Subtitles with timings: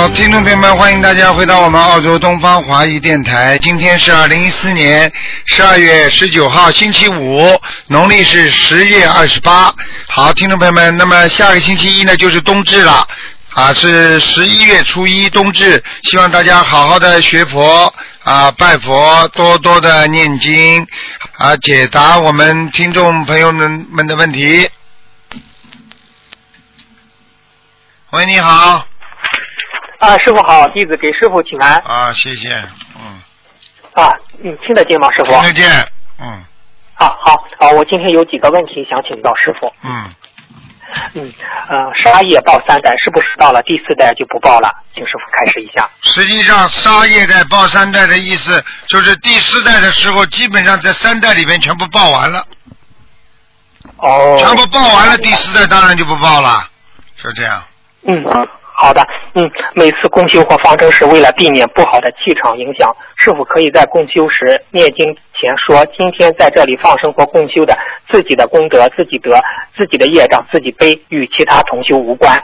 [0.00, 3.58] 好，听众朋友们，欢迎大家回到我们澳洲东方华语电台。
[3.58, 5.12] 今天是二零一四年
[5.44, 9.70] 十二月十九号，星期五，农历是十月二十八。
[10.08, 13.06] 好，听众朋友们，那么下个星期一呢就是冬至了，
[13.52, 17.92] 啊，是十一月初一冬至，希望大家好好的学佛
[18.24, 20.86] 啊，拜佛，多多的念经
[21.36, 24.66] 啊，解答我们听众朋友们们的问题。
[28.12, 28.86] 喂，你好。
[30.00, 31.74] 啊，师傅好，弟子给师傅请安。
[31.80, 32.54] 啊，谢谢，
[32.96, 33.20] 嗯，
[33.92, 35.30] 啊，你，听得见吗，师傅？
[35.32, 35.70] 听得见，
[36.18, 36.42] 嗯
[36.94, 39.70] 啊，好，啊，我今天有几个问题想请教师傅。
[39.84, 40.14] 嗯，
[41.14, 41.34] 嗯，
[41.68, 44.74] 呃，杀业报三代，是不是到了第四代就不报了？
[44.94, 45.86] 请师傅开始一下。
[46.00, 52.42] 实际上杀业代报三代的意思，就是第四代的时候，基本上在三代里面全部报完了，
[53.98, 54.36] 哦。
[54.38, 56.66] 全部报完了，第四代当然就不报了，
[57.16, 57.62] 是这样。
[58.08, 58.24] 嗯，
[58.80, 67.76] 好的，嗯，每次共修或方舟时，为了避免不好的气场影响，是否可以在共修时念经前说：“今天在这里放生或共修的，
[68.10, 69.38] 自己的功德自己得，
[69.76, 72.42] 自己的业障自己背，与其他同修无关。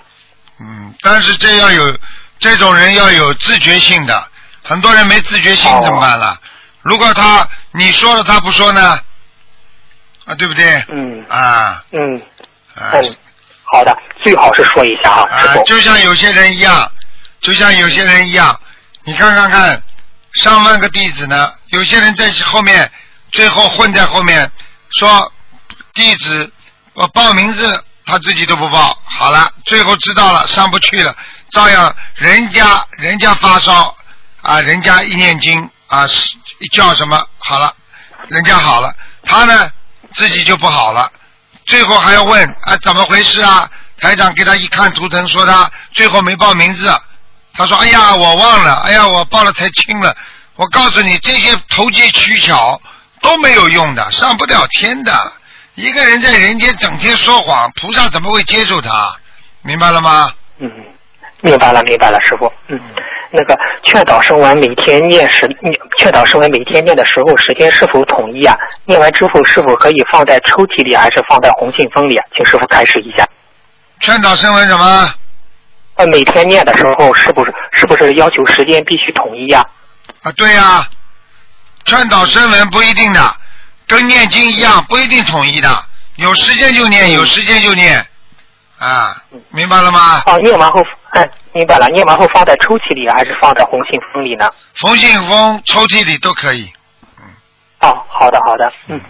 [0.60, 1.96] 嗯，但是这要有
[2.38, 4.22] 这种人要有自觉性的，
[4.62, 6.38] 很多人没自觉性哦怎么办了？
[6.82, 8.98] 如果他你说了他不说呢？
[10.26, 10.84] 啊，对不对？
[10.88, 12.20] 嗯啊嗯
[12.74, 13.16] 啊嗯，
[13.72, 16.90] 好的，最好是说一下啊，啊。，就像有些人一样，
[17.40, 18.58] 就像有些人一样，
[19.04, 19.82] 你看看看，
[20.34, 22.90] 上万个弟子呢，有些人在后面，
[23.32, 24.50] 最后混在后面，
[24.92, 25.32] 说
[25.94, 26.52] 弟子
[26.94, 31.14] 我报名字他自己都不报，好了，最后知道了上不去了，
[31.50, 33.94] 照样人家人家发烧
[34.42, 36.36] 啊，人家一念经啊，是
[36.72, 37.74] 叫什么好了，
[38.28, 38.94] 人家好了，
[39.24, 39.68] 他呢
[40.12, 41.10] 自己就不好了。
[41.66, 43.68] 最后还要问啊怎么回事啊？
[43.98, 46.94] 台长给他一看图腾，说他最后没报名字。
[47.54, 50.14] 他说：“哎呀，我忘了，哎呀，我报了才清了。”
[50.56, 52.80] 我告诉你，这些投机取巧
[53.22, 55.32] 都没有用的，上不了天的。
[55.74, 59.16] 一个人在人间整天说谎，菩萨怎么会接受他？
[59.62, 60.30] 明白了吗？
[60.58, 60.70] 嗯，
[61.40, 62.52] 明白了，明白了，师傅。
[62.68, 62.78] 嗯，
[63.36, 68.56] 那个劝导声文每天念时，念劝导声文每天念的时候时间是否统一啊？
[68.86, 72.16] 念完之后是否可以放在抽屉里，还是放在红信封里？
[72.16, 73.28] 啊请师傅开示一下。
[74.00, 75.14] 劝导声文什么？
[75.96, 79.64] 呃，每天念的时候是不是是不是要求时间必须统一呀、
[80.22, 80.86] 啊，对呀、
[81.86, 83.36] 劝导声文不一定的，
[83.88, 85.68] 跟念经一样，不一定统一的，
[86.16, 88.06] 有时间就念，有时间就念，
[88.78, 89.16] 啊，
[89.48, 90.22] 明白了吗？
[90.26, 90.82] 哦，念完后，
[91.16, 94.46] 哎，明白了，念完后放在抽屉里，还是放在红信封里呢？
[94.80, 96.70] 红信封抽屉里都可以。
[97.18, 97.24] 嗯
[97.80, 99.00] 哦，好的好的，嗯。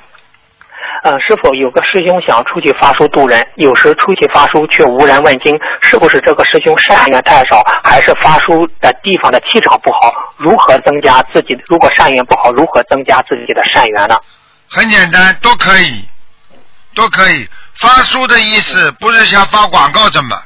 [1.03, 10.13] 呃，师傅有个师兄想出去发书渡人，有时出去发书却无人问津，是不是这个师兄善缘太少，还是发书的地方的气场不好？
[10.37, 11.57] 如何增加自己？
[11.69, 14.17] 如果善缘不好，如何增加自己的善缘呢？
[14.69, 16.05] 很简单，都可以，
[16.95, 17.47] 都可以。
[17.75, 20.37] 发书的意思不是像发广告这么，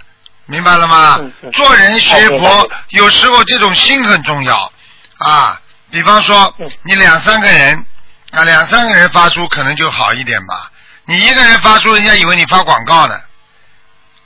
[0.51, 1.21] 明白了吗？
[1.53, 4.73] 做人学佛有时候这种心很重要
[5.19, 5.61] 啊。
[5.91, 7.85] 比方说嗯，你两三个人
[8.33, 10.71] 啊，两三个人发出可能就好一点吧。
[11.05, 13.21] 你一个人发出，人家以为你发广告呢。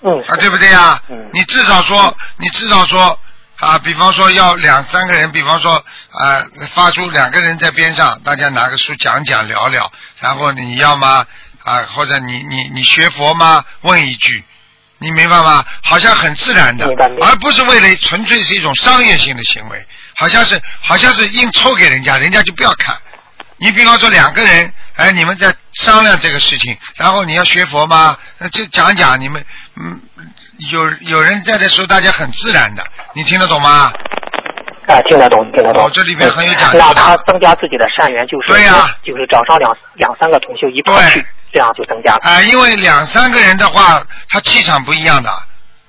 [0.03, 1.01] 嗯，啊，对不对呀？
[1.09, 3.19] 嗯你至少说，你至少说
[3.57, 5.73] 啊，比方说要两三个人，比方说
[6.11, 11.27] 啊，发出两个人在边上，大家拿个书讲讲聊聊，然后你要吗？
[11.65, 13.65] 啊，或者你你你学佛吗？
[13.81, 14.45] 问一句，
[15.05, 15.65] 你明白吗？
[15.83, 16.87] 好像很自然的
[17.21, 22.97] 而不是为了纯粹是一种商业性的行为，好像是好像是硬凑给人家，人家就不要看。
[23.59, 28.17] 你比方说两个人，哎，你们在商量这个事情，然后你要学佛吗？
[28.39, 29.45] 那就讲讲你们，
[29.77, 30.01] 嗯，
[30.71, 32.83] 有有人在的时候，大家很自然的，
[33.15, 33.93] 你听得懂吗？
[34.89, 35.85] 啊，听得懂，听得懂。
[35.85, 41.25] 哦这里面很有讲究的那他增加自己的善缘，就是对呀就是找上两两三个同修一块去，
[41.55, 42.21] 这样就增加了。
[42.23, 45.31] 啊、因为两三个人的话，他气场不一样的，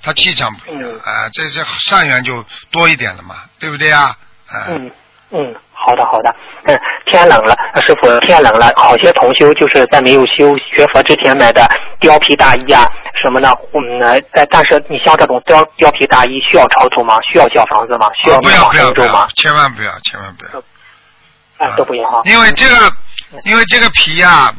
[0.04, 4.16] 他气场不一样，嗯啊、这这善缘就多一点了嘛，对不对啊？
[4.48, 4.92] 啊、嗯
[5.32, 6.34] 嗯，好的好的。
[6.66, 6.80] 嗯，
[7.12, 11.68] 天冷了，师傅，天冷了，好些同修就是在没有修学佛之前买的
[12.00, 12.88] 貂皮大衣啊
[13.22, 14.00] 什么的，嗯，
[14.34, 17.20] 呃但是你像这种貂貂皮大衣需要超度吗？
[17.24, 18.10] 需要小房子吗？
[18.16, 20.64] 需要哦不要不要吗要？，千万不要，千万不要。
[21.58, 22.22] 哎，都不要哈。
[22.26, 22.76] 因为这个，
[23.44, 24.54] 因为这个皮啊，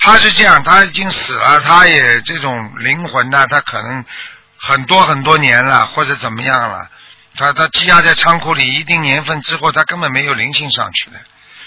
[0.00, 4.04] 它是这样，他已经死了，他也这种灵魂呢，他可能
[4.56, 6.88] 很多很多年了，或者怎么样了，
[7.36, 11.18] 他他积压在仓库里一定年份之后，他根本没有灵性上去的。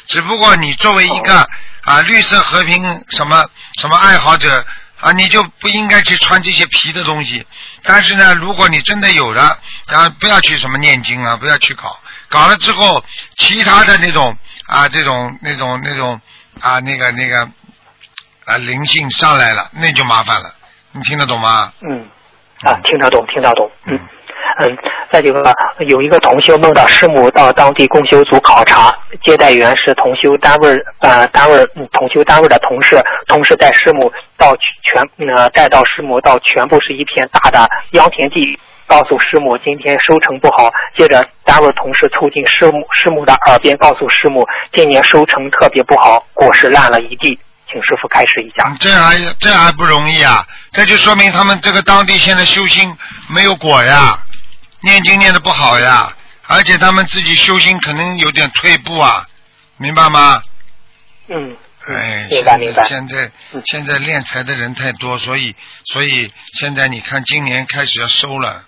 [0.07, 1.47] 只不过你作为一个
[1.83, 3.45] 啊绿色和平什么
[3.79, 4.65] 什么爱好者
[4.99, 7.45] 啊，你就不应该去穿这些皮的东西。
[7.83, 11.99] 但是呢，如果你真的有了，然啊，不要去什么念经啊，不要去搞，
[12.29, 13.03] 搞了之后，
[13.37, 14.37] 其他的那种
[14.67, 16.19] 啊，这种那种那种
[16.59, 17.49] 啊，那个那个
[18.51, 20.49] 啊灵性上来了，那就麻烦了。
[20.91, 21.71] 你听得懂吗？
[21.81, 22.05] 嗯，
[22.63, 23.97] 啊，听得懂，听得懂，嗯。
[24.59, 24.77] 嗯，
[25.09, 25.41] 再这个
[25.79, 28.93] 有一个同修梦到师母到当地供修组考察，
[29.23, 35.01] 接待员是同修单位呃单位同修单位的同事，同时带师母到全
[35.33, 40.69] 呃带到师母到全部是一片大的秧田地，告诉师母今天收成不好。
[40.97, 47.39] 接着单位同事凑近师母师母的耳边告诉师母，今年收成特别不好，果实烂了一地，
[47.71, 48.75] 请师傅开示一下。
[48.79, 50.45] 这还这还不容易啊！
[50.73, 52.95] 这就说明他们这个当地现在修心
[53.29, 54.21] 没有果呀。
[54.83, 56.11] 念经念的不好呀，
[56.47, 59.25] 而且他们自己修心可能有点退步啊，
[59.77, 60.41] 明白吗？
[61.27, 61.55] 嗯。
[61.87, 62.83] 哎，明白明白。
[62.83, 63.31] 现在
[63.65, 68.65] 现在练财的人太多，所以所以现在你看今年开始要收了，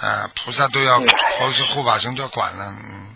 [0.00, 0.98] 啊，菩萨都要，
[1.38, 3.11] 或是护法神都要管了，嗯。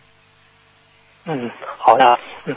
[1.28, 2.04] 嗯，好的，
[2.44, 2.54] 嗯，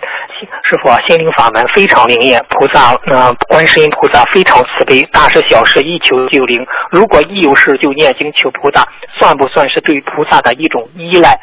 [0.63, 6.63] 师傅啊，心灵法门非常灵验，菩萨，呃，观世音菩萨非常慈悲，大事小事一求就灵。
[6.91, 8.87] 如果一有事就念经求菩萨，
[9.17, 11.35] 算不算是对菩萨的一种依赖？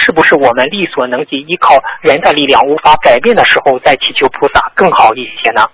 [0.00, 5.68] 是不是我们力所能及，依靠人的力量无法改变的时候再祈求菩萨更好一些呢？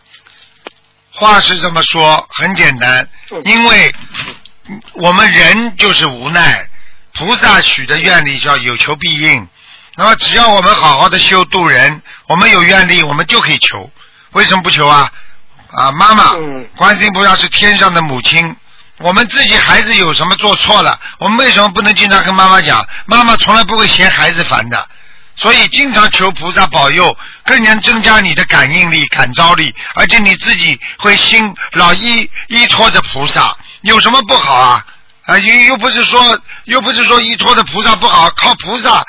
[1.12, 3.08] 话是这么说，很简单，
[3.44, 3.92] 因为
[4.94, 6.66] 我们人就是无奈，
[7.14, 9.46] 菩萨许的愿力叫有求必应。
[9.98, 13.90] 那么只要我们好好的修度人，我们有愿力，我们就可以求。
[14.30, 15.10] 为什么不求啊？
[15.72, 16.34] 啊，妈妈，
[16.76, 18.54] 观世音菩萨是天上的母亲，
[18.98, 22.86] 我们自己孩子有什么做错了，我们为什么不能经常跟妈妈讲？
[23.06, 24.88] 妈妈从来不会嫌孩子烦的，
[25.34, 34.86] 所以经常求菩萨保佑，更能增加你的感应力、感召力，而且你自己会心老依依托着菩萨，有什么不好啊？
[35.24, 39.04] 啊，又又不是说又不是说依托着菩萨不好，靠菩萨。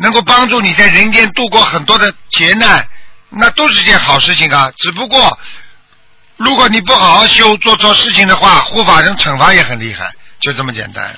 [0.00, 2.84] 能够帮助你在人间度过很多的劫难，
[3.28, 4.72] 那都是件好事情啊。
[4.76, 5.38] 只不过，
[6.36, 10.10] 如果你不好好修，做错事情的话，护法神惩罚也很厉害，
[10.40, 11.14] 就这么简单。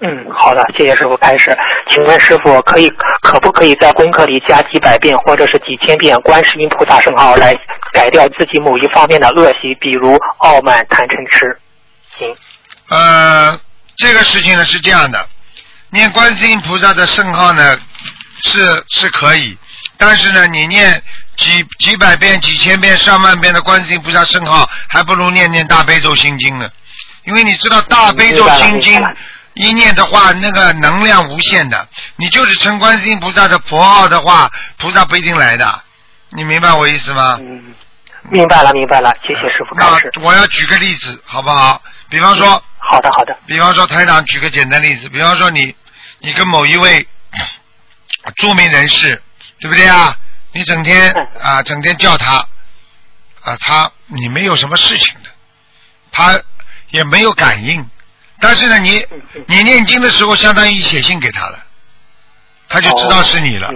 [0.00, 1.56] 嗯，好的，谢谢师傅开始。
[1.90, 2.88] 请问师傅，可以
[3.22, 7.56] 可不可以在功课里加几百遍或者是几千遍观世音菩萨圣号，来
[7.92, 11.58] 改掉自己某一方面的恶习，比如傲慢、贪嗔痴？
[12.16, 12.34] 行。
[12.88, 13.58] 呃，
[13.96, 15.28] 这个事情呢是这样的。
[15.90, 17.78] 念观世音菩萨的圣号呢，
[18.42, 19.56] 是是可以，
[19.96, 21.02] 但是呢，你念
[21.36, 26.68] 几几百遍、几千遍、上万遍的观世音菩萨圣号，还不如念念大悲咒心经呢。
[27.24, 29.02] 因为你知道大悲咒心经
[29.54, 31.88] 一念的话，那个能量无限的。
[32.16, 35.82] 你就是称观世音菩萨的佛号的话，菩萨不一定来的。
[36.30, 37.36] 你明白我意思吗？
[37.40, 37.74] 嗯，
[38.30, 39.12] 明白了，明白了。
[39.26, 40.12] 谢谢师傅开始。
[40.20, 41.82] 我要举个例子，好不好？
[42.08, 42.62] 比方说。
[42.80, 43.36] 好的，好的。
[43.46, 45.74] 比方说，台长举个简单例子，比方说你，
[46.20, 47.06] 你跟某一位
[48.36, 49.20] 著名人士，
[49.60, 50.16] 对不对啊？
[50.52, 51.12] 你整天
[51.42, 52.36] 啊，整天叫他
[53.42, 55.28] 啊，他你没有什么事情的，
[56.10, 56.40] 他
[56.88, 57.84] 也没有感应，
[58.40, 59.04] 但是呢，你
[59.46, 61.58] 你念经的时候，相当于写信给他了，
[62.70, 63.70] 他就知道是你了，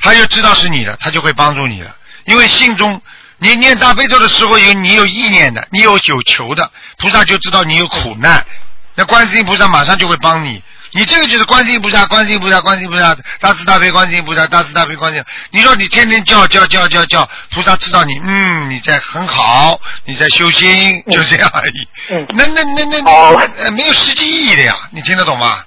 [0.00, 3.00] 他就知道是你了，他就会帮助你了，因为信中。
[3.40, 8.46] 你念大悲咒的时候有你有意念的，你有有求的，菩萨就知道你有苦难，
[8.94, 10.62] 那观世音菩萨马上就会帮你。
[10.92, 15.24] 你这个就是观世音菩萨，观世音菩萨，观世音菩萨，大慈大悲观世音菩萨，大慈大悲观世音。
[15.52, 21.88] 你说你天天叫叫叫叫叫，菩萨知道你，嗯，你在很好，你在修心，就这样而已。
[22.10, 22.26] 嗯。
[22.36, 25.64] 那那那那呃没有实际意义的呀，你听得懂吗？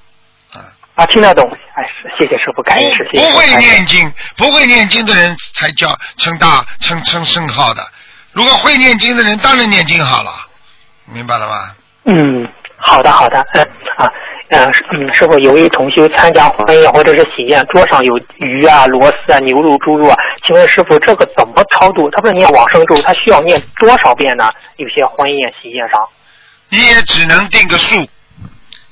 [0.95, 1.83] 啊，听得懂，哎，
[2.15, 3.17] 谢谢师傅，感谢师傅。
[3.17, 7.81] 不会念经，不会念经的人才叫称大称称圣号的。
[8.31, 10.31] 如果会念经的人，当然念经好了，
[11.05, 11.71] 明白了吗？
[12.05, 12.47] 嗯，
[12.77, 13.61] 好的，好的，嗯
[13.97, 14.11] 啊，
[14.49, 22.07] 嗯，嗯，师傅，有位同学参加婚宴或者是喜宴，桌上有鱼啊、螺丝啊、牛肉、猪肉啊，请问师傅，这个怎么超度？
[22.11, 24.51] 他不是念往生咒，他需要念多少遍呢？
[24.75, 25.99] 有些婚宴喜宴上，
[26.69, 28.07] 你也只能定个数。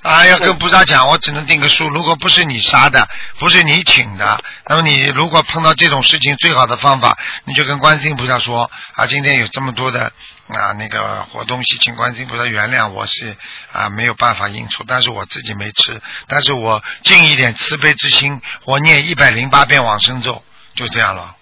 [0.02, 1.88] 啊，要跟菩萨讲，我只能定个数。
[1.90, 10.12] 如果不是你杀的，不是你请的，那么你如果碰到这种事情，最好的方法，你就跟观世音菩萨说啊，今天有这么多的
[10.48, 13.38] 啊那个活东西，请观世音菩萨原谅，我是
[13.72, 20.44] 啊没有办法应酬，但是我自己没吃，但是我尽一点慈悲之心，我念一百零八遍往生咒，
[20.74, 21.36] 就这样了。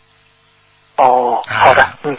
[0.99, 2.15] 哦，好的啊，嗯，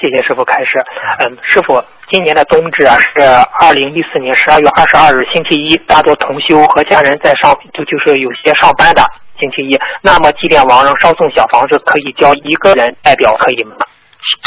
[0.00, 0.84] 谢谢师傅开始。
[1.20, 3.20] 嗯，师傅，今年的冬至啊是
[3.60, 9.02] 二零一四年十二月二十二日星期一，大多同修和家人在上，就就是有些上班的
[9.38, 9.78] 星期一。
[10.02, 13.76] 那么祭奠亡人烧送小房子，可以交一个人代表可以吗？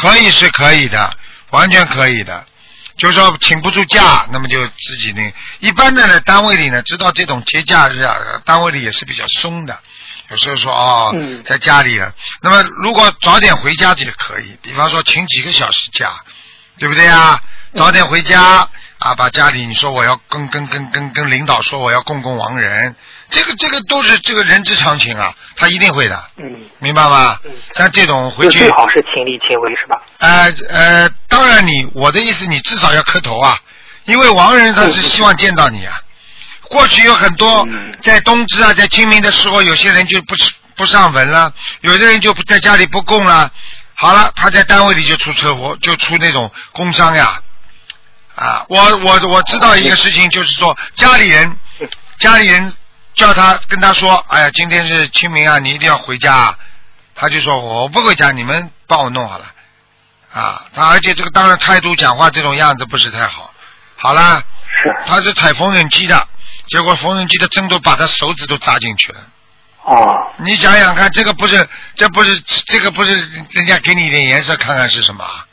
[0.01, 1.09] 可以是可以的，
[1.51, 2.43] 完全可以的。
[2.97, 9.77] 就是说请不出假，那么就自己那一般的呢，单位里呢，知道这种节假日啊，单位里也是比较松的。
[10.29, 16.11] 有时候说哦，嗯在家里了，那么如果早点回家就可以，比方说请几个小时假，
[16.79, 17.41] 对不对啊？
[17.73, 18.67] 早点回家
[18.99, 22.95] 啊，把家里你说我要跟跟跟跟跟领导说我要供供亡人，
[23.29, 27.51] 这个这个都是这个人之常情啊，他一定会的，嗯，明白吗嗯？
[27.75, 30.01] 像这种回去最好是亲力亲为是吧？
[30.19, 33.59] 呃呃，当然你我的意思，你至少要磕头啊，
[34.05, 36.01] 因为亡人他是希望见到你啊。
[36.69, 40.35] 过去有很多嗯在冬至啊，在清明的时候，有些人就不
[40.75, 43.51] 不上坟了，有的人就不在家里不供了。
[43.95, 47.41] 好了，他在单位里就出车祸，就出那种工伤呀。
[48.35, 51.57] 啊，我我我知道一个事情，就是说家里人
[52.19, 52.73] 家里人
[53.15, 56.57] 叫他跟他说，哎呀，今天是清明啊，你一定要回家啊。
[57.15, 59.45] 他就说我不回家，你们帮我弄好了。
[60.31, 63.51] 啊，他而且这个当然态度讲话这种样子不是太好。
[63.95, 64.43] 好了，
[64.83, 64.95] 是。
[65.07, 66.27] 他是踩缝纫机的，
[66.67, 69.19] 结果缝纫机的针都把他手指都扎进去了。
[69.83, 73.15] 哦，你想想看，这个不是，这不是，这个不是
[73.51, 75.45] 人家给你一点颜色看看是什么啊？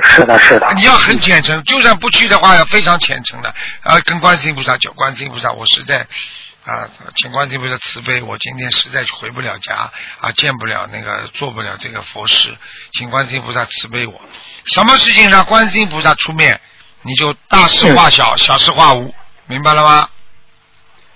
[0.00, 0.72] 是的，是的。
[0.74, 6.06] 你要很虔诚，就算不去的话，要非常虔诚的，啊，跟观世音菩萨求，观世音菩萨，我实在
[6.64, 12.56] 啊，请观世音菩萨慈悲，我今天实在回不了家啊，见不了那个，做不了这个佛事，
[12.92, 14.20] 请观世音菩萨慈悲我。
[14.66, 16.60] 什么事情让观世音菩萨出面，
[17.02, 19.12] 你就大事化小，小事化无，
[19.46, 20.08] 明白了吗？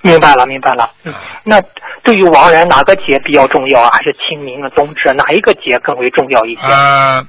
[0.01, 0.91] 明白了，明白了。
[1.03, 1.13] 嗯，
[1.45, 1.61] 那
[2.03, 3.91] 对于亡人哪个节比较重要啊？
[3.93, 6.61] 还是清明啊、冬至啊哪一个节更为重要一些？
[6.63, 7.27] 呃，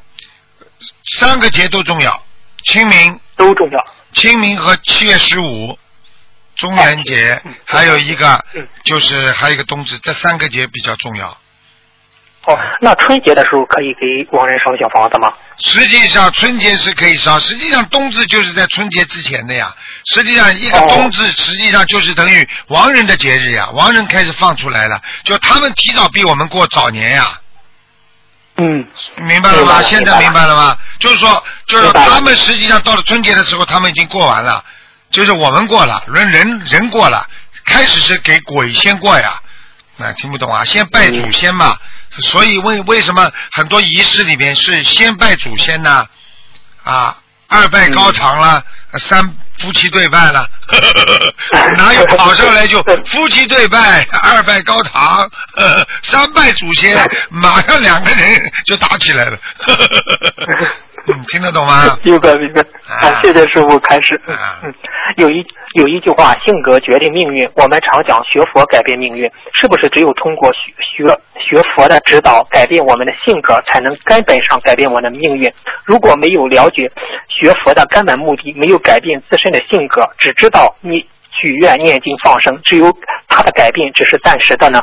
[1.17, 2.15] 三个节都重要，
[2.63, 3.85] 清明、都重要。
[4.13, 5.77] 清明和七月十五，
[6.55, 11.37] 中元节嗯，还有一个嗯就是还有一个冬至，这三个节比较重要。
[12.45, 15.33] 哦，那春节的时候可以给亡人烧小房子吗？
[15.59, 19.75] 实际上春节是可以烧，实际上冬至就是在春节之前的呀。
[20.13, 27.39] 实际上一个哦冬至实际上就是等于亡人的节日呀，亡人开始放出来了，就他们提早比我们过早年呀。
[28.55, 29.81] 嗯，明白了吗？
[29.83, 30.77] 现在明白了吗？
[30.99, 34.63] 就是说，就是他们实际上到了春节的时候，他们已经过完了，
[35.11, 37.27] 就是我们过了，人人人过了，
[37.65, 39.41] 开始是给鬼先过呀。
[39.97, 40.63] 那听不懂啊？
[40.63, 41.77] 先拜祖先嘛，
[42.17, 46.07] 所以为为什么很多仪式里面是先拜祖先呢？
[46.83, 47.15] 啊，
[47.47, 48.63] 二拜高堂了，
[48.97, 50.47] 三夫妻对拜了，
[51.77, 55.29] 哪有跑上来就夫妻对拜，二拜高堂，
[56.01, 56.97] 三拜祖先，
[57.29, 59.37] 马上两个人就打起来了。
[61.09, 61.97] 嗯，听得懂吗？
[62.03, 62.61] 明白明白。
[62.61, 64.19] 啊好，谢谢师傅开始。
[64.27, 64.73] 嗯啊嗯，
[65.17, 67.49] 有一有一句话，性格决定命运。
[67.55, 71.03] 我们常讲学佛改变命运，是不是只有通过学学
[71.39, 75.51] 学佛的指导，改变我们的性格，才能根本上改变我们的命运？
[75.83, 76.89] 如果没有了解
[77.27, 82.91] 学佛的根本目的，没有改变自身的性格，只知道你许愿、念经、放生，只有
[83.27, 84.81] 它的改变只是暂时的呢？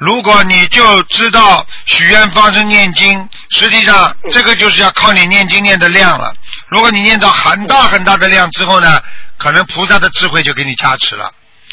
[0.00, 6.34] 如果你就知道许愿、放生、念经，实际上这个就是要靠你念经念的量了。
[6.68, 9.02] 如果你念到很大很大的量之后呢，
[9.36, 11.30] 可能菩萨的智慧就给你加持了，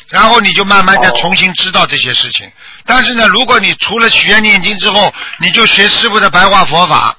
[0.09, 2.51] 然后你就慢慢再重新知道这些事情。
[2.85, 7.15] 但是呢，如果你除了许愿念经之后，你就学师傅的白话佛法，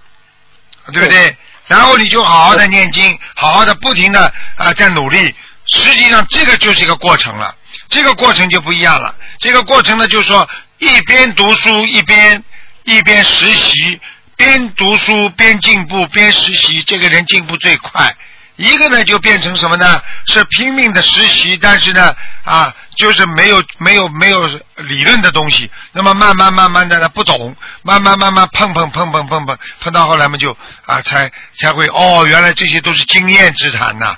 [0.92, 1.34] 对不对？
[1.68, 5.34] 然后你就好好的念经，好好的不停的啊、在努力。
[5.74, 7.54] 实际上这个就是一个过程了，
[7.88, 9.14] 这个过程就不一样了。
[9.38, 10.46] 这个过程呢，就是说
[10.78, 12.42] 一边读书一边
[12.84, 14.00] 一边实习，
[14.36, 18.16] 边读书边进步边实习，这个人进步最快。
[18.56, 20.02] 一个呢就变成什么呢？
[20.26, 25.70] 是拼命的实习，但是呢啊，就是没有没有没有理论的东西。
[25.92, 30.56] 那么慢慢慢慢的呢不懂，慢慢慢慢碰碰碰碰碰碰，碰到后来嘛就
[30.86, 34.16] 啊才才会哦，原来这些都是经验之谈呐、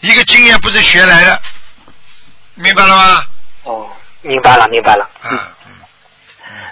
[0.00, 1.42] 一个经验不是学来的，
[2.54, 3.26] 明白了吗？
[3.64, 3.86] 哦，
[4.22, 5.06] 明白了，明白了。
[5.20, 5.52] 啊，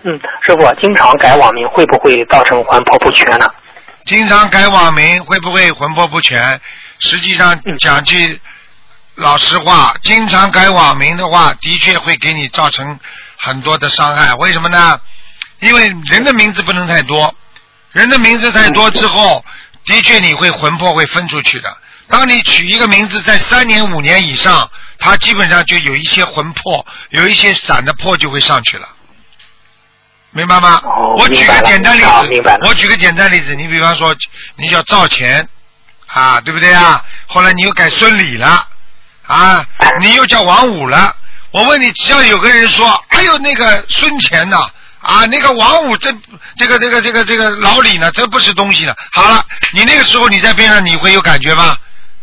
[0.04, 3.46] 嗯嗯，师傅，经常改网名会不会造成魂魄不全呢？
[4.04, 6.60] 经常改网名会不会魂魄不全？
[6.98, 8.40] 实际上嗯讲句
[9.14, 12.98] 老实话，经常改网名的话，的确会给你造成
[13.36, 14.34] 很多的伤害。
[14.34, 15.00] 为什么呢？
[15.60, 17.32] 因为人的名字不能太多，
[17.92, 19.44] 人的名字太多之后，
[19.86, 21.76] 的确你会魂魄会分出去的。
[22.08, 24.68] 当你取一个名字在三年五年以上，
[24.98, 28.88] 它基本上就有一些魂魄，有一些散的魄就会上去了。
[30.32, 30.80] 明白吗？
[30.84, 34.14] 哦我举个简单例子我举个简单例子，你比方说
[34.56, 35.48] 你叫赵钱
[36.06, 37.04] 啊，对不对啊？
[37.26, 38.66] 后来你又改孙李了
[39.26, 39.64] 啊，
[40.00, 41.14] 你又叫王五了。
[41.50, 44.66] 我问你，只要有个人说，哎呦那个孙钱呐，
[45.00, 46.10] 啊，那个王五这
[46.56, 48.96] 这个这个这个这个老李呢，这不是东西了。
[49.12, 51.76] 好了，你那个时候你在边上，你会有感觉吗？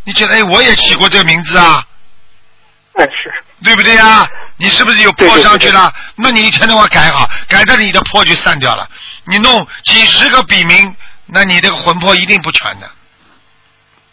[0.04, 1.86] 你觉得哎，我也起过这个名字啊，
[2.96, 3.32] 那是，
[3.64, 4.30] 对不对呀？
[4.58, 5.94] 你是不是有破上去了？
[6.16, 8.90] 那你一天到晚改好，改到你的破就散掉了。
[9.26, 10.96] 你弄几十个笔名，
[11.28, 12.90] 那你这个魂魄一定不全的。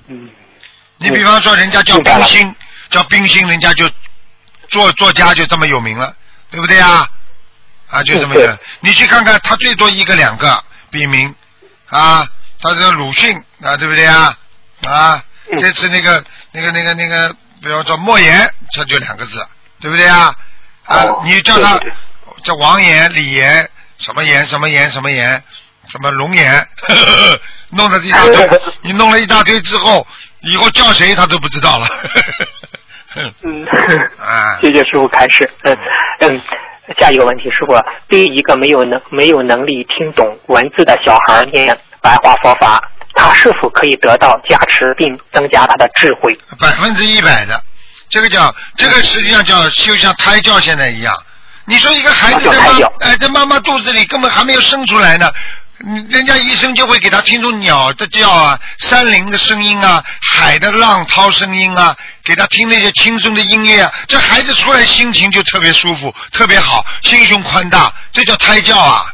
[0.08, 0.30] 嗯
[0.98, 2.54] 你比方说，人家叫冰心，
[2.90, 3.90] 叫冰心，人家就
[4.68, 6.14] 作作家就这么有名了，
[6.50, 7.08] 对不对啊？
[7.90, 8.58] 啊，就这么嗯对的。
[8.80, 11.34] 你去看看，他最多一个两个笔名
[11.88, 12.26] 啊，
[12.60, 14.36] 他这个鲁迅啊，对不对啊？
[14.86, 15.22] 啊，
[15.52, 19.44] 嗯这次那个那个那个那个，比方说莫言，他就两个字，
[19.80, 20.34] 对不对啊？
[20.84, 21.78] 啊哦，你叫他
[22.44, 25.42] 叫王岩、李岩，什么岩什么岩什么岩，
[25.88, 26.68] 什么龙岩，
[27.72, 28.48] 弄了一大堆，
[28.82, 30.06] 你弄了一大堆之后，
[30.42, 31.88] 以后叫谁他都不知道了。
[33.42, 33.66] 嗯
[34.20, 35.50] 啊，谢谢师傅开示。
[35.62, 35.76] 嗯
[36.20, 36.40] 嗯，
[36.98, 37.75] 下一个问题，师傅，
[38.08, 42.80] 对于一个没有能没有能力听懂文字的小孩念白话佛法，
[43.16, 46.38] 他是否可以得到加持并增加他的智慧？
[46.61, 47.61] 百分之一百的，
[48.08, 51.16] 这个叫这个实际上叫就像胎教现在一样。
[51.64, 55.32] 你说一个孩子在妈哎在妈妈肚子里根本还没有生出来呢，
[55.85, 69.12] 嗯人家医生就会给他听出鸟的叫啊、山林的声音啊、海的浪涛声音啊，给他听那些轻松的音乐啊，这孩子出来心情就特别舒服，特别好，心胸宽大，这叫胎教啊。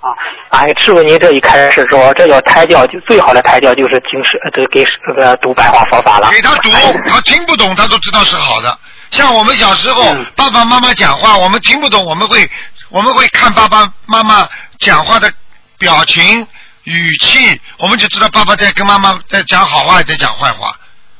[0.00, 0.14] 啊，
[0.50, 6.30] 哎，师傅，您这一开始说，这叫胎教，就最好的胎教就是经师，呃，给这个读白话佛法了。
[6.30, 6.70] 给他读，
[7.08, 8.78] 他听不懂，他都知道是好的。
[9.10, 12.48] 像我们小时候，嗯爸爸妈妈讲话，我们听不懂，我们会
[12.90, 15.32] 我们会看爸爸妈妈讲话的
[15.78, 16.46] 表情、
[16.84, 20.70] 语气，我们就知道爸爸在跟妈妈在讲好话，在讲坏话，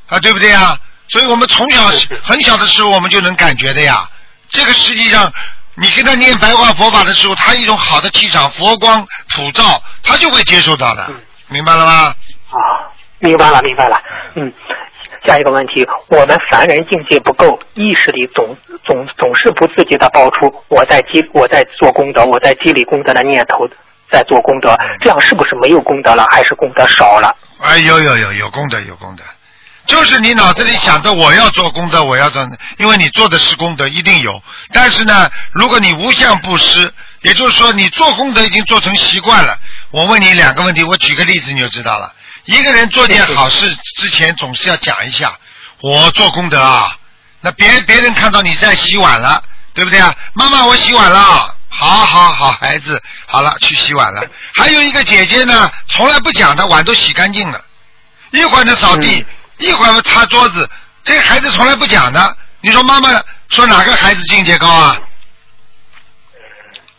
[0.09, 0.79] 啊，对不对呀？
[1.09, 1.83] 所以我们从小
[2.23, 4.09] 很小的时候，我们就能感觉的呀。
[4.51, 5.33] 这个实际上，
[5.81, 11.09] 你跟他念白话佛法的时候，他一种好的气场，佛光普照，他就会接受到的，
[11.49, 12.15] 明白了吗？
[12.51, 12.57] 啊，
[13.21, 14.01] 明白了，明白了。
[14.35, 14.53] 嗯，
[15.25, 23.69] 下一个问题，我们凡人境界不够，意识里总总总是不自觉的爆出我在积我在做功德，我在积累功德的念头，
[24.11, 27.37] 在做功德，这样是不是没有功德了，还是功德少了？
[27.61, 29.23] 哎，有有有有功德有功德，
[29.89, 32.47] 就是你脑子里想着我要做功德，我要做，
[32.77, 34.41] 因为你做的是功德，一定有。
[34.73, 39.59] 但是呢，如果你无相布施，也就是说你做功德已经做成习惯了。
[39.91, 42.13] 我问你两个问题，我举个例子你就知道了。
[42.45, 45.35] 一个人做件好事之前，总是要讲一下
[45.81, 46.95] 我做功德啊。
[47.41, 50.15] 那别别人看到你在洗碗了，对不对啊？
[50.35, 51.55] 妈妈，我洗碗了。
[51.71, 54.23] 好好好，孩子，好了，去洗碗了。
[54.55, 57.65] 还有一个姐姐呢，从来不讲的，碗都洗干净了。
[58.33, 59.25] 一会儿呢扫地，
[59.59, 60.69] 一会儿呢擦桌子，
[61.03, 62.37] 这个孩子从来不讲的。
[62.61, 63.11] 你说妈妈
[63.49, 64.99] 说哪个孩子境界高啊？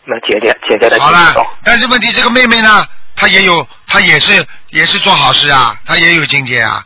[0.04, 6.82] 那姐姐姐姐的好了。，但是问题这个妹妹呢，她也有，她也是也是做好事啊，她也有境界啊，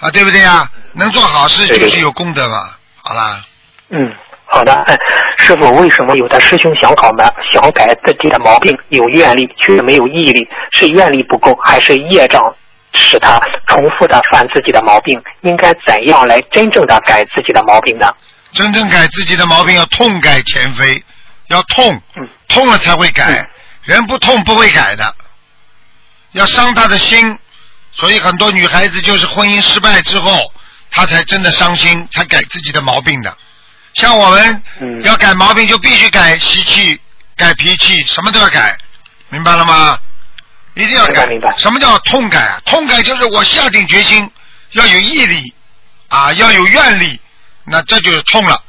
[0.00, 0.70] 啊，对不对啊？
[0.92, 2.70] 能做好事就是有功德嘛。
[3.02, 3.42] 好啦，
[3.90, 4.14] 嗯，
[4.44, 4.72] 好的。
[4.86, 4.96] 哎，
[5.38, 10.46] 师傅，为什么有的师兄想搞嘛，想改自己的毛病，有愿力却没有毅力？
[10.72, 12.54] 是愿力不够，还是业障
[12.98, 15.18] 使他重复的犯自己的毛病？
[15.42, 18.12] 应该怎样来真正的改自己的毛病呢？
[18.52, 21.02] 真正改自己的毛病要痛改前非，
[21.48, 23.48] 要痛嗯，痛了才会改，
[23.84, 25.14] 人不痛不会改的，
[26.32, 27.38] 要伤他的心。
[27.92, 30.52] 所以很多女孩子就是婚姻失败之后，
[30.90, 33.36] 她才真的伤心，才改自己的毛病的。
[33.94, 37.00] 像我们嗯要改毛病，就必须改习气、
[37.36, 38.76] 改脾气，什么都要改，
[39.30, 39.98] 明白了吗？
[40.78, 41.26] 一定要改。
[41.26, 42.60] 明白什么叫痛改啊？
[42.64, 44.30] 痛改就是我下定决心，
[44.72, 45.52] 要有毅力
[46.08, 47.20] 啊，要有愿力，
[47.64, 48.62] 那这就是痛了。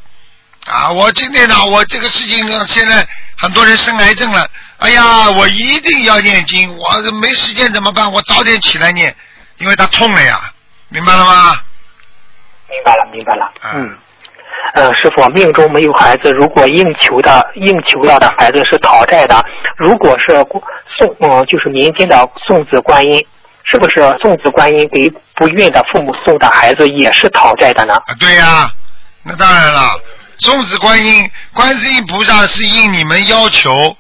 [0.65, 8.12] 啊，我今天呢，我这个事情呢，现在很多人生癌症了，哎呀，我一定要念经，我没时间怎么办？
[8.12, 9.15] 我早点起来念，
[9.60, 10.52] 因为他痛了呀，
[10.89, 11.62] 明白了吗？
[12.69, 13.52] 明白了，明白了。
[13.63, 13.98] 嗯嗯。
[14.74, 19.43] 呃，师傅，命中没有孩子，如果应求的应求到的孩子是讨债的，
[19.78, 20.45] 如果是
[20.98, 23.26] 送嗯、就是民间的送子观音，
[23.72, 27.93] 是不是送子观音给不孕的父母送的孩子也是讨债的呢？
[27.93, 28.69] 啊，对呀、
[29.24, 30.00] 那当然了，
[30.39, 33.95] 送子观音，观世音菩萨是应你们要求，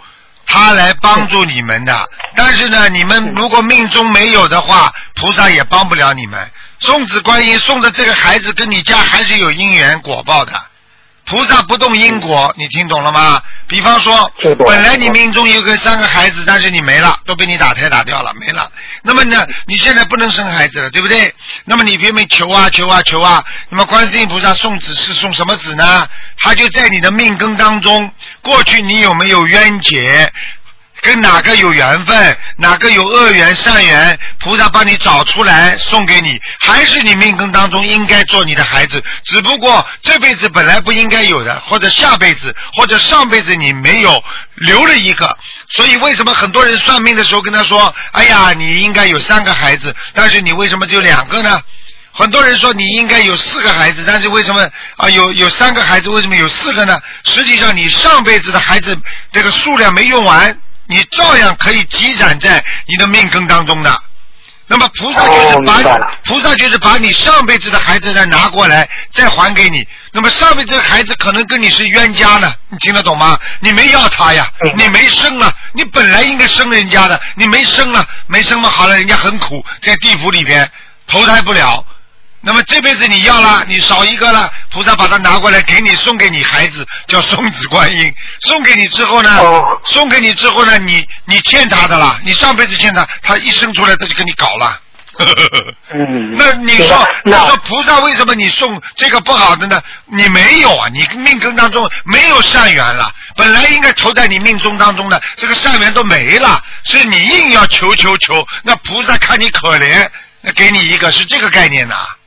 [0.45, 1.93] 他来帮助你们的。
[2.35, 6.39] 但是呢，你们如果命中没有的话，菩萨也帮不了你们。
[6.79, 10.53] 送子观音送的这个孩子跟你家还是有因缘果报的，
[11.25, 13.41] 菩萨不动因果，你听懂了吗？
[13.67, 14.31] 比方说
[14.65, 18.71] 本来你命中有个三个孩子，但是你没了，都被你打胎打掉了，没了。
[19.03, 21.35] 那么呢，你现在不能生孩子了，对不对？
[21.65, 26.07] 那么你拼命求啊求啊求啊，那么观世音菩萨送子是送什么子呢？
[26.37, 28.11] 他就在你的命根当中，
[28.41, 30.33] 过去你有没有冤结？
[31.01, 44.23] 跟哪个有缘分，哪个有恶缘善缘，菩萨帮你找出来送给你，还是你命根当中应该做你的孩子，只不过这辈子本来不应该有的，或者下辈子，或者上辈子你没有
[44.55, 45.37] 留了一个，
[45.69, 51.61] 所以为什么很多人算命的时候跟他说，哎呀，你应该有三个孩子，但是你为什么只有两个呢？
[52.11, 56.99] 很多人说你应该有四个孩子，但是为什么啊有有三个孩子，为什么有四个呢？
[57.23, 58.97] 实际上你上辈子的孩子
[59.31, 60.57] 这个数量没用完，
[60.89, 64.01] 你照样可以积攒在你的命根当中的。
[64.71, 65.81] 那么菩萨就是把、
[66.25, 69.87] 菩萨就是把你上辈子的孩子再拿过来，再还给你。
[70.11, 73.39] 那么上辈子的孩子可能跟你是冤家呢，你听得懂吗？
[73.59, 74.47] 你没要他呀，
[74.77, 80.71] 你没生啊，你本来应该生人家的，你没生啊，没生嘛，好了，人家很苦，在地府里边
[81.07, 81.83] 投胎不了。
[82.41, 88.13] 那么这辈子你要了，你少一个了，菩萨把它拿过来给你，送给你孩子，叫送子观音。
[88.41, 94.79] 送给你之后呢，哦送给你之后呢，你你欠他的了，你上辈子欠他，他一生出来他就跟你搞了。
[95.93, 99.81] 嗯， 那你说，那你说菩萨为什么你送这个不好的呢？
[100.05, 110.07] 你没有啊，你命根当中没有善缘了，本来应该投在你命中当中的这个善缘都没了，是你硬要求求求，那菩萨看你可怜，
[110.39, 112.18] 那给你一个是这个概念呐、明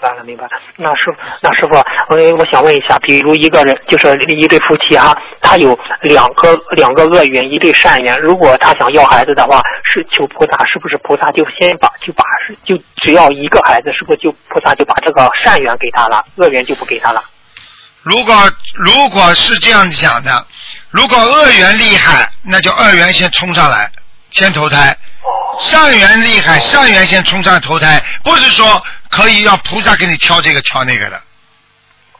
[0.00, 0.50] 白了，明白了。
[0.76, 1.76] 那师傅，那师傅，
[2.08, 8.18] 我我想问一下，比如一个人就是一对夫妻哈，他有两个两个恶缘，一对善缘。
[8.20, 12.24] 如果他想要孩子的话，是求菩萨，是不是菩萨就先把就把
[12.64, 17.22] 就只要一个孩子，是不是就菩萨就把这个善缘给他了，恶缘就不给他了？
[18.02, 18.34] 如果
[18.74, 20.46] 如果是这样讲的，
[20.88, 23.90] 如果恶缘厉害，那就恶缘先冲上来，
[24.30, 24.94] 先投胎；
[25.60, 31.22] 善缘厉害，善缘先冲上投胎，不是说可以让菩萨给你挑这个挑那个的，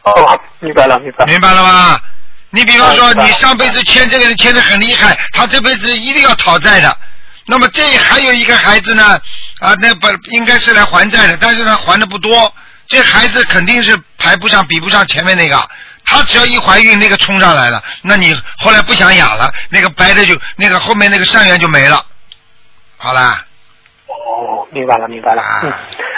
[0.02, 1.32] 哦，明白了，明白了。
[1.32, 2.00] 明白了吗？
[2.50, 6.98] 你比方说，你上辈子欠这个人欠的很厉害，他这辈子一定要讨债的。
[7.46, 9.20] 那么这还有一个孩子呢，
[9.60, 12.52] 啊，那本应该是来还债的，但是他还的不多，
[12.88, 15.70] 这孩子肯定是排不上、比不上前面那个。
[16.04, 22.04] 他只要一怀孕，那个冲上来了，那你后来不想养了，那个白的就那个后面那个善缘就没了。
[22.96, 23.44] 好啦，哦，
[24.72, 25.42] 明白了，明白了。
[25.42, 25.72] 啊嗯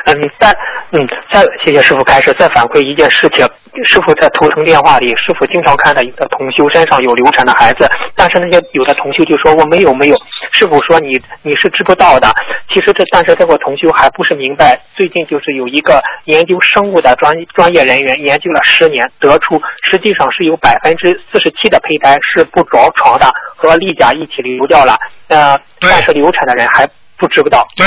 [0.04, 0.50] 嗯，再
[0.90, 3.46] 嗯再谢谢师傅开始，再反馈一件事情。
[3.84, 10.16] 师傅在图腾电话里，师傅经常看到一个同修身上有流产的孩子，但是那些有的同修就说我没有没有。
[10.52, 11.12] 师傅说你
[11.42, 12.34] 你是知不道的。
[12.68, 24.98] 其实这但是这个同修还不是明白，最近就是有一个研究生物的专专业人员研究了十年，得出实际上是有百分之四十七的胚胎是不着床的，和例假一起流掉了。
[25.28, 26.86] 呃，但是流产的人还
[27.16, 27.66] 不知道。
[27.76, 27.86] 对，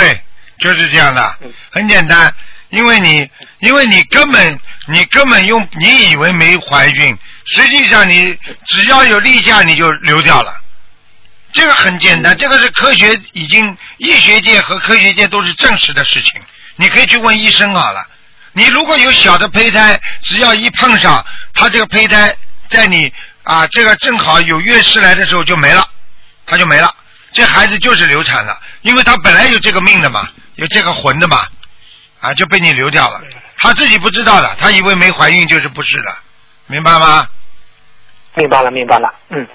[0.59, 2.33] 就是这样的嗯，很简单，
[2.69, 10.61] 因为你因为你根本你根本用你以为没怀孕，实际上你只要有例假你就流掉了。
[11.51, 16.41] 这个很简单，这个是科学已经医学界和科学界都是证实的事情。
[16.75, 18.05] 你可以去问医生好了。
[18.51, 22.35] 你如果有小的胚胎，只要一碰上，它这个胚胎
[22.69, 23.11] 在你
[23.43, 25.87] 啊这个正好有月事来的时候就没了，
[26.45, 26.93] 它就没了。
[27.31, 31.39] 这孩子就是流产了，因为他本来有这个命的嘛，有这个魂的嘛，
[32.21, 33.21] 啊就被你流掉了。
[33.57, 36.13] 他自己不知道的，他以为没怀孕就是不是的，
[36.67, 37.25] 明白吗？
[38.35, 39.13] 明白了，明白了。
[39.29, 39.47] 嗯，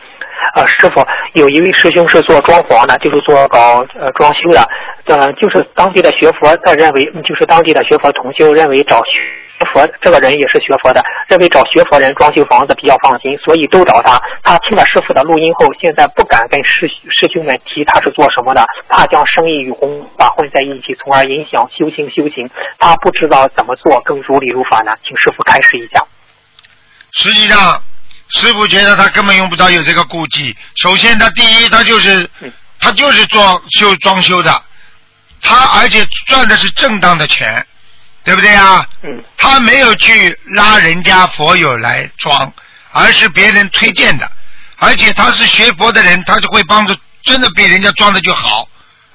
[0.56, 4.66] 呃，师傅，有一位师兄是做装潢的，就是做搞呃装修的，
[5.04, 9.10] 呃，就是当地的学佛，他认为就是当地的学佛同修认为找学
[9.66, 14.20] 佛这个人也是学佛的，认为找学佛人装修房子比较放心，所以都找他。
[14.42, 22.48] 他听了师傅的录音后，现在不敢跟师师兄们提他是做什么的，怕将生意与弘法混在一起，从而影响修行修行。
[22.78, 24.92] 他不知道怎么做更如理如法呢？
[25.02, 26.04] 请师傅开示一下。
[27.12, 27.82] 实际上，
[28.28, 30.56] 师傅觉得他根本用不着有这个顾忌。
[30.76, 34.50] 首先，他第一，他就是嗯他就是做修装修的，
[35.42, 37.62] 他而且赚的是正当的钱，
[38.30, 38.86] 对不对啊？
[39.02, 39.24] 嗯。
[39.36, 42.52] 他没有去拉人家佛友来装，
[42.92, 44.30] 而是别人推荐的，
[44.76, 48.68] 而且他是学佛的人，他就会帮助，真的比人家装的就好，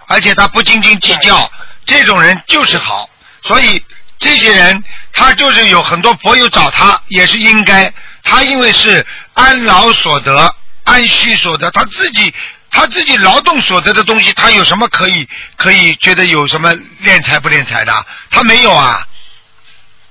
[0.07, 1.49] 而且他不斤斤计较，
[1.85, 3.09] 这种人就是好，
[3.41, 3.81] 所以
[4.19, 12.33] 这些人他就是有很多佛友找他也是应该，他因为是安劳所得、安虚所得，他自己。
[12.75, 17.93] 他自己劳动所得的东西，他有什么可以可以觉得有什么敛财不敛财的？
[18.29, 19.07] 他没有啊，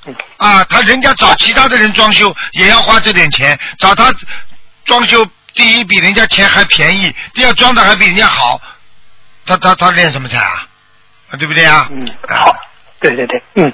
[0.07, 4.11] 嗯啊，他人家找其他的人装修也要花这点钱，找他
[4.87, 8.59] 装修，第一比人家钱还便宜，第二装的还比人家好，
[9.45, 10.67] 他他他练什么财啊？
[11.31, 11.87] 啊，对不对啊？
[11.91, 12.57] 嗯，啊好，
[12.99, 13.71] 对对对，嗯，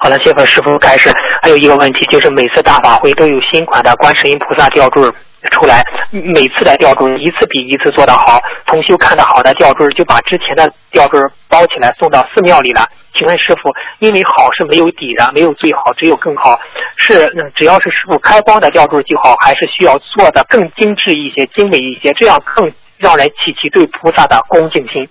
[0.00, 1.10] 好了，谢谢师傅开始。
[1.42, 5.02] 还有一个问题就是每次大法会都有新款的观世音菩萨吊坠
[5.46, 8.40] 出来，每次的吊坠一次比一次做得好。
[8.66, 12.88] 同修看到好的吊坠就把之前的吊坠包起来送到寺庙里了。
[13.14, 16.60] 请问师傅，因为好是没有底的，没有最好，只有更好。
[16.96, 25.08] 是只要是师傅开光的吊坠就好，还是需要做的更精致一些、精美一些，这样更让人起起对菩萨的恭敬心？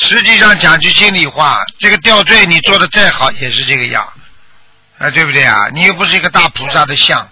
[0.00, 4.04] 实际上讲句心里话，这个吊坠你做的再好也是这个样，
[4.98, 5.68] 啊，对不对啊？
[5.72, 7.24] 你又不是一个大菩萨的像，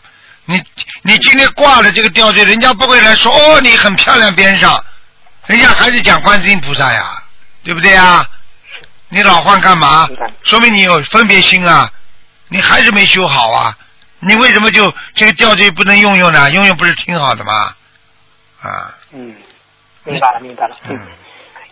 [0.46, 0.62] 你
[1.02, 4.82] 你今天挂了这个吊坠，人家不会来说哦你很漂亮边上，
[5.46, 7.22] 人家还是讲观世音菩萨呀，
[7.62, 8.26] 对不对啊？
[9.09, 10.09] 你老换干嘛？
[10.42, 11.90] 说明你有分别心啊，
[12.48, 13.76] 你还是没修好啊？
[14.20, 16.50] 你为什么就这个吊坠不能用用呢？
[16.50, 17.74] 用用不是挺好的吗？
[18.62, 19.37] 啊，嗯，
[20.04, 20.76] 明白了，明白了。
[20.88, 20.98] 嗯。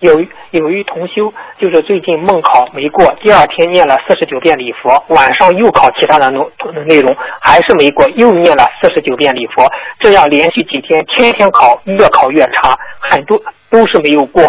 [0.00, 6.40] 有一有一同修，就是最近梦考没过，第二天念了四十九遍礼佛，晚上又考其他的内
[6.86, 14.42] 内容，还是没过，又念了四十九遍礼佛，这样连续几天，天天考，越考越差，很多都是没有过。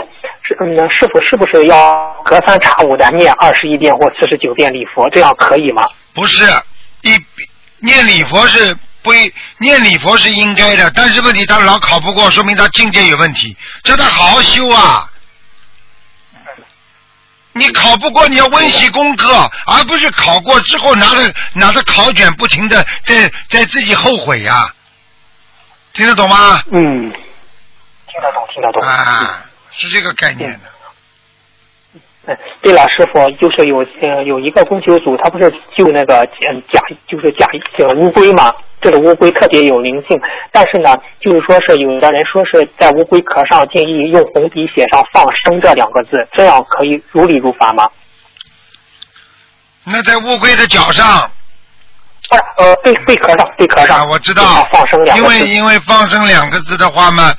[0.47, 5.87] 是嗯，师傅是不是要隔三差五的念二十一遍或四十九遍礼佛，这样可以吗？
[6.13, 6.43] 不是
[7.01, 7.09] 一
[7.79, 9.11] 念礼佛是不
[9.57, 15.09] 念礼佛是应该的，但是问题他老考不过，说明他境界有问题，叫他好好修啊。
[17.57, 19.33] 你考不过，你要温习功课，
[19.65, 24.67] 而不是考过之后拿着拿着考卷不停的在在自己后悔呀、
[25.93, 26.61] 听得懂吗？
[26.71, 27.09] 嗯，
[28.07, 28.81] 听得懂，听得懂。
[28.81, 30.59] 啊，是这个概念的。
[32.27, 38.53] 嗯，对了，师傅，就是有呃有一个供修组，他不是救那个嗯假就是假小乌龟嘛？
[38.85, 40.15] 这个乌龟特别有灵性，
[40.51, 47.89] 但是呢，就是说是有的人说是在乌龟壳上建议用红笔写上“放生”这两个字，这样可以如理如法吗？
[49.83, 51.27] 那在乌龟的脚上
[52.29, 55.35] 不，呃，贝贝壳上，贝壳上，啊，我知道“放生”两因个字。
[55.39, 57.33] 为因为放生两个字的话嘛，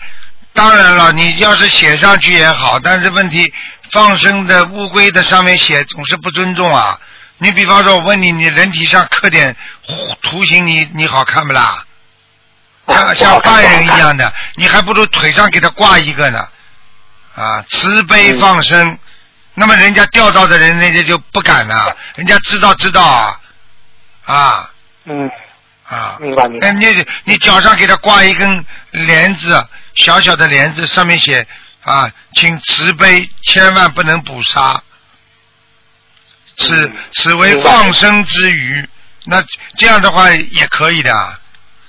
[0.52, 3.52] 当然了，你要是写上去也好，但是问题
[3.92, 6.98] 放生的乌龟的上面写总是不尊重啊。
[7.38, 9.54] 你比方说，我问你，你人体上刻点
[10.22, 11.84] 图形，你你好看不啦？
[12.88, 13.86] 像啊像犯人一。
[13.88, 16.48] 样的，你还不如腿上给他挂一个呢。
[17.34, 18.98] 啊，慈悲嗯放生，
[19.54, 23.40] 那么人家钓到的人，人家就不敢了，人家知道知道啊，
[24.24, 24.70] 啊
[25.04, 25.30] 嗯，
[25.84, 26.16] 啊。
[26.18, 26.70] 明白明白。
[26.70, 31.46] 那你你脚上给他挂一根帘子，小小的帘子，上面写
[31.84, 34.82] 啊，请慈悲，千万不能捕杀。
[36.56, 38.88] 此嗯此为放生之鱼，
[39.24, 39.42] 那
[39.76, 41.38] 这样的话也可以的。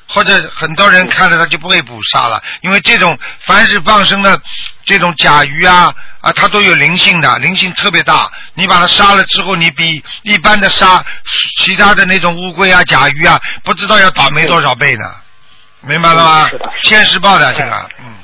[0.10, 4.40] 或者很多人看了他就不会捕杀了，因为这种凡是放生的
[4.86, 8.32] 这种甲鱼啊啊，它都有灵性的，灵性特别大。
[8.54, 11.04] 你把它杀了之后，你比一般的杀
[11.58, 15.14] 其他的那种乌龟啊、甲鱼啊，不知道要倒霉多少倍呢。
[15.82, 16.72] 明白了吗嗯是的？
[16.84, 18.16] 现世报的这个，嗯，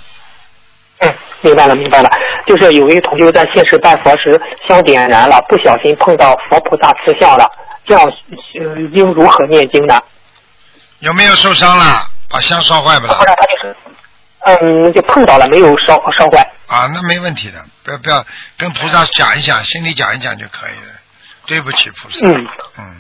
[1.00, 2.10] 嗯，明白了，明白了。
[2.46, 7.50] 就是有一个同学在现实拜佛时香点燃了，不小心碰到佛菩萨慈像了，
[7.86, 8.04] 这样
[8.60, 10.02] 呃应如何念经呢？
[11.00, 12.02] 有没有受伤了？
[12.30, 13.26] 把香烧坏不了不？
[13.26, 13.76] 然他就是，
[14.40, 16.42] 嗯，就碰到了，没有烧烧坏。
[16.68, 18.26] 啊，那没问题的，不要不要
[18.58, 20.94] 跟菩萨讲一讲，心里讲一讲就可以了。
[21.46, 22.48] 对不起菩萨，嗯
[22.80, 22.96] 嗯，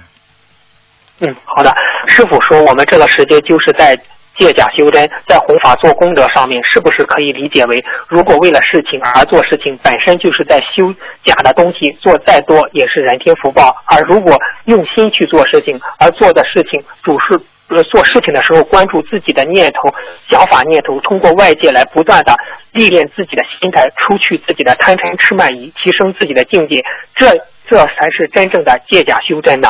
[1.20, 1.74] 嗯，好的。
[2.08, 3.98] 师傅说我们这个时间就是在
[4.38, 10.94] 借假修真，在弘法做功德上面，是不是可以理解为，如果为了事情而做事情，本身就是在修
[11.24, 17.40] 假的东西，做再多也是人天福报；而如果用心去做事情，而做的事情主是。
[17.70, 19.92] 呃，做事情的时候关注自己的念头、
[20.30, 22.36] 想法、念头，通过外界来不断的
[22.72, 26.84] 历练自己的心态，除去自己的贪嗔痴慢疑，提升自己的境界，
[27.16, 27.32] 这
[27.68, 29.70] 这才是真正的借假修真呢。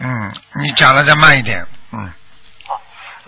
[0.00, 2.10] 嗯，你讲的再慢一点，嗯，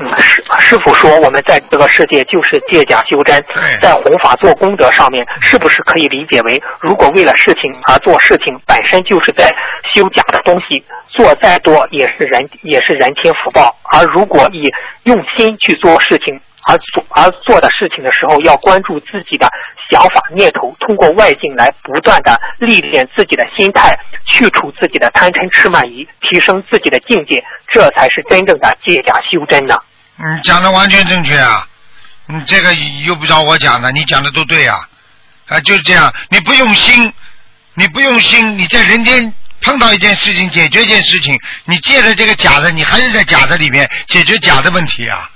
[0.00, 3.44] 嗯，师师傅说，我们在这个世界就是借假修真，
[3.80, 9.52] 在弘法做功德上面，是不是可以理解为，如果为了事情而做事情，本身就是在
[9.92, 14.68] 修假的东西，做再多也是人也是人天福报，而如果以
[15.02, 16.40] 用心去做事情。
[16.68, 19.48] 而做而做的事情的时候，要关注自己的
[19.90, 29.74] 想法念头，通过外境来不断的历练自己的心态，去除自己的贪嗔痴慢疑，提升自己的境界，这才是真正的借假修真呢。
[30.18, 31.66] 嗯，讲的完全正确啊，
[32.26, 32.74] 你这个
[33.07, 34.87] 又不找我讲的，你讲的都对啊，
[35.46, 37.11] 啊，就是这样，你不用心，
[37.76, 45.31] 你不用心，你在人间碰到一件事情，解决一件事情，你借着这个假的，你还是在假的里面解决假的问题啊。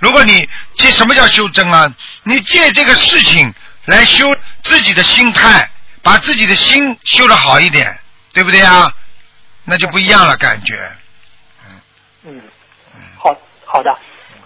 [0.00, 1.90] 如果你借什么叫修真啊？
[2.24, 3.52] 你借这个事情
[3.84, 5.70] 来修自己的心态，
[6.02, 7.98] 把自己的心修得好一点，
[8.34, 8.92] 对不对啊？
[9.64, 10.90] 那就不一样了，感觉。
[12.24, 12.40] 嗯，
[13.16, 13.96] 好好的。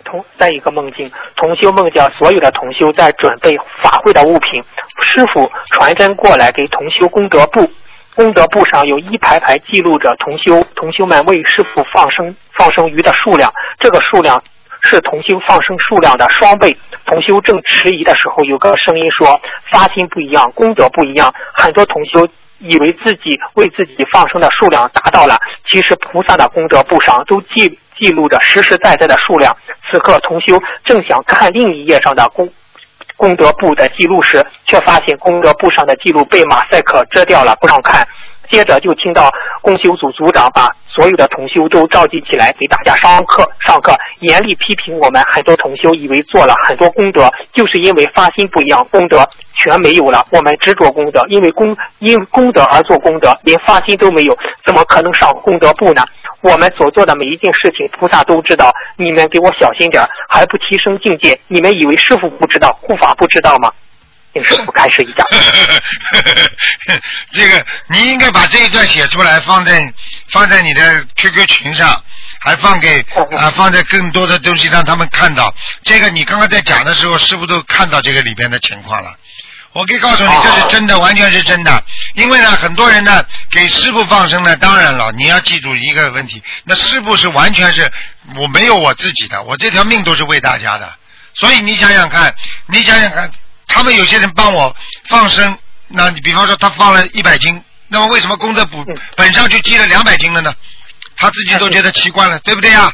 [0.04, 4.62] 同在一个梦境，同修梦见所有的同修在准备法会的物品，
[5.02, 7.72] 师傅传真过来给同修功德簿，
[8.14, 14.44] 功德簿上有一排排记录着同修同修们为师傅放生放生鱼的数量，这个数量
[14.84, 16.76] 是同修放生数量的双倍。
[17.06, 19.40] 同修正迟疑的时候，有个声音说
[19.72, 22.28] ：“发心不一样，功德不一样。”很多同修。
[22.60, 29.54] 以为自己为自己放生的数量达到了，其实菩萨的功德簿上都记记录着实实在在的数量。
[29.90, 32.48] 此刻同修正想看另一页上的功
[33.16, 38.06] 功德簿的记录时，却发现功德簿上的记录被马赛克遮掉了，不让看。
[38.50, 43.44] 接着就听到公修组组长把所有的同修都召集起来，给大家上课。
[43.58, 49.28] 上课严厉批评我们很多同修，以为做了很多功德，就是因为发心不一样，功德
[49.58, 50.24] 全没有了。
[50.30, 56.02] 我们执着功德，因为功因功德而做功德，连发心都没有，怎么可能上功德簿呢？
[56.42, 58.70] 我们所做的每一件事情，菩萨都知道。
[58.96, 61.36] 你们给我小心点，还不提升境界？
[61.48, 63.72] 你们以为师傅不知道，护法不知道吗？
[64.34, 65.24] 请师傅开始一下。
[67.30, 69.92] 这个你应该把这一段写出来，放在
[70.30, 72.02] 放在你的 QQ 群上，
[72.40, 73.04] 还放给
[73.36, 75.54] 啊放在更多的东西让他们看到。
[75.84, 79.16] 这个你刚刚在讲的时候，师傅都看到这个里边的情况了。
[79.72, 81.84] 我可以告诉你，这是真的，完全是真的。
[82.14, 87.90] 因为呢，很多人呢给师傅放生呢，当然了，你要记住一个问题，那师傅是完全是
[88.40, 90.92] 我没有我自己的，我这条命都是为大家的。
[91.34, 92.34] 所以你想想看，
[92.66, 93.30] 你想想看。
[93.74, 94.74] 他们有些人帮我
[95.08, 95.58] 放生，
[95.88, 98.84] 那你比方说他放了一百斤，那么为什么功德补
[99.16, 100.54] 本上就积了两百斤了呢？
[101.16, 102.92] 他自己都觉得奇怪了，对不对呀？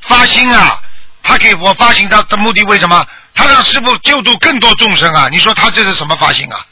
[0.00, 0.80] 发心啊，
[1.22, 3.06] 他给我发心他的目的为什么？
[3.34, 5.28] 他让师傅救度更多众生啊！
[5.30, 6.64] 你说他这是什么发心啊？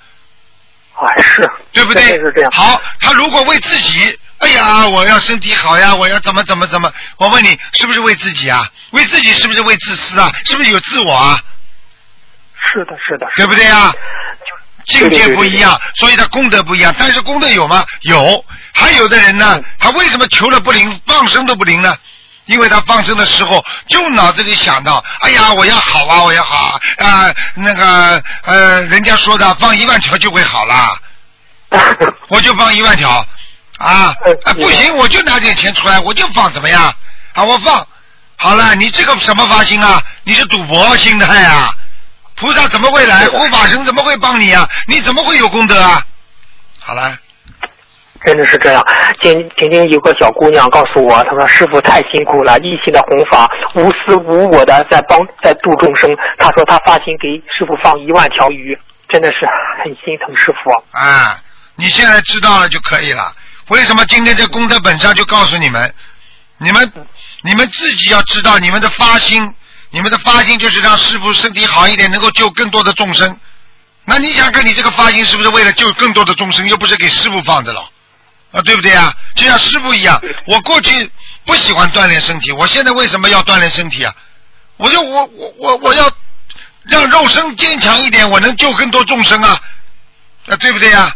[0.94, 2.02] 还是对不对？
[2.18, 2.50] 是这样。
[2.50, 6.90] 好，他如果为自己，哎呀，我要身体好呀，我要怎么怎么怎么？
[7.18, 8.66] 我问你，是不是为自己啊？
[8.92, 10.32] 为自己是不是为自私啊？
[10.46, 11.38] 是不是有自我啊？
[12.72, 13.92] 是的，是的，对不对呀？
[14.86, 16.94] 境界不一样，所以他功德不一样。
[16.98, 17.84] 但是功德有吗？
[18.02, 18.44] 有。
[18.72, 21.94] 还有的人呢，他为什么求了不灵，放生都不灵呢？
[22.46, 30.90] 因为他放生的时候，就脑子里想到，哎呀，我要好啊，我要好啊，那个呃，人家说的放一万条就会好啦，
[32.28, 33.26] 我就放一万条
[33.78, 36.94] 啊，啊不行，我就拿点钱出来，我就放怎么样？
[37.32, 37.86] 啊，我放
[38.36, 40.02] 好了，你这个什么发心啊？
[40.24, 41.74] 你是赌博心态啊？
[42.36, 43.26] 菩萨怎么会来？
[43.26, 44.68] 护法神怎么会帮你啊？
[44.88, 46.02] 你怎么会有功德啊？
[46.80, 47.16] 好了，
[48.24, 48.84] 真的是这样。
[49.22, 56.10] 今今天有个小姑娘告诉我，她说师傅太辛苦了，一心的弘法，无私无我的在帮在度众生。
[56.36, 58.76] 她说她发心给师傅放一万条鱼，
[59.08, 59.46] 真的是
[59.82, 60.70] 很心疼师傅。
[60.90, 61.40] 啊，
[61.76, 63.32] 你现在知道了就可以了。
[63.68, 65.94] 为什么今天在功德本上就告诉你们，
[66.58, 66.92] 你们
[67.42, 69.54] 你们自己要知道你们的发心。
[69.94, 73.38] 你们的发心就是让师傅身体好一点，能够救更多的众生。
[74.04, 77.88] 那你想看，你这个发心是不是为了救更多的众生，又不是给师傅放的了？
[78.50, 79.14] 啊，对不对啊？
[79.36, 81.08] 就像师傅一样，我过去
[81.44, 84.12] 不喜欢锻炼身体，我现在为什么要锻炼身体啊？
[84.78, 86.10] 我就我我我我要
[86.82, 89.60] 让肉身坚强一点，我能救更多众生啊，
[90.48, 91.14] 啊，对不对呀？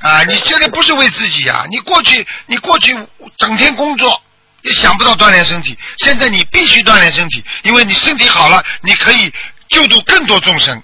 [0.00, 2.96] 啊，你现在不是为自己啊，你过去你过去
[3.36, 4.22] 整天工作。
[4.64, 9.32] 也想不到锻炼身体，现在你必须锻炼身体，因为你身体好了，你可以
[9.68, 10.82] 救度更多众生。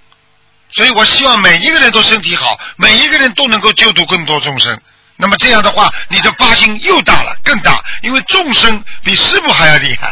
[0.72, 4.78] 所以我希望每一个人都身体好，每一个人都能够救度更多众生。
[5.16, 10.08] 那么这样的话，你的发心又大了，更大，因为众生比师傅还要厉害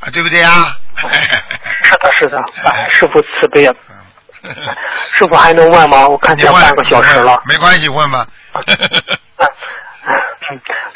[0.00, 0.76] 啊，对不对啊？
[0.96, 1.08] 是
[1.98, 2.38] 的，是的，
[2.92, 3.68] 师傅慈悲。
[5.18, 6.06] 师傅还能问吗？
[6.08, 7.40] 我看见半个小时了。
[7.46, 8.26] 没关系，问吧。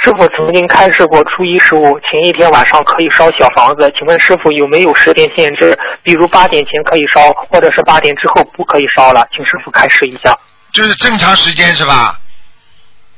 [0.02, 5.78] 师傅曾经开示过，初一十五前一天晚上可以烧小房子，请问师傅有没有时间限制？
[6.02, 9.26] 比如八点前可以烧，或者是八点之后不可以烧了？
[9.34, 10.36] 请师傅开示一下。
[10.72, 12.18] 就是正常时间是吧？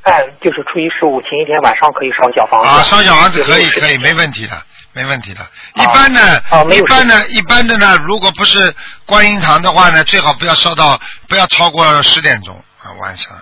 [0.03, 2.69] 哎，就是初一十五前一天晚上可以烧小房子。
[2.69, 4.53] 啊，烧小房子可以，可以，没问题的，
[4.93, 5.41] 没问题的。
[5.75, 6.41] 一般呢，
[6.73, 8.73] 一般呢，一般的呢，如果不是
[9.05, 13.33] 观音堂的话呢，最好不要烧到，不要超过十点钟啊，晚上，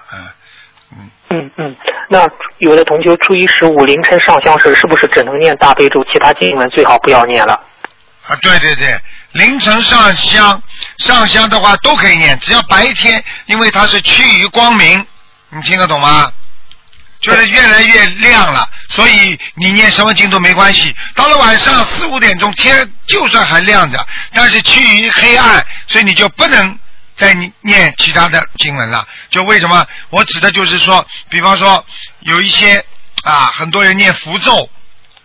[0.91, 1.11] 嗯。
[1.29, 1.75] 嗯嗯，
[2.09, 2.25] 那
[2.59, 7.53] 有的同学初一十五凌晨上香时，是不是只能念大悲咒，其他经文最好不要念了？
[8.27, 8.97] 啊，对对对，
[9.33, 10.61] 凌晨上香，
[10.99, 15.05] 上香的话都可以念，只要白天，因为它是趋于光明，
[15.49, 16.31] 你听得懂吗？
[17.19, 20.95] 就是越来越亮了，所以你念什么经都没关系。
[21.15, 23.99] 到了晚上四五点钟，天就算还亮着，
[24.33, 26.77] 但是趋于黑暗，所以你就不能
[27.17, 29.05] 再念其他的经文了。
[29.29, 29.85] 就为什么？
[30.09, 31.85] 我指的就是说，比方说
[32.19, 32.85] 有一些
[33.23, 34.69] 啊，很多人念符咒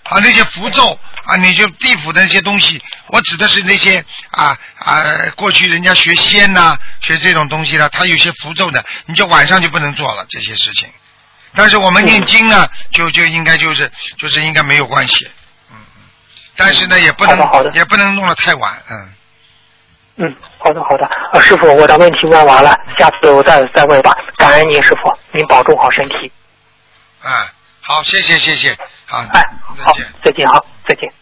[0.04, 5.04] 啊，那些符咒啊，你就地府的那些东西，我指的是那些啊啊，
[5.36, 10.88] 过去人家学仙呐、学这种东西的，他有些符咒的，你就晚上就不能做了这些事情。
[11.54, 15.30] 但是我们念经呢，就就应该就是就是应该没有关系，
[15.70, 16.02] 嗯嗯。
[16.56, 17.38] 但是呢，也不能
[17.74, 19.14] 也不能弄得太晚，嗯。
[20.16, 21.04] 嗯，好的好的。
[21.04, 24.16] 啊，师傅，我的问题问完了，下次我再再问吧。
[24.36, 25.00] 感恩您，师傅，
[25.32, 26.30] 您保重好身体。
[27.24, 27.30] 嗯，
[27.80, 31.12] 好，谢谢谢谢，好，哎，好再见。，再见哈，再见。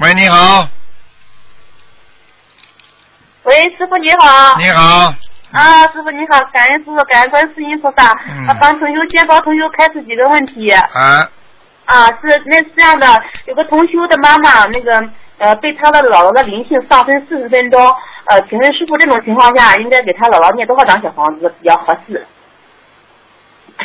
[0.00, 0.66] 喂，你好，
[3.42, 4.56] 喂，师傅你好。
[4.56, 5.14] 你好，
[5.52, 8.18] 啊，师傅你好，感恩师傅，感恩观世音菩萨。
[8.26, 10.70] 嗯啊，帮同修先帮同修开始几个问题。
[10.70, 11.28] 啊，
[11.84, 15.02] 啊，是那是这样的，有个同修的妈妈，那个
[15.40, 17.82] 呃被他的姥姥的灵性上身四十分钟，
[18.26, 22.24] 呃，请问师傅这种情况下应该给他姥姥念多少张小房子比较合适？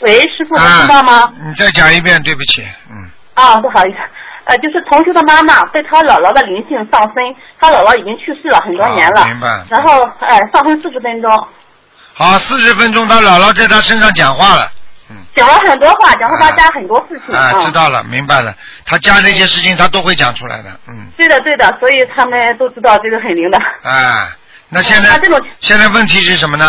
[0.00, 1.32] 喂，师傅，能啊听到吗？
[1.44, 3.98] 你再讲一遍，对不起，嗯，啊，不好意思，
[4.44, 11.30] 呃，就是同学的妈妈被他姥姥的灵性上身，他姥姥已经去世了很多年了，好明白然后哎、上身四十分钟，
[12.14, 14.70] 好，四十分钟，他姥姥在他身上讲话了，
[15.10, 17.60] 嗯，讲了很多话，讲了他家很多事情啊，嗯。
[17.64, 18.54] 知道了，明白了，
[18.86, 23.58] 他家那些事情他都会讲出来的，嗯，对的对的，所以他们都知道这个很灵的。
[23.58, 24.30] 啊，
[24.68, 26.66] 那现在那这种现在问题是什么呢？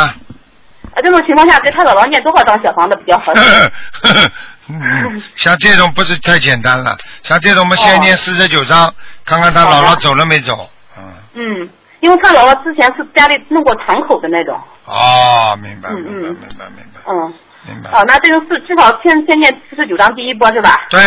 [0.94, 3.72] 啊这种情况下，给他姥姥念多少张小房子比较合适？
[4.68, 8.94] 嗯，像这种不是太简单了，像这种我们先念四十九章，
[9.26, 10.70] 看看他姥姥走了没走。
[10.98, 11.70] 嗯，嗯，
[12.00, 17.34] 因为他姥姥之前是家里弄过敞口的那种，哦，明白，嗯明白，嗯明白，明白，嗯，
[17.68, 17.90] 明白。
[17.92, 20.70] 啊，那这个是至少先先念四十九章第一波是吧？
[20.90, 21.00] 对，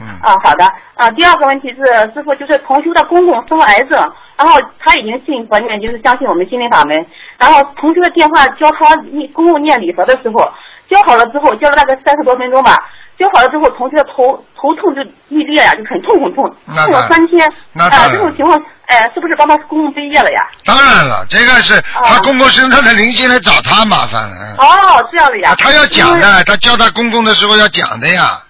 [0.00, 0.64] 嗯，啊，好的。
[0.94, 3.98] 啊，第二个问题是，师傅就是同修的公公生了癌症，
[4.36, 7.06] 然后他已经信佛念就，是相信我们心灵法门。
[7.38, 10.48] 然后同修的电话教他念公公念礼佛的时候，
[10.94, 12.76] 教好了之后，教了大概三十多分钟吧。
[13.18, 17.48] 教好了之后，同学的头头痛就欲裂呀，就很痛很痛，那痛了三天。
[17.74, 20.48] 啊，那这种情况，哎，是不是帮他公公背业了呀？
[20.64, 24.36] 当然了，这个是他公公身上的灵性来找他麻烦了。
[24.36, 25.54] 嗯哦，这样的呀啊，。
[25.58, 26.18] 他要讲。
[26.20, 28.40] 的，他教他公公的时候要讲的呀，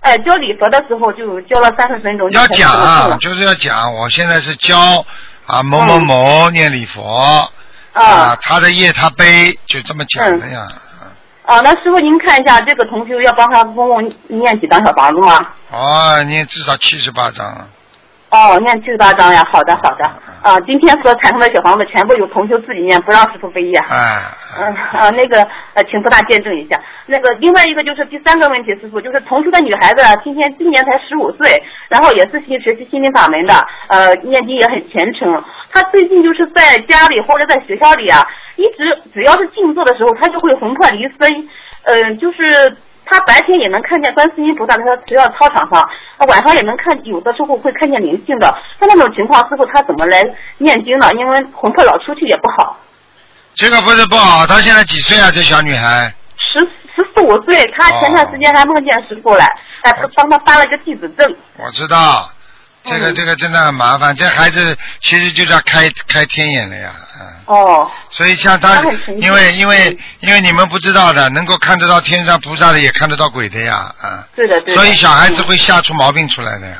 [0.00, 2.28] 哎，教礼佛的时候就教了三十分钟。
[2.32, 3.94] 要讲，啊就是要讲。
[3.94, 4.76] 我现在是教
[5.46, 7.48] 啊某某某念礼佛
[7.94, 10.66] 啊啊，他的业他背，就这么讲的呀。
[11.44, 15.36] 啊，那师傅您看一下这个同修要帮他公公念几张小房子吗？
[15.70, 17.68] 哦，念至少七十八章了。
[18.30, 20.04] 哦，念七十八张呀，好的好的。
[20.42, 23.78] 啊，今天所产生的小房子全部由同修自己念，不让师傅背业。
[23.78, 24.22] 哎，
[24.58, 26.80] 嗯啊，那个呃，请菩萨见证一下。
[27.06, 33.54] 那个另外一个就是第三个问题，师傅就是同修的女孩子啊，今天今年才十五岁，然后也是新学习心灵法门的，
[33.88, 35.44] 呃，念经也很虔诚。
[35.74, 41.48] 她最近就是在家里或者在学校里啊，一直只要是静坐的时候，他就会魂魄离身，
[41.82, 42.74] 嗯、就是。
[43.06, 48.46] 他白天也能看见观世音菩萨在她学校操场上，呃晚上也能看，有的时候会看见灵性的。
[48.80, 50.22] 像那种情况，师傅他怎么来
[50.56, 51.06] 念经呢？
[51.12, 52.78] 因为魂魄老出去也不好。
[53.54, 55.30] 这个不是不好，她现在几岁啊？
[55.30, 56.14] 这小女孩？
[56.38, 56.60] 十
[56.96, 59.46] 十四五岁，他前段时间还梦见师傅来，
[59.82, 61.36] 还哦帮他发了个弟子证。
[61.58, 62.30] 我知道，
[62.84, 64.14] 这个嗯这个真的很麻烦。
[64.14, 67.26] 这孩子其实就要开开天眼了呀，嗯。
[67.46, 68.82] 哦，所以像他
[69.16, 74.26] 因为因为嗯因为你们不知道的，能够看得到天上菩萨的，也看得到鬼的呀，啊。
[74.36, 74.80] 对的对的。
[74.80, 76.76] 所以小孩子会吓出毛病出来的呀。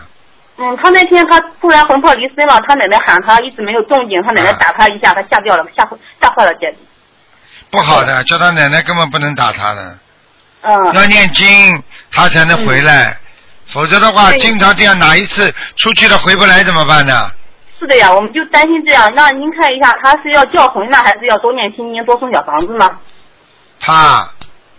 [0.56, 5.84] 嗯，他那天他突然魂魄离身了，他奶奶喊他，一直没有动静，他奶奶啊打他一下，他吓掉了，吓
[6.20, 6.72] 吓坏了姐。
[7.70, 9.98] 不好的，叫他奶奶根本不能打他的，
[10.62, 11.82] 嗯，要念经
[12.12, 13.16] 他才能回来，
[13.68, 17.30] 否则的话，经常这样哪一次出去了回不来怎么办呢？
[17.78, 19.12] 是的呀，我们就担心这样。
[19.14, 22.90] 那您看一下，他是要叫魂呢，还是要多念心经，多送小房子呢？
[23.80, 24.28] 他，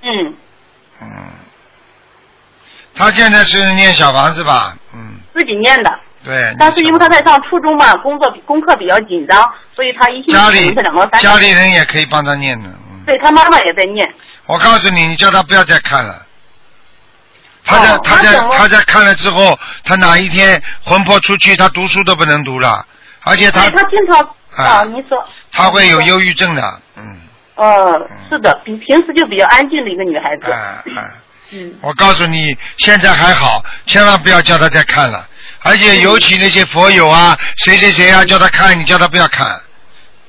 [0.02, 0.34] 嗯，
[1.02, 1.08] 嗯，
[2.96, 4.76] 他现在是念小房子吧？
[4.94, 6.00] 嗯，自己念的。
[6.24, 6.56] 对。
[6.58, 12.70] 但是因为他在上初中嘛，工作功课比较紧张，所以他一星期可家里能是两到三家里人也可以帮他念的。
[12.70, 14.08] 嗯，对他妈妈也在念。
[14.48, 16.26] 我告诉你，你叫他不要再看了。
[17.66, 22.86] 他在、哦他在他他在看了之后，他哪一天魂魄出去，他读书都不能读了，
[23.24, 24.20] 而且他对他经常
[24.56, 25.28] 啊啊，您说。
[25.52, 27.18] 他会有忧郁症的，嗯，
[27.56, 30.54] 呃，是的，比平时就比较安静的一个女孩子。
[31.52, 35.28] 嗯，我告诉你，现在还好，千万不要叫他再看了，
[35.62, 39.62] 而且尤其那些佛友啊，谁谁谁啊，叫他看，你叫他不要看，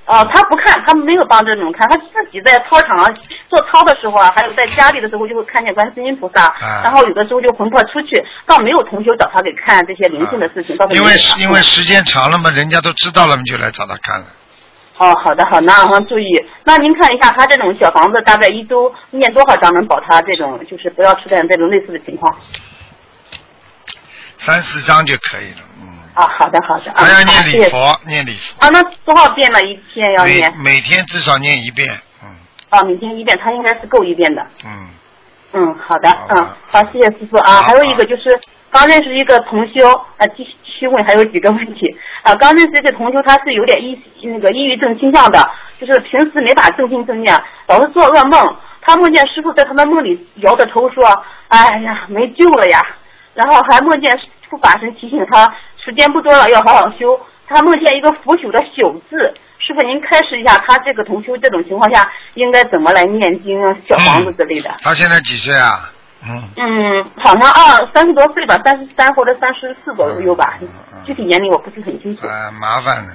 [0.07, 3.15] 呃，他不看，他没有帮这种看，他自己在操场上
[3.49, 14.27] 做操的时候啊，还有在家里的时候就会看见观世音菩萨，啊然后有的时候就魂魄出去，倒没有同修找他给看这些灵性的事情，因为因为时间长了嘛，人家都知道了嘛，就来找他看了。
[14.99, 16.25] 哦，好的好，那我注意。
[16.65, 22.35] 那您看一下，他这种小房子大概一周念多少章能保他这种就是不要出现这种类似的情况？
[24.39, 25.96] 三四张就可以了，嗯。
[26.17, 26.91] 啊，好的好的。
[26.93, 29.63] 啊还要念礼佛，念礼佛，啊，那多少遍呢？
[29.63, 30.53] 一天要念？
[30.57, 31.89] 每天至少念一遍，
[32.25, 32.29] 嗯
[32.71, 34.45] 啊，每天一遍，他应该是够一遍的。
[34.65, 34.89] 嗯。
[35.53, 37.63] 嗯，好的好，嗯，好，谢谢师傅啊。
[37.63, 38.39] 还有一个就是
[38.71, 42.35] 刚认识一个同修，啊，继续问还有几个问题啊。
[42.35, 45.49] 刚认识一个同修，他是有点抑那个抑郁症倾向的，
[45.79, 47.39] 就是平时没法正心正念，
[47.69, 48.57] 老是做噩梦。
[48.81, 51.05] 他梦见师傅在他的梦里摇着头说
[51.49, 52.81] ：“哎呀，没救了呀。”
[53.35, 55.53] 然后还梦见师傅法身提醒他，
[55.85, 57.21] 时间不多了，要好好修。
[57.49, 64.73] 他梦见一个腐朽的朽字，师傅您开示一下，他这个同修这种情况下应该怎么来念经啊、小房子之类的？
[64.83, 65.91] 他现在几岁啊？
[66.23, 66.49] 嗯。
[66.57, 72.27] 嗯，好像二三十多岁吧，三十三或者三十四左右吧嗯嗯，具体年龄我不是很清楚。
[72.29, 73.13] 啊，麻烦了，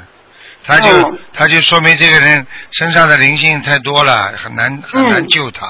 [0.66, 5.66] 他就、嗯他就说明这个人身上的灵性太多了，很难很难嗯救他。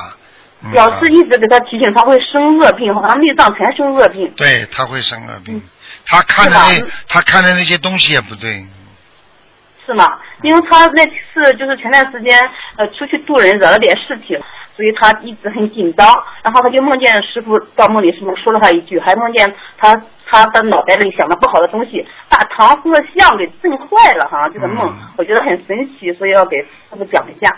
[0.64, 4.32] 嗯老师一直给他提醒，他会生恶病，好像内脏全生恶病。
[4.38, 5.62] 对他会生恶病，嗯
[6.05, 8.64] 他看的那他看的那些东西也不对，
[9.86, 10.20] 是吗？
[10.43, 14.39] 因为他那次就是前段时间呃出去渡人惹了点事情，
[14.76, 16.07] 所以他一直很紧张。
[16.43, 27.55] 然后他就梦见师傅到梦里师傅说了他一句，还梦见他他的脑袋里想的不好的东西，把唐僧的像给震坏了，好像这个梦，嗯我觉得很神奇，所以要给师傅讲一下。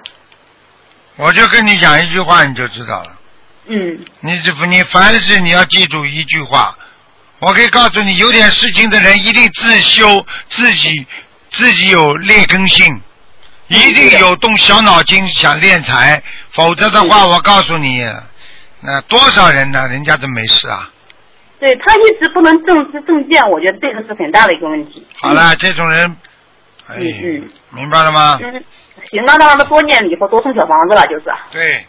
[1.16, 3.20] 我就跟你讲一句话你就知道了。
[3.68, 6.78] 嗯你这不，你凡事你要记住一句话，
[7.40, 11.06] 我可以告诉你，有点事情的人一定自修，自己
[11.52, 13.02] 自己有劣根性，
[13.68, 18.06] 一定有动小脑筋想练财，否则的话，我告诉你，
[18.82, 19.88] 那多少人呢？
[19.88, 20.90] 人家都没事啊。
[21.60, 25.06] 对他一直不能正知正见，我觉得这个是很大的一个问题。
[25.22, 26.18] 好了，这种人，
[26.88, 28.38] 哎，嗯嗯明白了吗？
[28.44, 28.64] 嗯，
[29.14, 31.26] 行，那让他多念礼佛，多送小房子了，就是。
[31.52, 31.86] 对，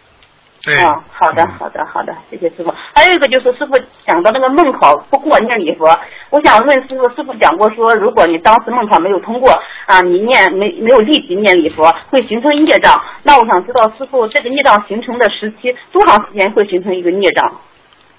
[0.62, 0.82] 对。
[0.84, 2.72] 哦，好的，嗯好的，好的，谢谢师傅。
[2.94, 5.86] 还有一个就是师傅讲到那个梦考不过念礼佛，
[6.30, 9.50] 我想问师傅，师傅讲过说，如果你当时梦考没有通过
[9.86, 13.02] 啊，你念没没有立即念礼佛，会形成业障。
[13.22, 17.52] 那我想知道师傅这个业障形成的时期多长时间会形成一个业障？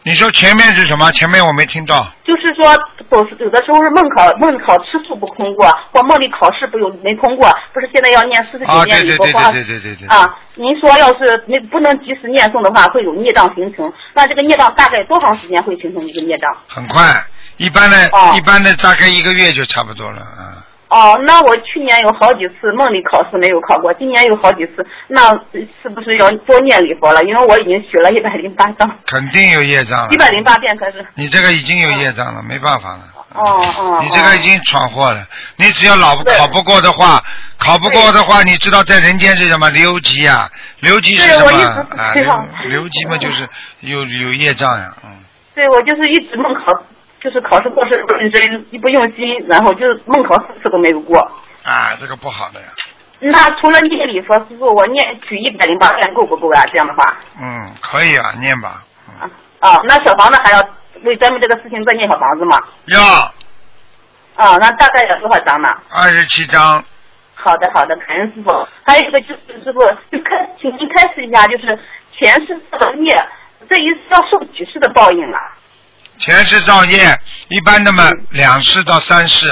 [0.05, 1.11] 你说前面是什么？
[1.13, 2.07] 前面我没听到。
[2.23, 2.71] 就是说，
[3.09, 10.07] 有有的时候是梦考梦考吃素不通过，或梦里考试不有没通过，不是现在要念四十九啊，对对对遍礼佛或对对对对对。
[10.07, 13.91] 啊，您说要是没不能及时念诵的话，会有孽障形成。
[14.13, 16.55] 那这个孽障大概多长时间会形成一个孽障？
[16.67, 17.01] 很快，
[17.57, 20.61] 一般的，哦一般的大概一个月就差不多了啊。
[20.87, 25.33] 哦，那我去年有好几次梦里考试没有考过，今年有好几次，那
[25.81, 27.23] 是不是要多念礼佛了？
[27.23, 30.09] 因为我已经学了一百零八张，肯定有业障了。
[30.11, 31.05] 一百零八遍可是。
[31.15, 33.01] 你这个已经有业障了，没办法了。
[33.33, 33.99] 哦哦。
[34.03, 35.25] 你这个已经闯祸了。
[35.57, 37.21] 你只要老考不过的话，
[37.57, 39.69] 考不过的话，你知道在人间是什么？
[39.71, 40.49] 留级啊，
[40.81, 41.63] 留级是什么直
[41.97, 42.13] 啊？
[42.13, 45.09] 留留级嘛，就是有有业障呀，嗯。
[45.55, 46.71] 对，我就是一直梦考，
[47.25, 51.17] 就是考试过试不认真，一不用心，然后就是梦考四次都没有过。
[51.63, 52.67] 啊，这个不好的呀。
[53.19, 56.63] 那除了念礼佛，师傅，我念取一百零八遍够不够啊？
[56.67, 58.83] 这样的话，嗯，可以啊，念吧。
[59.09, 59.27] 嗯，
[59.59, 60.59] 啊啊，那小房子还要
[61.01, 62.61] 为咱们这个事情再念小房子吗？
[62.85, 63.01] 要
[64.35, 65.75] 啊，那大概有多少张呢？
[65.89, 66.83] 二十七张，
[67.33, 68.51] 好的，好的，感恩师傅。
[68.85, 69.79] 还有一个就是师傅，
[70.11, 71.79] 就开，请您开示一下，就是
[72.15, 73.27] 前世造的业，
[73.67, 75.39] 这一次要受几世的报应啊？
[76.17, 79.47] 前世造业，一般那么两世到三世，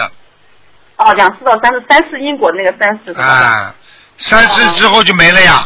[0.97, 3.11] 哦，两世到三世，三世因果那个三世？
[3.19, 3.75] 啊，
[4.17, 5.59] 三世之后就没了呀，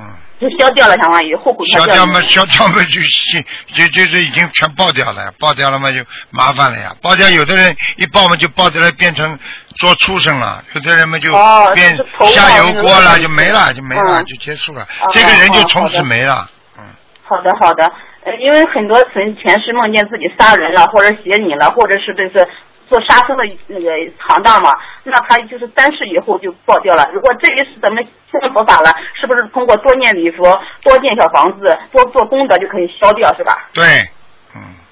[0.00, 0.06] 嗯。
[0.40, 2.20] 就消掉了，相当于后悔消掉嘛。
[2.22, 5.98] 消掉嘛就就就就是已经全爆掉了，爆掉了嘛就
[6.30, 9.38] 麻烦了呀，爆掉有的人一爆嘛就爆掉了变成
[9.78, 11.96] 做畜生了，有的人嘛就哦变
[12.34, 16.46] 下油锅了就没了就没了嗯就结束了哦，这个人就从此没了，
[16.78, 16.84] 嗯，
[17.24, 17.92] 好的，好的。
[18.24, 22.46] 呃，因为很多前前世梦见自己杀人了，或者邪你了，或者是这是
[22.88, 24.70] 做杀生的那个行当嘛，
[25.04, 27.08] 那他就是三世以后就爆掉了。
[27.12, 33.68] 如果这一世咱们现在佛法了，是不是通过多念礼佛、多建小房子、多做功德就可以消掉，是吧？
[33.72, 33.84] 对，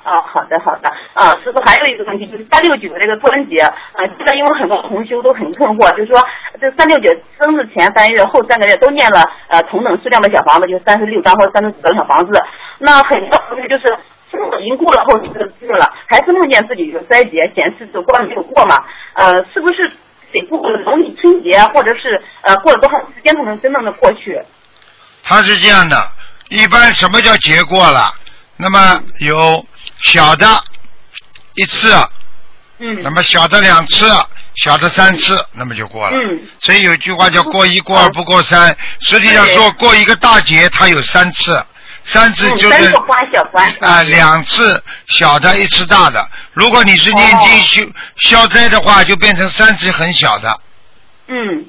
[0.06, 3.74] 啊，好的好的，啊，师傅还有一个问题就是三六九这个关节，啊，
[4.16, 6.24] 现在因为很多同修都很困惑，就是说
[6.60, 12.32] 这三六九生日前三月、后三个月都念了呃同等数量的小房子，就三十六张或者三十九张小房子，
[12.78, 13.88] 那很多同学就是
[14.30, 18.84] 生日已经过了后这个日了，还是梦见自己有灾劫，显示这关没有过嘛？
[19.14, 19.90] 呃，是不是
[20.30, 24.40] 得过了农历春节，或者是呃过了多长时间才能真正的过去？
[25.24, 25.96] 他是这样的，
[26.50, 28.12] 一般什么叫结过了？
[28.56, 29.66] 那么有
[30.02, 30.46] 小的
[31.54, 31.92] 一次，
[32.78, 34.06] 嗯那么小的两次，
[34.56, 36.18] 小的三次，那么就过了。
[36.18, 41.64] 嗯所以有句话叫过一过二不过三，实际上说过一个大节，它有三次，
[42.04, 42.94] 三次嗯，就是
[43.80, 46.28] 啊、两次小的，一次大的。
[46.52, 50.60] 如果你是念经哦消消灾的话，就变成三次很小的。
[51.28, 51.66] 嗯，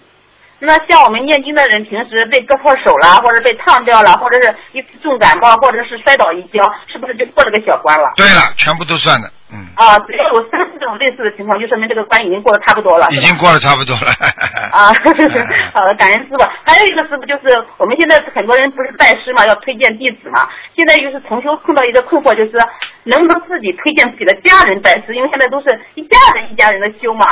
[0.59, 8.11] 那像我们念经的人，平时被割破手了，或者被烫掉了，或者是一次重感冒，或者是摔倒一跤，是不是就过了个小关了？
[8.15, 13.07] 对了，全部都算的，嗯，啊，只要有三四种类似的情况，就说明这个关已经过得差不多了。
[13.11, 14.07] 已经过得差不多了。
[14.73, 16.43] 啊，嗯好的，感恩师傅。
[16.65, 20.49] 还有一个师傅就是，我们现在很多人不是拜师嘛，要推荐弟子嘛。
[20.75, 22.57] 现在就是重修碰到一个困惑，就是
[23.03, 25.13] 能不能自己推荐自己的家人拜师？
[25.13, 27.27] 因为现在都是一家人一家人的修嘛。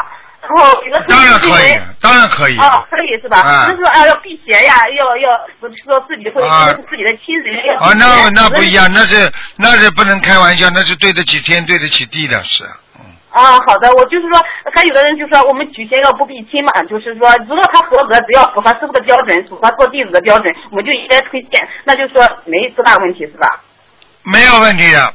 [0.47, 2.57] 然后有的师傅当然可以，当然可以。
[2.57, 3.39] 哦，可以是吧？
[3.39, 5.29] 啊就是说啊，要辟邪呀，要要
[5.59, 12.63] 不是说自己会啊因为是自己的亲人要哦，那那不一样，那是那是不能开玩笑，那是对得起天，对得起地的事。
[12.97, 14.39] 嗯，啊，好的，我就是说，
[14.73, 23.47] 还有的人就说我们举贤要不避亲嘛，就是说，如果他合格，只要符合师傅的标准，符合做弟子的标准，我们就应该推荐，那就是说没多大问题，是吧？
[24.23, 25.13] 没有问题的。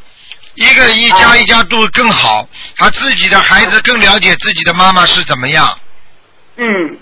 [0.60, 2.46] 一个一家啊一家度更好，
[2.76, 5.78] 他自己的孩子更了解自己的妈妈是怎么样。
[6.56, 6.98] 嗯。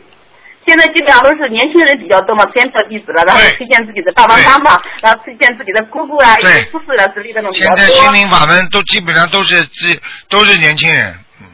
[0.66, 7.74] 现在基本上都是年轻人比较多嘛，先做弟子了，然后推荐自己的爸爸妈妈，然后推荐自己的姑姑啊、一对些叔叔啊之类的那种比现。
[7.74, 9.98] 在心灵法门都基本上都是自
[10.28, 11.46] 都是年轻人，嗯，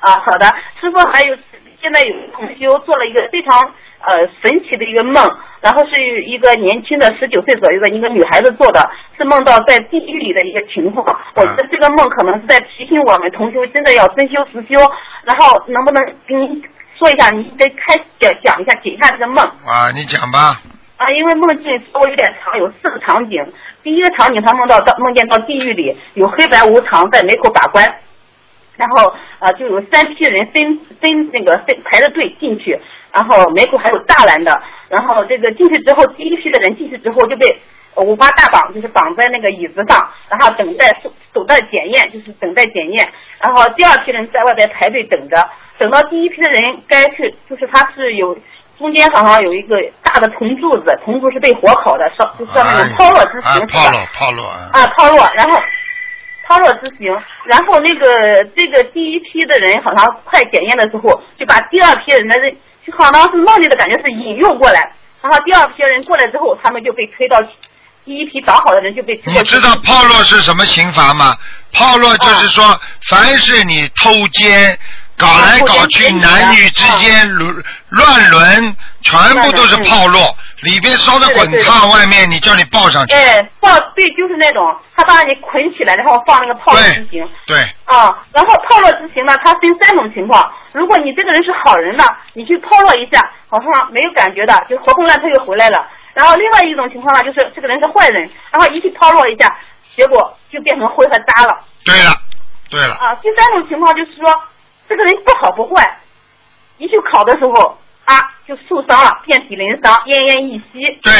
[0.00, 0.46] 啊，好的，
[0.78, 1.34] 师傅还有
[1.80, 5.26] 现在有同修做了一个非常呃神奇的一个梦，
[5.60, 11.18] 然后是一个年轻的十九岁左右的一个女孩子做的，是梦到在地狱里的一个情况。
[11.36, 14.80] 我觉得这个梦可能是在提醒我们同修真的要真修实修，
[15.24, 16.62] 然后能不能跟您
[16.96, 19.44] 说一下，您再开讲讲一下解一下这个梦。
[19.66, 20.60] 啊，你讲吧。
[20.96, 23.44] 啊，因为梦境稍微有点长，有四个场景。
[23.84, 27.84] 第一个场景，他梦到到梦见到地狱里有黑白无常在门口把关，
[28.76, 32.80] 然后呃就有三批人分分那个分排着队进去，
[33.12, 34.52] 然后门口还有栅栏的，
[34.88, 37.58] 然后这个进去之后，第一批的人进去之后就被
[37.94, 41.00] 呃五花大绑，就是绑在那个椅子上，然后等待
[41.32, 43.08] 等待检验，就是等待检验，
[43.40, 45.48] 然后第二批人在外边排队等着，
[45.78, 48.36] 等到第一批的人该去，就是他是有。
[48.78, 53.66] 中间好像有一个大的铜柱子，铜柱是被火烤的，烧就像那种抛落之形啊是，吧？
[53.72, 54.70] 炮落抛落啊。
[54.72, 55.60] 啊，抛落，然后
[56.46, 57.12] 抛落之刑，
[57.44, 58.06] 然后那个
[58.56, 62.38] 这个第一批的人好像快检验的时候，就把第二批人的
[62.96, 67.40] 好像是梦里的感觉是引诱过来，然后第二批人过来之后，他们就被推到
[68.04, 69.20] 第一批找好的人就被。
[69.26, 71.36] 你知道炮烙是什么刑罚吗？
[71.72, 74.78] 炮烙就是说，凡是你偷奸。
[75.20, 83.14] 搞来搞去，男女之间乱乱伦，全部都是炮落，里边烧的滚烫，外面你叫你抱上去。
[83.14, 87.28] 哎，抱对，就是那种他把你捆起来，然后放那个炮落执行。
[87.46, 87.58] 对。
[87.84, 90.52] 啊，然后炮烙之刑呢，它分三种情况。
[90.72, 92.04] 如果你这个人是好人呢，
[92.34, 95.86] 你去炮落一下，好像没有感觉的，就活蹦乱跳又回来了。
[96.14, 99.56] 然后另外一种情况呢，就是这个人是坏人，然后一去炮落一下，
[99.96, 101.58] 结果就变成灰和渣了。
[101.84, 102.10] 对了，
[102.68, 102.94] 对了。
[102.96, 104.24] 啊，第三种情况就是说。
[104.90, 105.98] 这个人不好不坏，
[106.78, 107.78] 一去烤的时候
[108.08, 110.98] 啊就受伤了，遍体鳞伤，奄奄一息。
[111.02, 111.12] 对，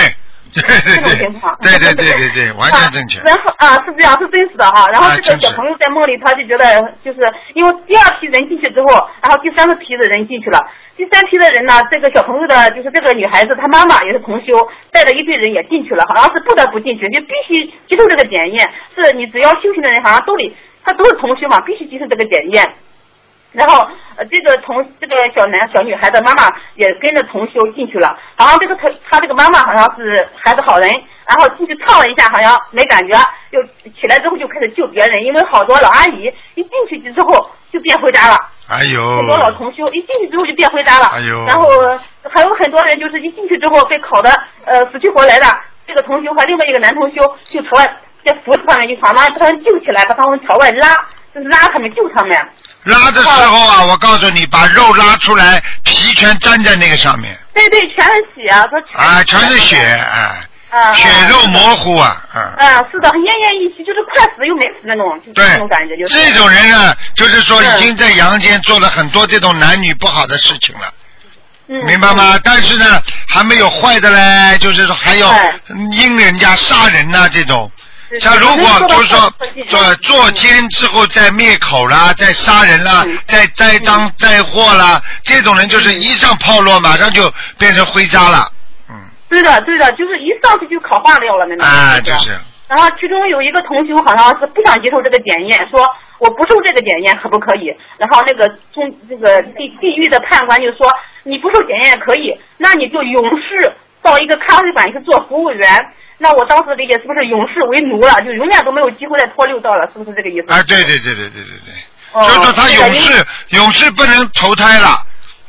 [0.55, 1.55] 对对这种情况。
[1.61, 3.21] 对对对对对，完全正确。
[3.21, 4.89] 然后啊是这样，是真实的哈。
[4.89, 7.21] 然后这个小朋友在梦里，他就觉得就是
[7.53, 8.89] 因为第二批人进去之后，
[9.23, 10.59] 然后第三个批的人进去了，
[10.97, 18.71] 第三批的人呢，这个小朋友的就是这个女孩子，她妈妈也是同修，带着一堆人也进去了，好像是不得不进去，就必须接受这个检验。
[18.97, 22.65] 是你只要修行的人，好像都得他都是同修嘛，必须接受这个检验。
[23.53, 28.19] 然后，呃，这个同这个小男小女孩的妈妈也跟着同修进去了。
[28.37, 30.89] 好像这个他他这个妈妈好像是还是好人，
[31.27, 33.19] 然后进去唱了一下，好像没感觉，
[33.51, 38.37] 又起来之后就开始救别人，因为好多老阿姨一进去之后就变回家了。
[38.69, 39.17] 哎呦。
[39.17, 41.07] 很多老同修一进去之后就变回家了。
[41.15, 41.45] 哎呦。
[41.47, 41.67] 然后
[42.31, 44.31] 还有很多人就是一进去之后被烤的
[44.67, 45.47] 呃死去活来的，
[45.87, 50.89] 这个同修和另外一个男同修就朝外在扶着他们，就想把他们救起来，把他们朝外拉，
[51.35, 52.37] 就是拉他们救他们。
[52.85, 57.37] 拉的时候啊，我告诉你，把肉拉出来，皮全粘在那个上面。
[57.53, 58.65] 对对，全是血啊！
[58.71, 60.39] 说啊，全是血，啊。
[60.71, 60.95] 啊。
[60.95, 62.41] 血肉模糊啊，啊。
[62.57, 66.15] 啊，是的，奄奄一息，就是快死又没死那种，就这种感觉，就是。
[66.15, 70.87] 这种人呢，就是说已经在阳间做了很多这种男女不好的事情了。
[71.69, 71.77] 嗯。
[71.85, 72.39] 明白吗？
[72.43, 75.35] 但是呢，还没有坏的嘞，就是说还要
[75.93, 77.71] 阴人家、杀人呐、这种。
[78.11, 88.51] 是像如果就是说是做做奸之后再灭口啦，再杀人啦嗯，再栽赃载祸啦，这种人就是一上炮烙，马上就变成灰渣了。
[88.89, 88.95] 嗯，
[89.29, 91.67] 对的对的，就是一上去就烤化掉了那种。
[91.67, 92.31] 啊，就是。
[92.69, 95.89] 然后其中有一个同学好像是不想接受这个检验，说
[96.19, 97.75] 我不受这个检验可不可以？
[97.97, 100.87] 然后那个中那个地地狱的判官就说
[101.23, 103.73] 你不受检验可以，那你就永世
[104.03, 105.69] 到一个咖啡馆去做服务员。
[106.21, 110.53] 那我当时理解是不是永世为奴了，就永远都没有机会再脱六道了，是不是这个意思？
[110.53, 111.75] 啊，对对对对对对对，
[112.13, 115.01] 哦就是说他对的因为永世永世不能投胎了，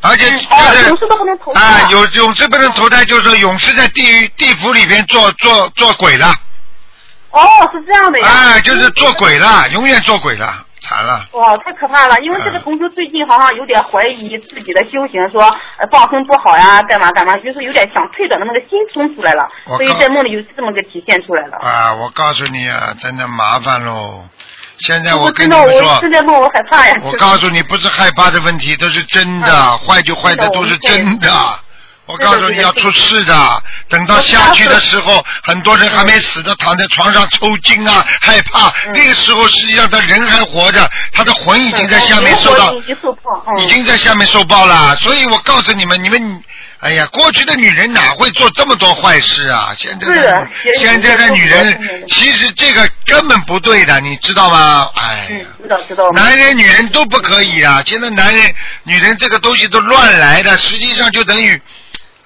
[0.01, 6.31] 而且就嗯哦，是永世都不能投胎啊，有永世不能投胎，就是说永世在地狱地府里边做做做鬼了，
[7.31, 7.41] 哦，
[7.73, 8.27] 是这样的呀。
[8.27, 11.27] 哎，就是做鬼了，永远做鬼了，惨了。
[11.33, 12.19] 哇，太可怕了！
[12.21, 15.43] 因为这个同学最近好像有点怀疑自己的修行，说
[15.77, 21.57] 呃放生不好呀，干嘛干嘛，就是有点想退转的那个心冲出来了，所以在梦里有这么个体现出来了。
[21.57, 24.25] 啊，我告诉你啊，真的麻烦喽。
[24.79, 26.95] 现在我跟你们说我现，在梦我害怕呀。
[27.03, 31.29] 我告诉你，不是害怕的问题，都是真的，嗯坏就坏的都是真的。
[32.09, 38.69] 我告诉你要出事的，等到下去的时候，很多人还没死的躺在床上抽筋啊，害怕。
[38.87, 42.73] 嗯那个时候实际上他人还活着，他的魂已经在下面受到
[43.59, 46.19] 已经在下面受报了，所以我告诉你们，你们，
[46.79, 49.69] 哎呀，过去的女人哪会做这么多坏事啊？
[49.77, 50.47] 现在是的
[50.79, 54.89] 现在的女人，其实这个根本不对的，你知道吗？
[54.95, 56.09] 哎嗯呀，，知道知道。
[56.13, 57.83] 男人女人都不可以啊！
[57.85, 58.51] 现在男人
[58.83, 61.61] 女人这个东西都乱来的，实际上就等于，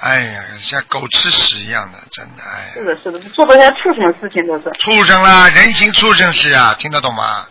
[0.03, 4.69] 哎呀，像狗吃屎一样的，真的，哎，是的，是的，做不些畜生的事情都是。
[4.77, 7.45] 畜生啦，人形畜生是啊，听得懂吗？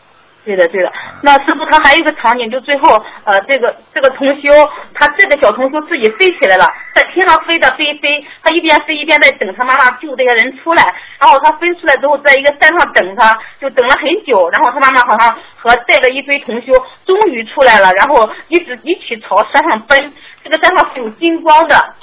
[0.44, 0.92] 对的，对的。
[1.22, 4.50] 那师傅他还有一个场景，就最后呃，这个这个同修，
[4.92, 8.09] 他这个小同修自己飞起来了，在天上飞的飞飞，
[8.42, 10.94] 他一边飞一边在等他妈妈救这些人出来。
[11.18, 14.50] 然后他飞出来之后，在一个山上等他，就等了很久。
[14.50, 16.72] 然后他妈妈好像和带着一堆同修
[17.07, 20.12] 终于出来了，然后一直一起朝山上奔。
[20.44, 21.94] 这个山上是有金光的。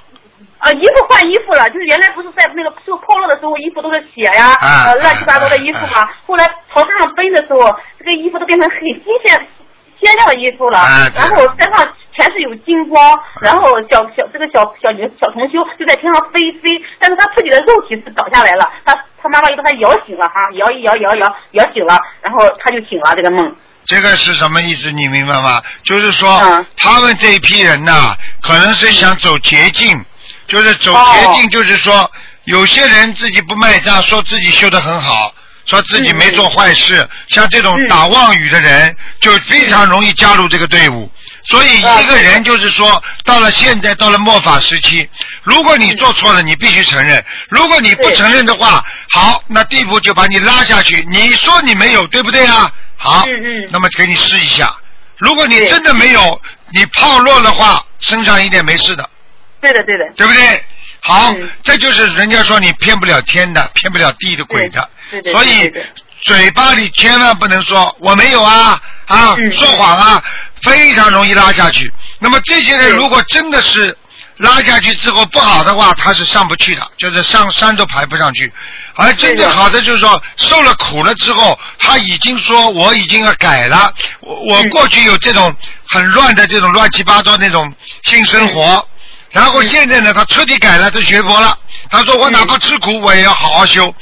[0.60, 6.10] 呃，衣服换衣服了，就是原来不是在那个受炮落的时候，衣服都是血呀，啊呃，乱七八糟的衣服嘛。
[6.26, 7.60] 后来朝山上背的时候，
[7.98, 9.48] 这个衣服都变成很新鲜、
[10.00, 10.80] 鲜亮的衣服了。
[10.80, 23.56] 啊然后身上全是有金光，然后小小这个小小女小同修就在天上飞飞，但是他自己的肉体是倒下来了，他他妈妈又把他摇醒了哈，摇一摇摇摇摇醒了，然后他就醒了这个梦。
[23.86, 24.92] 这个是什么意思？
[24.92, 25.62] 你明白吗？
[25.84, 30.06] 就是说，嗯他们这一批人呐、可能是想走捷径，
[30.50, 31.16] 就是走哦。
[31.16, 32.12] 捷径，就是说，
[32.46, 35.34] 有些人自己不卖账，说自己修得很好，
[35.66, 37.88] 说自己没做坏事，像这种嗯。
[37.88, 41.10] 打妄语的人，就非常容易加入这个队伍。
[41.48, 45.08] 所以一个人就是说，到了现在，到了末法时期，
[45.44, 47.20] 如果你做错了，你必须承认；
[47.50, 51.08] 如果你不承认的话，好，那地府就把你拉下去。
[51.10, 52.72] 你说你没有，对不对啊？
[52.98, 53.26] 好，
[53.72, 54.76] 那么给你试一下。
[55.18, 56.42] 如果你真的没有，
[56.74, 59.10] 你泡落的话，身上一点没事的，
[59.62, 60.64] 对的对的，对不对？
[61.02, 64.90] 好，嗯这就是人家说你骗不了天的，骗不了地的鬼的。
[65.12, 65.72] 对对对所以
[66.26, 70.24] 嘴巴里千万不能说我没有啊啊，嗯说谎啊，
[70.62, 71.92] 非常容易拉下去。
[72.20, 73.98] 那么这些人如果真的是
[74.38, 78.52] 拉下去之后不好的话，他是上不去的，就是上山都排不上去。
[78.96, 85.54] 而真正好的就是说，受了苦了之后，他已经说我已经要改了，我我嗯过去有这种
[85.88, 88.86] 很乱的这种乱七八糟那种性生活，
[89.32, 91.58] 然后现在呢，他彻底改了，他学佛了。
[91.90, 93.94] 他说我哪怕吃苦，我也要好好修。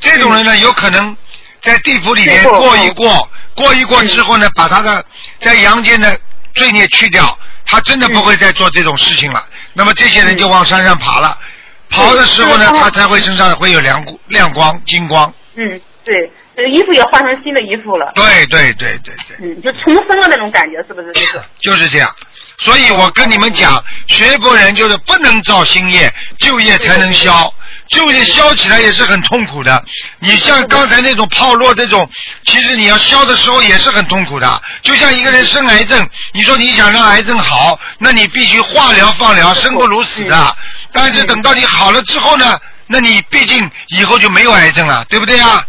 [0.00, 1.16] 这种人呢，有可能
[1.60, 5.04] 在地府里面过一过，过一过之后呢，把他的
[5.40, 6.18] 在阳间的
[6.54, 9.42] 罪孽去掉，他真的不会再做这种事情了。
[9.72, 11.38] 那么这些人就往山上爬了，
[11.88, 15.32] 爬的时候呢，他才会身上会有亮亮光、金光。
[15.56, 19.36] 嗯对，这个衣服也换成新的衣服了，对对对对对。
[19.40, 21.10] 嗯，就重生了那种感觉，是不是？
[21.12, 21.40] 就是。
[21.62, 22.14] 就是这样。
[22.58, 27.52] 所以我跟你们讲，学佛人就是不能造新业，旧业才能消。
[27.88, 29.84] 旧业消起来也是很痛苦的。
[30.18, 32.08] 你像刚才那种泡落这种，
[32.44, 34.62] 其实你要消的时候也是很痛苦的。
[34.82, 40.56] 就像一个人生癌症，你说你想让癌症好，那你必须化疗、放疗，生不如死的。
[40.92, 45.64] 但是等到你好了之后呢，那你毕竟以后就没有癌症了，对不对啊？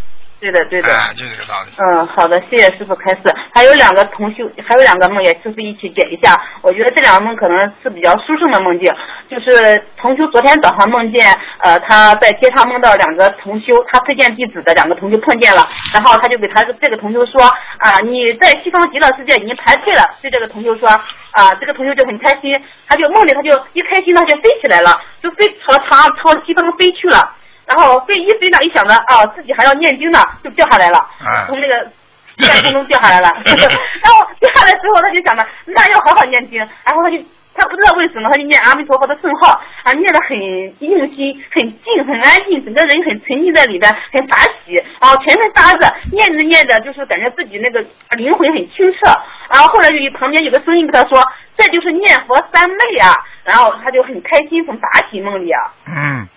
[0.46, 0.94] 对的，对的。
[0.94, 1.72] 哎，就这个道理。
[1.78, 3.22] 嗯，好的，谢谢师傅开示。
[3.54, 6.40] 还有两个同修，还有两个梦，也师傅一起解一下。
[6.62, 8.88] 我觉得这两个梦可能是比较殊胜的梦境。
[9.28, 17.42] 就是同修昨天早上梦见，呃，他在街上梦到两个同修，他推荐弟子的两个同修碰见了，然后他就给他这个同修说，
[17.80, 20.08] 啊，你在西方极乐世界已经排退了。
[20.22, 20.88] 对这个同修说，
[21.32, 22.56] 啊，这个同修就很开心，
[22.88, 27.34] 他就梦里他就一开心他就飞起来了，就飞朝朝朝西方飞去了。
[27.66, 31.90] 然后飞一飞呢，一想着啊自己还要念经呢，就掉下来了，啊从那个
[32.38, 33.32] 天空中掉下来了。
[33.46, 37.18] 然后掉下来之后，他就想着那要好好念经，然后他就
[37.58, 40.38] 他不知道为什么，他就念阿弥陀佛的圣号，啊，念得很
[40.80, 44.36] 用心，很静，很安静，整个人很沉浸在里边，很法
[44.66, 47.80] 喜，然后全身发热，念着念着就是感觉自己那个
[48.18, 49.08] 灵魂很清澈，
[49.50, 51.24] 然后后来就旁边有个声音跟他说，
[51.56, 55.62] 这就是念佛三昧啊，然后他就很开心，很法喜梦里啊。
[55.88, 56.28] 嗯，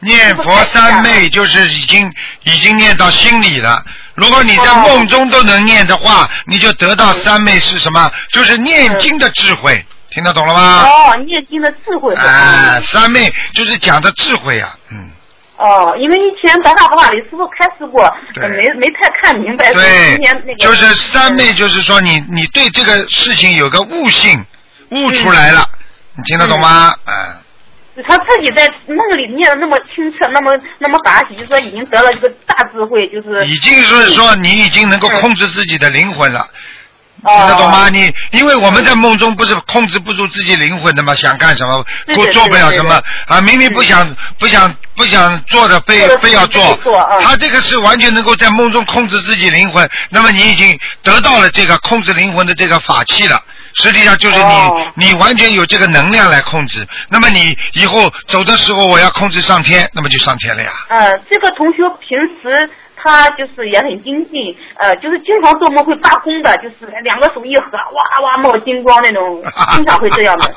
[0.00, 2.12] 念佛三昧就是已经
[2.44, 3.84] 已经念到心里了。
[4.14, 8.10] 如果你在梦中都能念的话，你就得到三昧是什么？
[8.32, 10.84] 就是念经的智慧，听得懂了吗？
[10.84, 12.14] 哦，念经的智慧。
[12.14, 15.10] 哎，三昧就是讲的智慧呀、嗯，
[15.56, 19.72] 哦，因为以前白话佛法里师傅开示过，没没太看明白。
[19.72, 20.18] 对
[20.58, 24.44] 就是三昧，就是说你你对这个事情有个悟性，
[24.90, 25.68] 悟出来了，
[26.16, 26.92] 你听得懂吗？
[27.04, 27.36] 嗯，
[28.06, 36.40] 他自己在梦里念的那么清澈，那么那么法喜，就说已经得了这个大智慧，就是已经是说你已经能够控制自己的灵魂了。
[36.40, 37.88] 哦听得懂吗？
[37.88, 41.12] 你因为我们在梦中不是控制不住自己灵魂的吗？
[41.16, 41.84] 想干什么
[42.14, 43.40] 做做不了什么啊？
[43.40, 49.90] 明明不想不想不想做的非非要做嗯他这个是完全能够在梦中控制自己灵魂。
[50.10, 53.42] 那么你已经得到了这个控制灵魂的这个法器了。
[53.82, 56.86] 实际上就是你，哦你完全有这个能量来控制。
[57.10, 60.70] 那么你以后走的时候，我要控制上天，那么就上天了呀。
[60.88, 62.68] 呃，这个同学平时
[63.00, 69.42] 他就是也很精进，呃，就是经常做梦会发功的，就是两个手一合，哇哇冒金光那种，
[69.76, 70.52] 经常会这样的。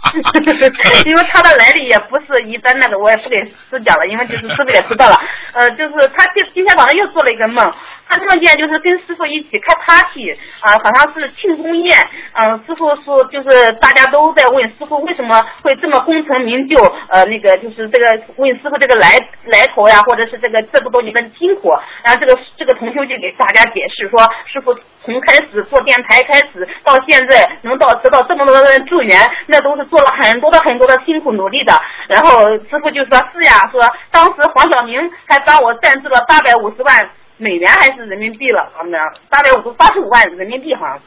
[1.05, 5.21] 因为他的来历也不是一般那个，我也不给师讲了，因为就是师傅也知道了。
[5.53, 7.71] 呃，就是他今今天晚上又做了一个梦，
[8.11, 11.97] 他梦见就是跟师傅一起开 party 啊、好像是庆功宴，
[12.33, 16.75] 嗯、师傅说就是大家都在问师傅为什么会这么功成名就，
[17.07, 18.05] 呃，那个就是这个
[18.35, 21.71] 问师傅这个来来头呀，或者是这个这么多年的辛苦，
[22.03, 31.73] 然后这个这个同修就给大家解释说，师傅从开始做电台开始到现在能到得到这么多的助缘，那都是做了很多的很多的辛苦努力的。
[32.07, 33.81] 然后师傅就说是呀，说
[34.11, 37.09] 当时黄晓明还帮我赞助了八百五十万
[37.41, 38.91] 美元还是人民币了，好像
[39.29, 41.05] 八百五十八十五万人民币好像是。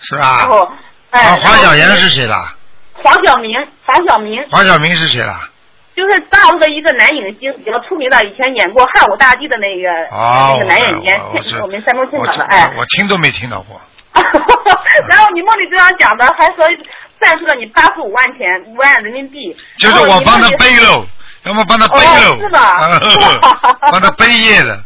[0.00, 0.38] 是吧？
[0.40, 0.70] 然后，
[1.10, 2.54] 哎，啊，黄晓岩是谁啦？
[2.94, 3.54] 黄晓明，
[3.84, 5.48] 黄晓明黄晓明是谁啦？
[5.94, 12.72] 就是大陆的一个男影星，比较出名的，以前演过《汉武大帝》的那个、哦，那个男演员我我是，我们山东青岛的，哎。
[12.76, 13.80] 我听都没听到过。
[15.08, 16.64] 然后你梦里这样讲的，还说
[17.20, 19.54] 赞助了你八十五万钱，五万人民币。
[19.78, 21.04] 就是我帮他背喽，
[21.44, 24.82] 要么帮他背喽，哦是吧 帮他背业的。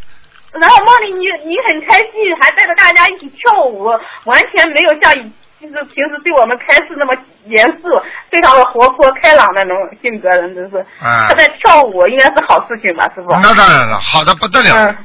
[0.60, 3.84] 然后梦里你你很开心，还带着大家一起跳舞，
[4.24, 7.14] 完全没有像以就是平时对我们开示那么
[7.46, 7.88] 严肃，
[8.30, 10.76] 非常的活泼开朗的那种性格人，真是。
[11.00, 13.30] 啊他在跳舞应该是好事情吧，师傅？
[13.42, 14.96] 那当然了，好的不得了嗯。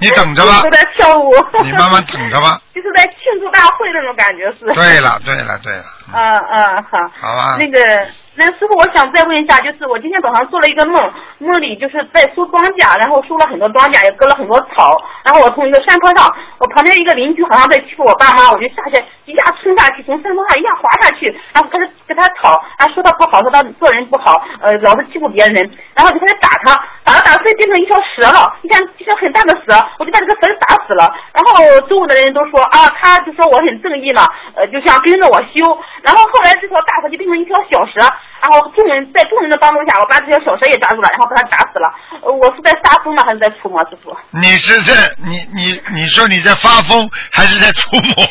[0.00, 1.32] 你等着吧 都，在跳舞。
[1.62, 2.60] 你慢慢等着吧。
[2.74, 4.66] 就是在庆祝大会那种感觉是。
[4.74, 6.98] 对了，对了，对了，嗯嗯，好。
[7.20, 7.80] 好吧那个，
[8.36, 11.08] 那师傅，我想再问一下，就是我今天早上做了一个梦，
[11.38, 16.28] 梦里就是在收庄稼，然后收了很多庄稼，也割了很多草，然后我从一个山坡上，
[16.58, 26.74] 我旁边一个邻居好像在欺负我爸妈，我就下去一下冲下去，从山坡上一下滑下去，然后开始跟他吵，啊说他不好，说他做人不好，呃老是欺负别人，然后就开始打他，
[27.04, 34.26] 打着打着所以变成一条蛇了，一条一条很大的蛇，我就把这个蛇打死了，然后周围的人都说啊，他就说我很正义嘛，
[34.56, 38.00] 呃就想跟着我修，然后后来这条大蛇就变成一条小蛇，
[38.44, 41.90] 然后众人在众人的帮助下，我把这条小蛇也抓住了，然后把它打死了，
[42.20, 44.14] 呃我是在杀疯呢还是在除魔，师傅？
[44.32, 48.24] 你是在你你你说你在发疯还是在除魔？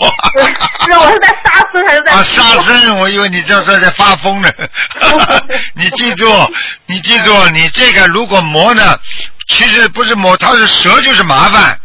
[0.85, 2.99] 是我是在杀生还是在啊，杀生！
[2.99, 4.51] 我以为你这是在发疯呢。
[5.73, 6.31] 你记住，
[6.85, 8.99] 你记住，你这个如果魔呢，
[9.47, 11.79] 其实不是魔，它是蛇就是麻烦。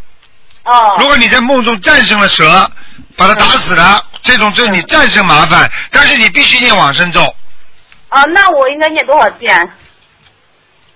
[0.64, 2.70] 哦如果你在梦中战胜了蛇，
[3.16, 7.34] 把它打死了，这种就是你战胜麻烦，但是你必须念往生咒，
[8.08, 9.70] 啊，那我应该念多少遍？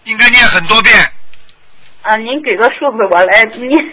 [0.05, 0.95] 应该念很多遍。
[2.03, 3.85] 啊，您给个数字我来念。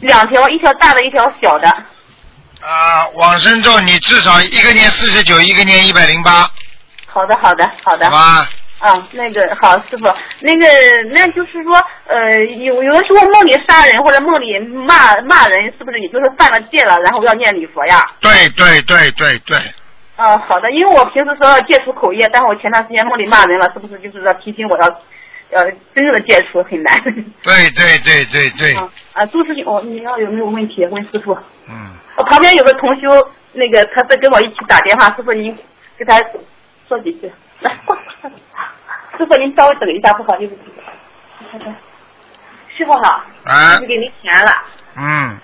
[0.00, 1.68] 两条，一条大的，一条小的。
[2.60, 6.48] 啊，往生咒你至少一个念四十九，一个念一百零八，
[7.06, 8.08] 好的，好的，好的。
[8.08, 8.48] 好吧？
[8.78, 10.66] 啊，那个好，师傅，那个
[11.10, 18.04] 那就是说，呃，有有的时候梦里杀人或者梦里骂骂人，是不是也就是犯了戒了，然后要念礼佛呀？
[18.18, 19.56] 对对对对对，
[20.22, 24.86] 啊，好的，因为我平时说要戒除口业，但是我前段时间梦里骂人了，是不是就是要提醒我要，
[25.50, 27.02] 呃，真正的戒除很难。
[27.02, 31.36] 对对对对对，啊啊，朱师兄，我你要有没有问题问师傅？
[31.68, 31.74] 嗯，
[32.16, 33.08] 我旁边有个同修，
[33.52, 35.52] 那个他在跟我一起打电话，师傅您
[35.98, 36.16] 给他
[36.86, 37.28] 说几句。
[37.58, 38.30] 来，过来
[39.18, 40.56] 师傅您稍微等一下，不好意思。
[42.76, 44.52] 师傅好，啊是，给您钱了。
[44.96, 45.36] 嗯，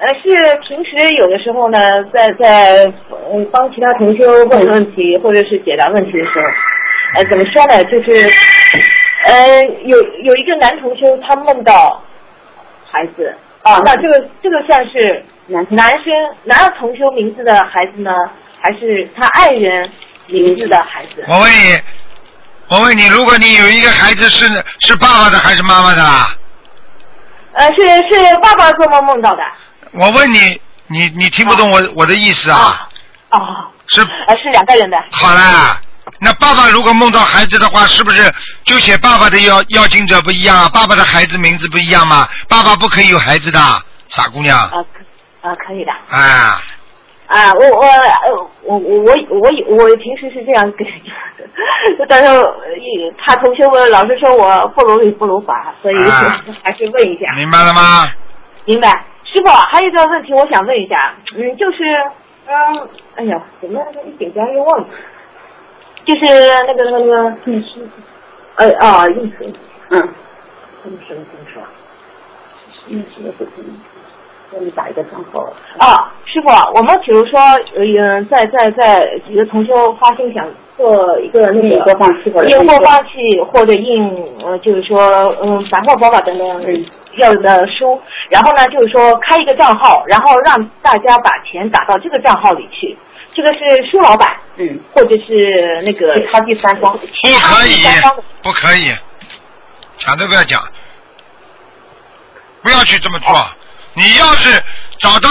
[0.00, 6.46] 呃，是平时有的时候呢，在在呃帮其他同修问问题或者是解答问题的时候，
[7.16, 7.84] 呃，怎么说呢？
[7.84, 8.30] 就是
[9.26, 12.02] 呃，有有一个男同修他梦到
[12.90, 16.10] 孩子啊，那这个这个算是男男生
[16.44, 18.10] 男同修名字的孩子呢，
[18.58, 19.86] 还是他爱人
[20.28, 21.22] 名字的孩子？
[21.28, 21.78] 我问你，
[22.70, 24.46] 我问你，如果你有一个孩子是
[24.78, 26.34] 是爸爸的还是妈妈的啦？
[27.52, 29.42] 呃，是是爸爸做梦梦到的
[29.92, 32.88] 我问你，你你听不懂我我的意思啊？
[33.28, 33.40] 啊，
[33.88, 34.96] 是呃是两个人的。
[35.10, 35.80] 好啦，
[36.20, 38.32] 那爸爸如果梦到孩子的话，是不是
[38.64, 40.68] 就写爸爸的要要经者不一样啊？
[40.68, 42.28] 爸爸的孩子名字不一样吗？
[42.48, 43.60] 爸爸不可以有孩子的，
[44.08, 44.58] 傻姑娘。
[44.58, 45.92] 啊，可啊可以的。
[46.08, 46.60] 啊，
[47.26, 48.30] 啊，我我呃
[48.62, 49.12] 我我我
[49.68, 50.86] 我我平时是这样跟
[52.08, 52.50] 但是呃
[53.18, 57.32] 他同学们老师说我不如理不如法，所以啊还是问一下。
[57.36, 58.08] 明白了吗？
[58.66, 61.84] 明白，师傅还有一个问题我想问一下，嗯，就是
[62.46, 64.86] 嗯，哎呀，怎么一紧张又忘了，
[66.04, 66.20] 就是
[66.66, 67.88] 那个那个那个律师，
[68.56, 69.52] 呃啊，律师，
[69.90, 70.08] 嗯，
[70.82, 71.62] 什么什么什么说？
[72.88, 73.50] 律师的不是。
[74.50, 80.46] 给你打一个账号啊，师傅，我们比如说，呃，在在在几个同学发心想
[80.76, 86.84] 做一个那个印播放器或者印播放器或者印呃，就是说嗯白话佛法等等嗯。
[87.16, 92.96] 要的书，然后呢，就是说开一个账号，然后让大家把钱打到这个账号里去，
[93.34, 93.58] 这个是
[93.90, 97.74] 书老板嗯，或者是那个他第三方，不可以
[98.42, 98.92] 不可以，
[99.98, 100.62] 讲都不要讲，
[102.62, 103.34] 不要去这么做。
[104.00, 104.64] 你要是
[104.98, 105.28] 找到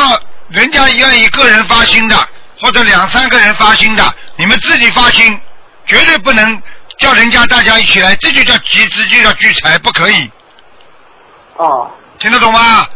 [0.50, 2.16] 人家愿意个人发心的，
[2.62, 5.42] 或者两三个人发心的，你们自己发心，
[5.88, 6.62] 绝对不能
[7.00, 10.32] 叫人家大家一起来，这就叫集资，就叫聚财，不可以，
[11.56, 11.90] 哦，
[12.20, 12.88] 听得懂吗？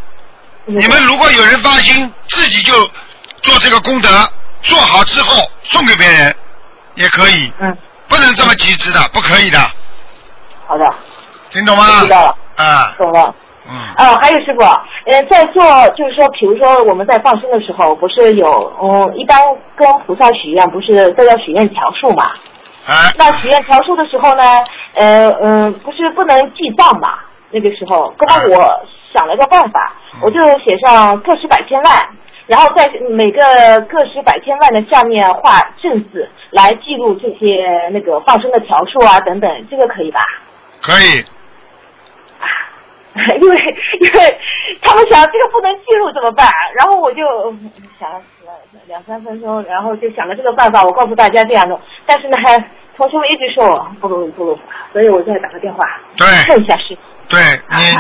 [0.66, 2.88] 你们如果有人发心，自己就
[3.42, 6.36] 做这个功德，做好之后送给别人，
[6.94, 7.76] 也可以，嗯，
[8.08, 9.60] 不能这么集资的，不可以的，
[10.68, 10.86] 好的，
[11.50, 12.02] 听懂吗？
[12.02, 13.34] 知道了，啊，懂了。
[13.74, 15.64] 嗯，哦，还有师傅，呃，在做
[15.98, 19.38] 就是说，比如说我们在放生的时候，不是有嗯，一般
[19.76, 22.26] 跟菩萨许愿，不是都要许愿条数嘛？
[22.86, 24.44] 啊，那许愿条数的时候呢，
[24.94, 27.18] 呃嗯、不是不能记账嘛？
[27.50, 32.08] 那个时候，刚刚我想了个办法，我就写上个十百千万，
[32.46, 33.42] 然后在每个
[33.82, 40.20] 个十百千万的下面画正字，来记录这些那个放生的条数啊等等，这个可以吧？
[40.82, 41.24] 可以，
[43.40, 43.58] 因为
[44.02, 44.38] 因为
[44.82, 46.50] 他们想这个不能记录怎么办？
[46.78, 48.20] 然后我就嗯想了
[48.88, 51.80] 两三分钟，然后就想了这个办法，我告诉大家这样弄。
[52.06, 52.38] 但是呢，
[52.98, 54.60] 同学们一直说我不录不录，
[54.92, 55.86] 所以我再打个电话
[56.18, 57.02] 对问一下师傅。
[57.30, 57.40] 对，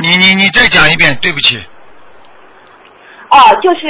[0.01, 1.57] 你你你你再讲一遍，对不起，
[3.29, 3.87] 哦，就是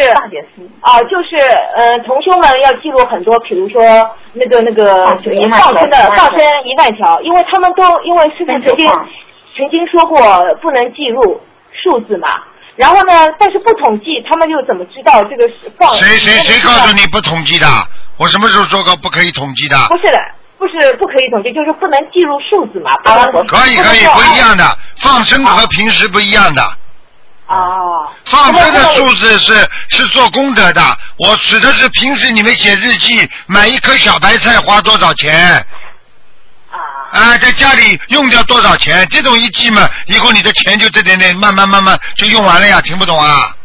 [0.81, 1.37] 哦，就是
[1.75, 3.81] 呃，同学们要记录很多，比如说
[4.33, 9.07] 那个那个放生一放生的放生一万条，因为他们都因为师傅曾经放
[9.55, 10.19] 曾经说过
[10.61, 11.41] 不能记录
[11.83, 12.27] 数字嘛。
[12.75, 15.87] 然后呢，但是不统计，他们又怎么知道这个是放？
[15.95, 17.67] 谁谁谁告诉你不统计的？
[18.17, 19.77] 我什么时候说过不可以统计的？
[19.89, 20.17] 不是的，
[20.57, 22.93] 不是不可以统计，就是不能记录数字嘛。
[23.03, 24.65] 啊可以可以，不一样的，
[24.97, 26.63] 放生和平时不一样的。
[27.45, 28.09] 啊。
[28.25, 29.53] 放生的数字是
[29.89, 30.81] 是做功德的，
[31.19, 35.63] 我指的是平时你们写日记，买一颗小白菜花多少钱？
[37.13, 37.19] 啊。
[37.19, 39.07] 啊，在家里用掉多少钱？
[39.09, 43.55] 这种一记嘛，以后你的钱就这点点，慢慢慢慢就用完了呀，听不懂啊？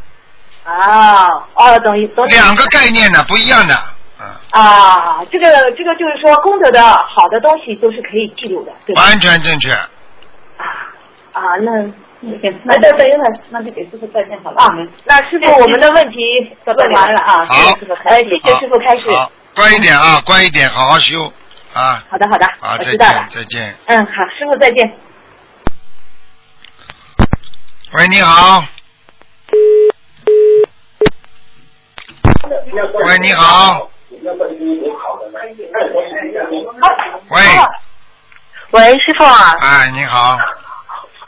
[0.64, 2.26] 啊，哦，懂懂。
[2.28, 3.74] 两个概念呢，不一样的。
[4.20, 9.02] 嗯，啊，这个这个就是说功德的好的东西都是可以记录的，对吧？
[9.02, 9.72] 完全正确。
[11.32, 11.70] 啊，那
[12.64, 14.68] 那等等一会儿，那就给师傅再见好了啊，
[15.04, 16.16] 那师傅，我们的问题
[16.66, 19.08] 问完了啊，好谢谢师傅，呃，谢谢师傅开始。
[19.10, 21.32] 好，乖一点啊，乖一点，好好修
[21.78, 22.04] 啊。
[22.10, 23.38] 好的，好的，我知道了见，。
[23.40, 23.74] 再见。
[23.86, 24.92] 嗯，好，师傅再见。
[27.92, 28.64] 喂，你好。
[33.04, 33.88] 喂，你好。
[37.30, 37.40] 喂，
[38.70, 40.36] 喂，师傅啊，哎，你好，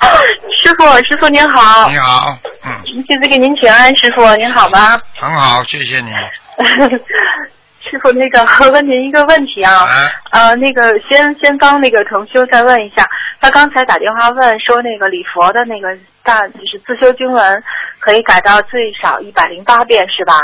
[0.62, 4.98] 师傅，师傅您好，你好，嗯，弟子给您请安，师傅您好吗？
[5.16, 6.12] 很好，谢谢你。
[7.82, 13.06] 师傅，那个 问您一个问题啊，啊，呃，那个先先帮那个同修再问一下，
[13.40, 15.88] 他刚才打电话问说那个礼佛的那个
[16.22, 17.62] 大就是自修经文
[17.98, 20.38] 可以改到最少一百零八遍是吧？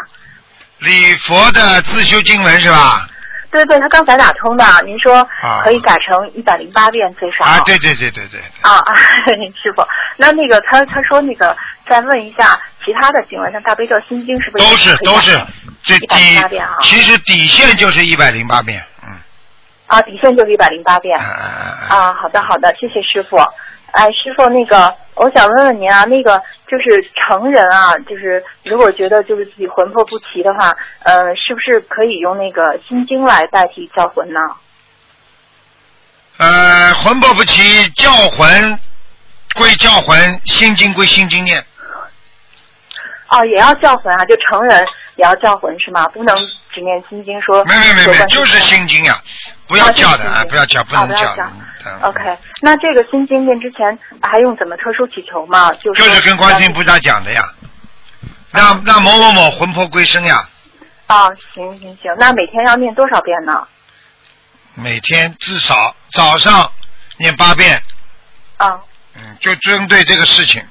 [0.79, 3.07] 礼佛的自修经文是吧？
[3.51, 7.45] 对对，他刚才打通的，您说啊可以改成一百零八遍最少。
[7.45, 8.95] 啊，对对对对对，啊啊，
[9.63, 11.57] 师傅，那那个他他说那个
[11.89, 15.33] 再问一下其他的经文，像大悲咒、心经是不是都是都是
[15.83, 15.99] 这？
[15.99, 19.11] 底，其实底线就是一百零八遍，嗯，
[19.89, 21.19] 啊，底线就是一百零八遍。
[21.19, 23.37] 啊，好的好的，谢谢师傅。
[23.91, 34.41] 哎，师傅，那个我想问问您啊，那个就是成人啊，就是如果觉得就是自己魂魄不齐的话，呃，是不是可以用那个心经来代替叫魂呢？
[36.39, 38.79] 呃，魂魄不齐，叫魂
[39.55, 41.65] 归叫魂，心经归心经念，
[43.29, 46.07] 哦，也要叫魂啊，就成人也要叫魂是吗？
[46.09, 46.37] 不能
[46.73, 47.65] 只念心经说。
[47.65, 49.21] 没没没就是心经呀，
[49.67, 51.51] 不要叫的啊，不要叫，不能叫
[52.03, 55.73] OK，那这个心经念之前还用怎么特殊祈求吗？
[55.75, 57.53] 就是就是跟观世音菩萨讲的呀，
[58.51, 60.49] 让让某某某魂魄归生呀，
[61.07, 63.67] 啊，行行行，那每天要念多少遍呢？
[64.75, 66.71] 每天至少早上
[67.19, 67.83] 念八遍，
[68.57, 68.81] 啊
[69.15, 70.63] 嗯，就针对这个事情。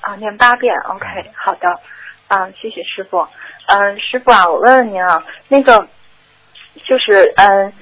[0.00, 0.74] 啊，念八遍。
[0.88, 1.68] OK，好的。
[2.28, 3.26] 啊，谢谢师傅。
[3.66, 5.88] 嗯、师傅啊，我问问您啊，那个
[6.84, 7.72] 就是嗯、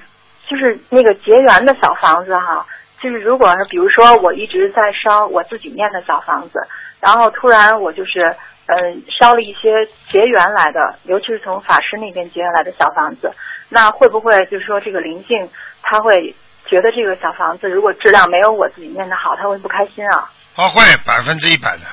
[0.47, 2.65] 就是那个结缘的小房子哈，
[2.99, 6.59] 就是如果是比如说我一直在烧我自己念的小房子，
[6.99, 9.69] 然后突然我就是嗯、烧了一些
[10.11, 13.31] 结缘来的，尤其是从法师那边结缘来的小房子，
[13.67, 15.49] 那会不会就是说这个灵性
[15.81, 20.31] 他会觉得这个小房子如果质量没有我自己念的好，他会不开心啊？
[20.55, 21.83] 哦，会百分之一百的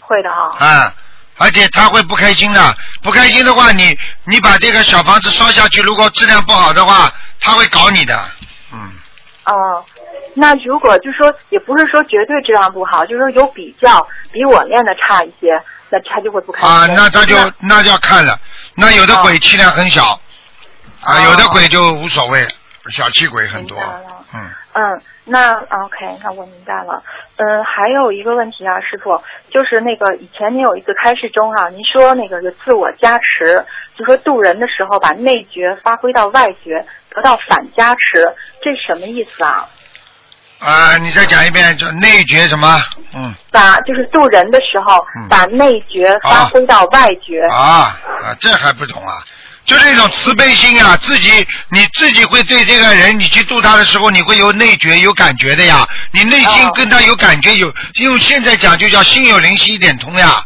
[0.00, 0.50] 会的啊。
[0.60, 0.92] 嗯，
[1.38, 8.24] 而且他会不开心的，不开心的话，你你把这个小房子烧下去，如果质量不好的话，他会搞你的，
[8.72, 8.90] 嗯，
[9.44, 9.84] 哦，
[10.34, 15.60] 那如果就说也不是说绝对质量不好，就是说有比较，比我练的差一些，
[15.90, 16.68] 那他就会不开心。
[16.68, 18.38] 啊，那他就那就要看了，
[18.74, 20.20] 那有的鬼气量很小，
[21.00, 22.46] 啊，有的鬼就无所谓，
[22.90, 23.76] 小气鬼很多。
[24.32, 27.02] 嗯，嗯，那 OK，那我明白了。
[27.36, 29.20] 嗯，还有一个问题啊，师傅，
[29.50, 33.64] 就是那个以前您有一次开示中啊，您说那个是自我加持，
[33.96, 39.66] 就说渡人的时候把内觉发挥到外觉，得到反加持，这什么意思啊？
[40.60, 42.80] 啊，你再讲一遍，就内觉什么？
[43.14, 47.40] 嗯，把就是渡人的时候嗯，把内觉发挥到外觉。
[47.48, 49.24] 啊啊，这还不懂啊？
[49.64, 51.30] 就这种慈悲心啊，自己
[51.70, 55.88] 你自己会对这个人，你去度他的时候，你会有内觉、有感觉的呀。
[56.12, 60.44] 你内心哦跟他有感觉，有用现在讲就叫心有灵犀一点通呀。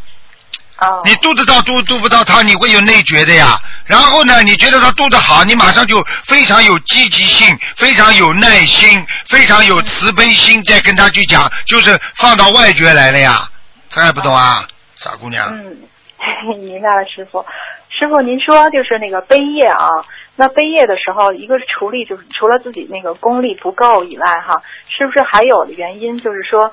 [0.78, 3.60] 哦，你度得到度度不到他，你会有内觉的呀。
[3.84, 13.50] 然后呢，你觉得他度得好，你马上就非常有积极性，非常有耐心，非常有慈悲心，再跟他去讲，就是放到外觉来了呀。
[13.90, 14.64] 这还不懂啊，
[14.96, 15.48] 傻姑娘。
[15.50, 15.76] 嗯，
[16.58, 17.44] 明白了，师傅。
[17.90, 19.88] 师傅，您说就是那个悲业啊，
[20.36, 26.18] 那悲业的时候，一个是除力，就是除了自己那个功力不够以外，哈，是不是还有的原因？
[26.18, 26.70] 就是说，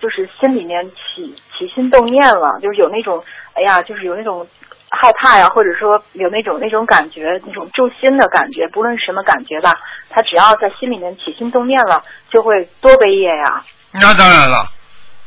[0.00, 3.22] 就是心里面起起心动念了，就是有那种，
[3.54, 4.46] 哎呀，就是有那种
[4.90, 9.78] 害怕呀，或者说有那种那种感觉，那种诛心的感觉，不论什么感觉吧，
[10.10, 13.64] 他只要在心里面起心动念了，就会多悲业呀。
[13.90, 14.64] 那当然了，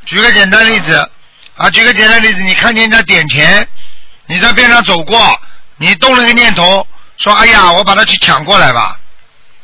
[0.06, 1.12] 举个简单例子
[1.56, 3.68] 啊，举个简单例子，你看见人家点钱，
[4.26, 5.42] 你在边上走过，
[5.78, 6.86] 你动了个念头，
[7.18, 9.00] 说哎呀，我把他去抢过来吧，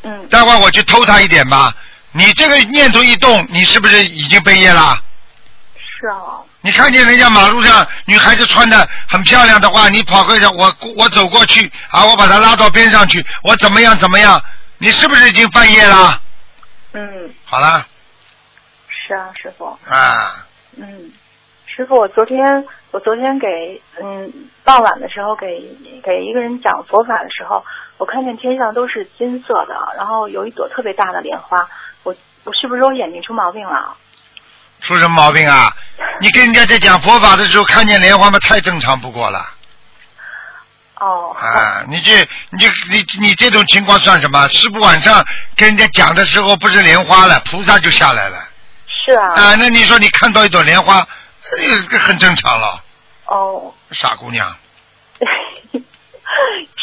[0.04, 1.76] 嗯，待会儿我去偷他一点吧。
[2.14, 5.02] 你这个念头一动，你是不是已经被业了？
[5.76, 14.42] 是啊，你看见人家马路上女孩子穿的很漂亮的话，你跑过去，我我走过去啊，我把她拉到边上去，我怎么样怎么样？
[14.78, 16.22] 你是不是已经犯业了？
[16.94, 17.86] 嗯，好了
[18.88, 19.66] 是啊，师傅。
[19.89, 20.46] 啊，
[20.78, 21.12] 嗯，
[21.82, 24.32] 师傅，我昨天我昨天给嗯
[24.63, 25.47] 傍晚的时候给
[26.03, 27.66] 给一个人讲佛法的时候，
[27.97, 31.67] 我看见天上都是金色的，然后有一朵特别大的莲花，
[32.03, 33.95] 我我是不是我眼睛出毛病了？
[34.82, 35.75] 出什么毛病啊？
[36.20, 39.43] 你跟人家在讲佛法的时候看见莲花嘛，太正常不过了
[40.99, 41.83] 哦，啊！
[41.89, 42.20] 你这
[42.51, 44.47] 你这你你这种情况算什么？
[44.49, 45.25] 师傅晚上
[45.58, 48.37] 跟人家讲的时候不是莲花了，菩萨就下来了
[48.86, 49.55] 是啊，啊！
[49.55, 51.08] 那你说你看到一朵莲花，
[51.59, 52.83] 呃，这很正常了，
[53.25, 54.55] 哦，傻姑娘。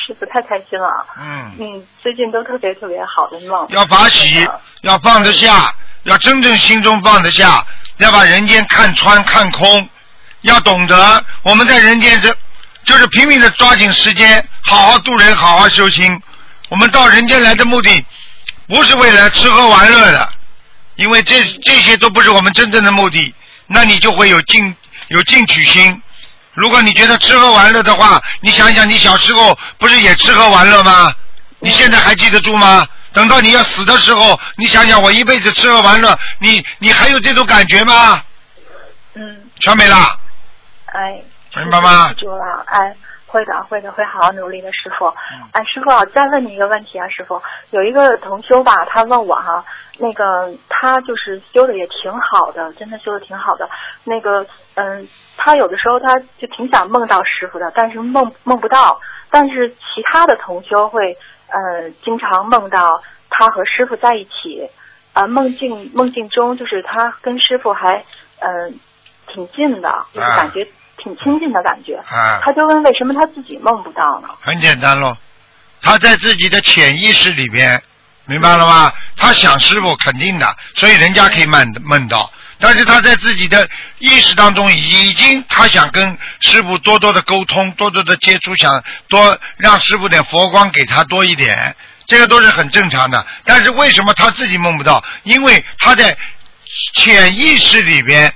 [0.07, 4.49] 师傅太开心了，嗯，嗯，最近都特别特别好的梦，要法喜，
[4.83, 5.75] 要放得下，
[6.05, 7.67] 要真正心中放得下，
[7.99, 9.89] 要把人间看穿看空，
[10.43, 12.35] 要懂得我们在人间这
[12.85, 16.23] 就是拼命的抓紧时间，好好度人，好好修心。
[16.71, 18.05] 我们到人间来的目的
[18.67, 20.29] 不是为了吃喝玩乐的，
[20.97, 23.35] 因为这这些都不是我们真正的目的，
[23.69, 24.75] 那你就会有进
[25.09, 26.03] 有进取心。
[26.55, 31.15] 如果你觉得吃喝玩乐的话，你想想，你小时候不是也吃喝玩乐吗？
[31.61, 32.87] 你现在还记得住吗？
[33.13, 38.23] 等到你要死的时候，你想想，我一辈子吃喝玩乐，你你还有这种感觉吗？
[39.15, 40.19] 嗯，全没了。
[40.87, 41.21] 哎，
[41.57, 42.95] 明白吗记住了，哎，
[43.29, 45.07] 会的，会的，会好好努力的，师傅。
[45.07, 47.41] 嗯哎，师傅，我再问你一个问题啊，师傅，
[47.71, 49.65] 有一个同修吧，他问我哈、
[49.99, 53.69] 那个他就是修的也挺好的，真的修的挺好的。
[54.05, 54.45] 那个，
[54.75, 55.07] 嗯，
[55.37, 59.01] 他有的时候他就挺想梦到师傅的，但是梦梦不到。
[59.31, 61.15] 但是其他的同修会，
[61.49, 64.71] 呃，经常梦到他和师傅在一起，
[65.13, 68.03] 啊、梦境梦境中就是他跟师傅还，
[68.39, 68.81] 嗯、
[69.27, 70.67] 挺近的，就是啊感觉
[71.03, 71.97] 挺亲近的感觉。
[71.97, 74.29] 啊，他就问为什么他自己梦不到呢？
[74.41, 75.17] 很简单喽，
[75.81, 77.83] 他在自己的潜意识里边，
[78.27, 78.93] 明白了吗？
[79.17, 82.31] 他想师傅肯定的，所以人家可以梦梦到。
[82.61, 83.69] 但是他在自己的
[83.99, 91.77] 意识当中已经，他想跟师傅多多的沟通，多多的接触，想多让师傅点佛光给他多一点，
[92.07, 93.25] 这个都是很正常的。
[93.45, 95.05] 但是为什么他自己梦不到？
[95.23, 96.19] 因为他在
[96.95, 98.35] 潜意识里边，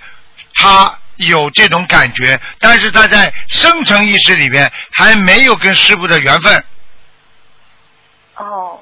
[0.55, 0.97] 他
[1.27, 6.65] 有这种感觉，但是他在深层意识里边还没有跟师傅的缘分，
[8.36, 8.78] 哦，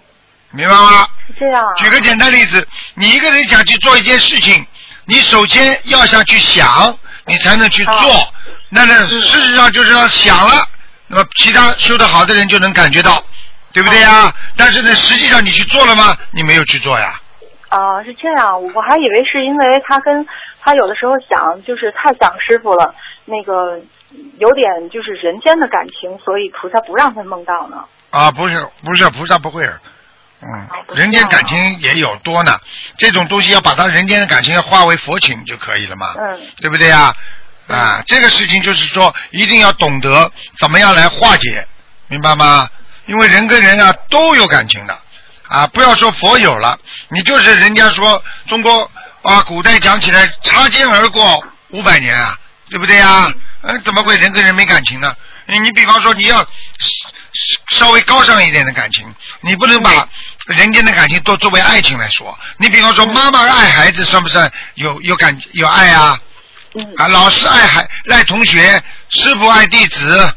[0.51, 1.07] 明白吗？
[1.29, 1.73] 是这样啊。
[1.77, 4.67] 举个简单例子，你一个人想去做一件事情，
[5.05, 6.97] 你首先要想去想，
[7.27, 7.93] 你才能去做。
[7.95, 8.27] 哦
[8.73, 10.65] 那呢，事实上就是要想了，
[11.09, 13.21] 那么其他修得好的人就能感觉到，
[13.73, 14.27] 对不对呀？
[14.27, 16.17] 哦但是呢，实际上你去做了吗？
[16.31, 17.21] 你没有去做呀。
[17.69, 20.25] 啊、是这样，我还以为是因为他跟
[20.61, 23.81] 他有的时候想，就是太想师傅了，那个
[24.39, 27.85] 有点就是人间的感情，所以菩萨不让他梦到呢。
[28.11, 29.65] 啊，不是，不是，菩萨不会。
[30.43, 32.59] 嗯人间感情也有多呢，
[32.97, 36.15] 这种东西要把它人间的感情要化为佛情就可以了嘛。
[36.19, 37.15] 嗯，对不对呀？
[37.69, 41.67] 啊，这个事情就是说，一定要懂得怎么样来化解，
[42.09, 42.69] 明白吗？
[43.07, 44.99] 因为人跟人啊都有感情的，
[45.47, 46.79] 啊，不要说佛有了，
[47.11, 48.91] 你就是人家说中国
[49.23, 52.37] 啊，古代讲起来擦肩而过五百年啊，
[52.69, 53.31] 对不对呀？
[53.63, 55.15] 嗯，怎么会人跟人没感情呢？
[55.47, 56.47] 你你比方说你要
[57.69, 59.07] 稍微高尚一点的感情，
[59.43, 60.09] 你不能把
[60.47, 62.39] 人间的感情都作为爱情来说。
[62.57, 66.19] 你比方说妈妈爱孩子，算不算有有感有爱啊？
[66.75, 70.35] 嗯啊，老师爱孩爱同学，师傅爱弟子，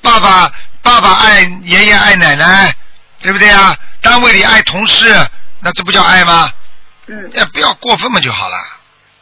[0.00, 0.50] 爸爸
[0.82, 2.74] 爸爸爱爷爷爱奶奶，
[3.20, 3.76] 对不对啊？
[4.00, 5.14] 单位里爱同事，
[5.60, 6.50] 那这不叫爱吗？
[7.06, 8.56] 嗯哎，不要过分嘛就好了，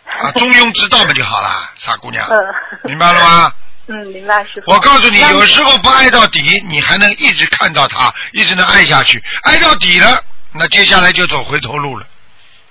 [0.06, 2.55] 啊， 中庸之道嘛就好了，傻姑娘，嗯，
[2.85, 3.52] 明白了吗？
[3.86, 4.73] 嗯，明白师傅。
[4.73, 9.23] 我告诉你，有时候不爱到底，你还能一直看到他，一直能爱下去。
[9.43, 10.23] 爱到底了，
[10.55, 12.06] 那接下来就走回头路了，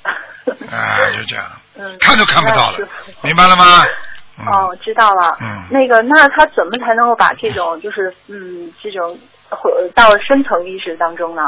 [0.72, 1.46] 啊，就这样，
[1.76, 2.80] 嗯，看都看不到了
[3.22, 3.86] 明白了吗？
[4.40, 5.38] 嗯、哦，知道了。
[5.42, 9.16] 嗯那个，那他怎么才能够把这种就是嗯这种
[9.50, 11.44] 回到深层意识当中呢？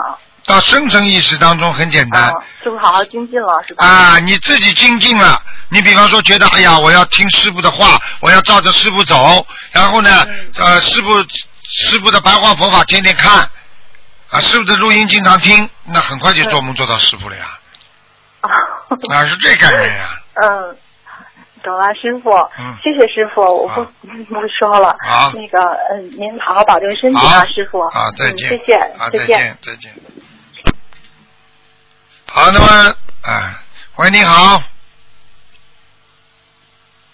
[0.46, 3.86] 到深层意识当中很简单啊，是不是好好精进了是吧？
[3.86, 5.42] 啊，你自己精进了。
[5.70, 11.20] 你比方说觉得，哎呀，我要听师傅的话，我要照着师傅走，然后呢，嗯呃，师傅
[11.64, 13.50] 师傅的白话佛法天天看，
[14.30, 17.46] 啊，师傅的录音经常听，那很快就做梦做到师傅了呀，
[18.42, 18.50] 啊，
[19.10, 20.22] 哪是这概念呀？
[20.38, 20.78] 嗯，
[21.64, 22.30] 懂了，师傅。
[22.60, 23.84] 嗯谢谢师傅，我不
[24.30, 24.96] 不说了。
[25.04, 25.60] 好那个，
[25.92, 27.82] 嗯，您好好保重身体啊，师傅。
[27.90, 28.50] 好，再见。
[28.50, 29.28] 嗯、谢谢，啊，再见。
[29.28, 29.94] 再见，再见。
[32.36, 32.68] 好，那么，
[33.22, 33.64] 啊，
[33.96, 34.62] 喂，你好。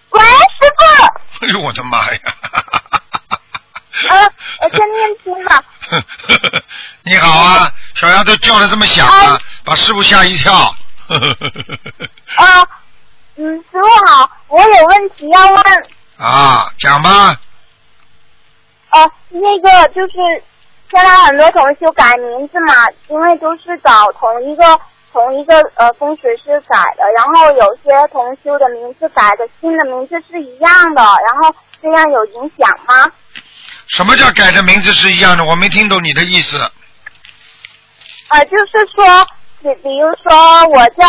[0.10, 0.26] 喂，师
[0.76, 0.84] 傅，
[1.46, 2.20] 哎呦，我的妈呀！
[4.10, 4.18] 啊，
[4.62, 5.64] 我在念经呢。
[7.04, 10.56] 你好啊，小丫头叫的这么响啊，把师傅吓一跳。
[10.56, 10.76] 啊，
[13.36, 15.64] 嗯，师傅好，我有问题要问。
[16.18, 17.40] 啊，讲吧。
[18.90, 20.14] 哦，那个就是
[20.90, 22.74] 现在很多同修改名字嘛，
[23.08, 24.82] 因为都是找同一个
[25.12, 33.12] 同一个呃风水师改的，然后有些同修的名字改的新的名字是一样的，然后这样有影响吗？
[33.88, 35.44] 什么叫改的名字是一样的？
[35.44, 36.58] 我没听懂你的意思。
[38.30, 39.04] 呃，就是说，
[39.62, 40.32] 比比如说
[40.70, 41.06] 我叫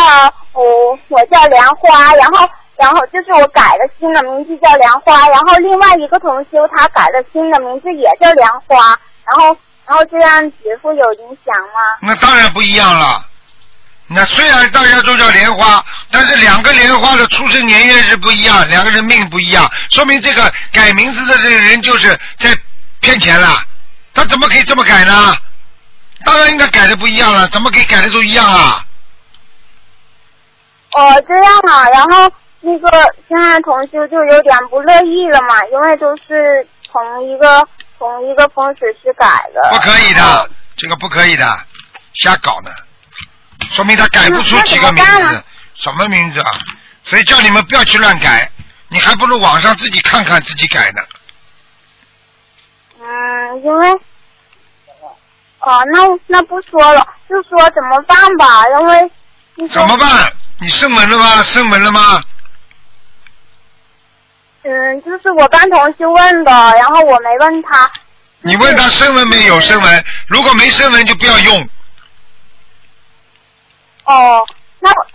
[0.52, 9.56] 我我叫莲花，然后然后就是我改了新的名字叫莲花，然后另外一个同修他改了新的名字也叫莲花，然后
[9.86, 11.78] 然后这样子会有影响吗？
[12.00, 13.24] 那当然不一样了。
[14.14, 22.08] 那虽然大家都叫莲花，但是两个莲花的出生年月日不一样，两个人命不一样，说明这个改名字的这个人就是
[22.38, 22.56] 在
[23.00, 23.64] 骗钱了。
[24.14, 25.36] 他怎么可以这么改呢？
[26.24, 28.84] 当然应该改的不一样了，怎么可以改的都一样啊？
[30.92, 32.30] 哦，这样啊，然后
[32.60, 32.90] 那个
[33.28, 37.66] 现在同修就有点不乐意了嘛，因为都是同一个
[37.98, 39.74] 同一个风水师改的。
[39.74, 41.44] 不可以的，这个不可以的。
[42.14, 42.70] 瞎搞呢，
[43.72, 45.44] 说明他改不出几个名字，
[45.74, 46.50] 什么名字啊？
[47.04, 48.50] 所以叫你们不要去乱改，
[48.88, 51.02] 你还不如网上自己看看自己改呢。
[53.04, 53.90] 嗯，因为，
[55.58, 59.10] 哦，那那不说了，就说怎么办吧，因为
[59.68, 60.32] 怎么办？
[60.60, 61.42] 你升文了吗？
[61.42, 62.22] 升文了吗？
[64.64, 67.90] 嗯，就是我班同学问的，然后我没问他。
[68.42, 70.04] 你问他升文没有升文？
[70.28, 71.68] 如果没升文就不要用。
[74.04, 74.46] 哦，
[74.80, 75.06] 那我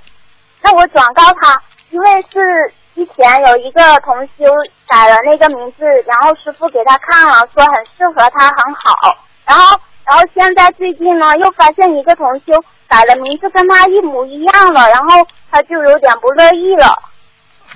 [0.62, 4.46] 那我转告他，因为是之前有一个同修
[4.88, 9.18] 改了那个名字，然后师傅给他看了，说很适合他，很好。
[9.46, 12.54] 然后然后现在最近呢，又发现一个同修
[12.88, 17.04] 改了名字跟他一模一样了，然后他就有点不乐意了。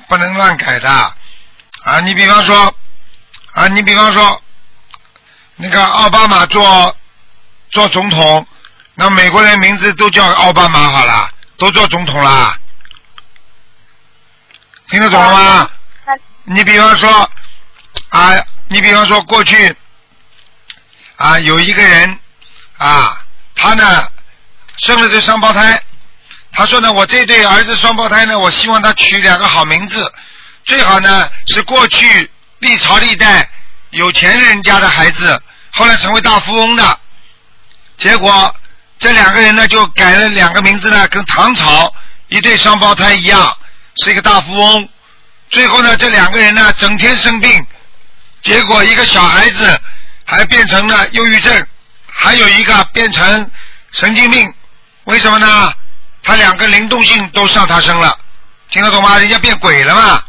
[0.08, 2.00] 不能乱改的啊！
[2.04, 2.74] 你比方说
[3.54, 4.42] 啊，你比方说
[5.58, 6.96] 那个奥巴马做
[7.70, 8.48] 做总统，
[9.02, 12.56] 那美国人名字都叫奥巴马好了，都做总统了，
[14.90, 15.70] 听得懂了吗？
[16.44, 17.28] 你比方说
[18.10, 18.36] 啊，
[18.68, 19.76] 你比方说过去
[21.16, 22.20] 啊，有一个人
[22.78, 23.26] 啊，
[23.56, 24.04] 他呢
[24.78, 25.82] 生了对双胞胎，
[26.52, 30.14] 他说呢，我这对儿子双胞胎呢，我希望他取两个好名字，
[30.64, 32.30] 最好呢是过去
[32.60, 33.50] 历朝历代
[33.90, 35.42] 有钱人家的孩子，
[35.72, 37.00] 后来成为大富翁的，
[37.98, 38.56] 结果
[39.02, 41.92] 这两个人呢就改了两个名字呢，跟唐朝
[42.28, 43.58] 一对双胞胎一样，
[43.96, 44.88] 是一个大富翁。
[45.50, 47.66] 最后呢，这两个人呢整天生病，
[48.44, 49.82] 结果一个小孩子
[50.24, 51.68] 还变成了忧郁症，
[52.12, 53.50] 还有一个变成
[53.92, 54.54] 神经病。
[55.06, 55.74] 为什么呢？
[56.22, 58.16] 他两个灵动性都上他身了，
[58.70, 59.18] 听得懂吗？
[59.18, 60.24] 人家变鬼了嘛。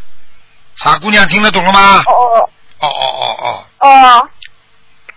[0.76, 2.02] 傻姑娘听得懂了吗？
[2.06, 4.28] 哦哦哦哦哦，哦，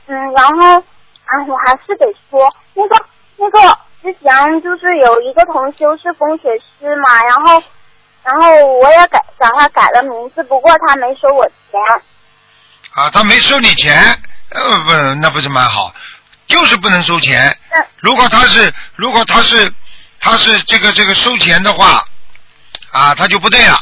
[0.07, 0.77] 嗯，然后
[1.23, 3.05] 啊，我还是得说那个
[3.45, 7.63] 那个之前就是有一个同修是风水师嘛，然后
[8.23, 11.79] 然后我也改找他改了名字，不过他没收我钱。
[12.93, 14.01] 啊，他没收你钱，
[14.49, 14.91] 呃，不，
[15.21, 15.93] 那不是蛮好，
[16.47, 17.55] 就是不能收钱。
[17.71, 19.71] 那如果他是，如果他是，
[20.19, 22.03] 他是这个这个收钱的话，
[22.91, 23.77] 啊，他就不对了。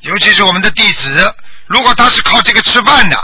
[0.00, 1.34] 尤其是我们的弟子，
[1.66, 3.16] 如果他是靠这个吃饭的，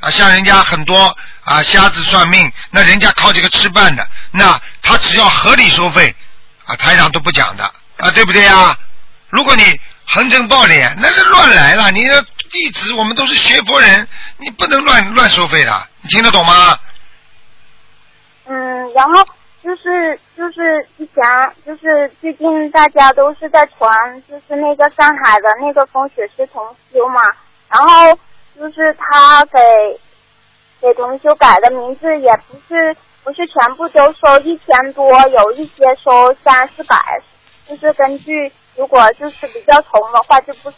[0.00, 1.16] 啊，像人家很多
[1.46, 6.14] 啊瞎子算命，那人家靠这个吃饭的，那他只要合理收费，
[6.66, 7.64] 啊，台长都不讲的，
[7.98, 8.76] 啊，对不对呀？
[9.30, 11.90] 如果你横征暴敛，那是乱来了。
[11.90, 14.06] 你的弟子，我们都是学佛人，
[14.38, 16.78] 你不能乱乱收费的，你听得懂吗？
[18.46, 19.24] 嗯，然后
[19.62, 21.24] 就是就是之前
[21.64, 27.20] 就是最近大家都是在传，就是那个上海的那个风水师同修嘛，
[27.68, 28.16] 然后
[28.56, 29.58] 就是他给
[30.80, 36.96] 给同修改的名字也不是不是全部都收一千多，有一些收三四百，
[37.68, 40.76] 就是根据如果就是比较穷的话就不收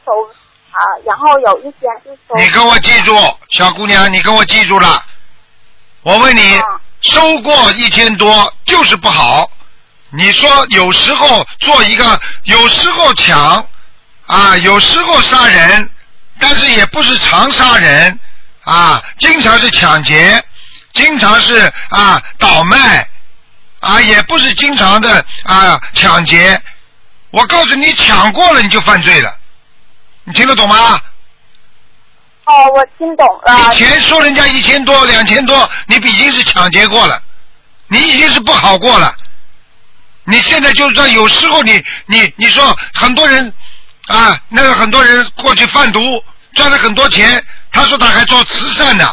[0.70, 2.34] 啊，然后有一些就收。
[2.36, 3.14] 你跟我记住，
[3.50, 5.02] 小姑娘，你跟我记住了。
[6.02, 9.48] 我问你，嗯收过一千多就是不好。
[10.10, 13.64] 你说有时候做一个，有时候抢
[14.26, 15.88] 啊，有时候杀人，
[16.40, 18.18] 但是也不是常杀人
[18.68, 20.44] 啊，经常是抢劫，
[20.92, 23.08] 经常是啊倒卖
[23.80, 26.60] 啊，也不是经常的啊抢劫。
[27.30, 29.34] 我告诉你，抢过了你就犯罪了，
[30.24, 31.00] 你听得懂吗？
[32.44, 33.70] 哦，我听懂了。
[33.70, 37.22] 你钱收人家一千多、两千多，你已经是抢劫过了，
[37.86, 39.16] 你已经是不好过了。
[40.24, 43.50] 你现在就是说，有时候你你你说很多人
[44.08, 46.22] 啊，那个很多人过去贩毒
[46.58, 49.04] 赚了很多钱，他说他还做慈善呢，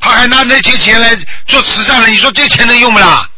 [0.00, 1.14] 他还拿那些钱来
[1.46, 3.30] 做慈善了，你说这钱能用不啦？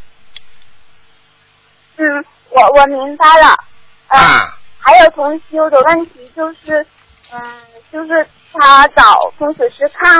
[1.98, 3.54] 嗯，我我明白了。
[4.08, 6.86] 嗯、啊，还有同修的问题就是，
[7.30, 7.40] 嗯，
[7.92, 10.18] 就是他找风水师看，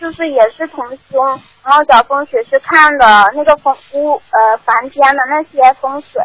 [0.00, 1.24] 就是也是同修，
[1.64, 6.20] 然后找风水师看的那个风屋呃房间的那些风水，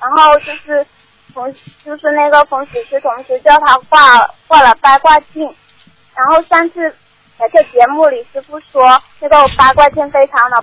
[0.00, 0.86] 然后就是
[1.34, 1.52] 同
[1.84, 5.56] 就是那个风水师同时叫他挂挂了八卦镜，
[6.14, 6.90] 然后上次
[7.38, 10.62] 在这节目里师傅说那个八卦镜非常的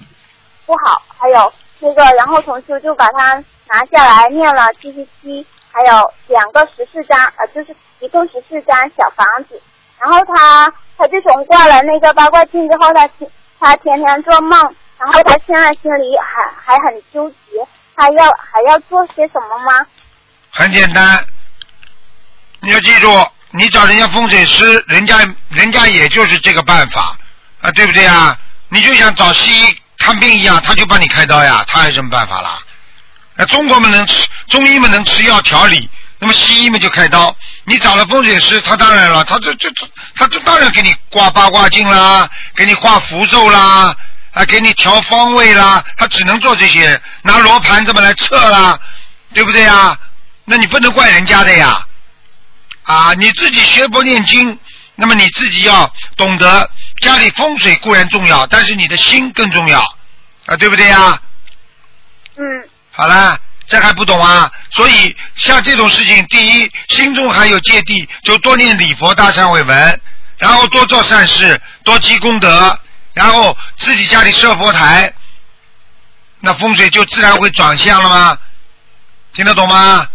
[0.66, 3.36] 不好，还有那个然后同修就把它
[3.68, 5.46] 拿下来念了七七七。
[5.72, 9.62] 还有两个十四张，呃，就是一共十四张小房子。
[10.00, 14.60] 然后他，他自从挂了那个八卦镜之后，他天他天天做梦，
[14.98, 17.64] 然后他现在心里还还很纠结，
[17.96, 19.86] 他要还要做些什么吗？
[20.50, 21.24] 很简单，
[22.62, 23.08] 你要记住，
[23.52, 25.18] 你找人家风水师，人家
[25.50, 27.18] 人家也就是这个办法
[27.62, 28.38] 啊，对不对啊？
[28.70, 32.60] 你就像找西医看病一样，他就帮你开刀呀，他还有什么办法啦？
[33.36, 35.90] 那中国们能吃，中医们能吃药调理，
[36.20, 37.36] 那么西医们就开刀。
[37.64, 43.96] 你找了风水师，他当然了，他这这这，他就当然给你挂八卦镜啦，给你画符咒啦，
[44.34, 48.80] 啊，给你调方位啦，他只能做这些，拿罗盘这么来测啦，
[49.34, 49.98] 对不对呀？
[50.46, 51.82] 那你不能怪人家的呀，
[52.90, 54.58] 啊，你自己学佛念经，
[54.96, 56.68] 那么你自己要懂得
[57.02, 59.80] 家里风水固然重要，但是你的心更重要，
[60.48, 61.22] 啊，对不对呀？
[62.36, 62.44] 嗯
[62.92, 64.52] 好啦，这还不懂啊？
[64.72, 70.02] 所以像这种事情，第一，心中还有芥蒂，就多念礼佛大忏悔文，
[70.40, 72.80] 然后多做善事，多积功德，
[73.14, 75.14] 然后自己家里设佛台，
[76.40, 78.36] 那风水就自然会转向了吗？
[79.34, 80.08] 听得懂吗？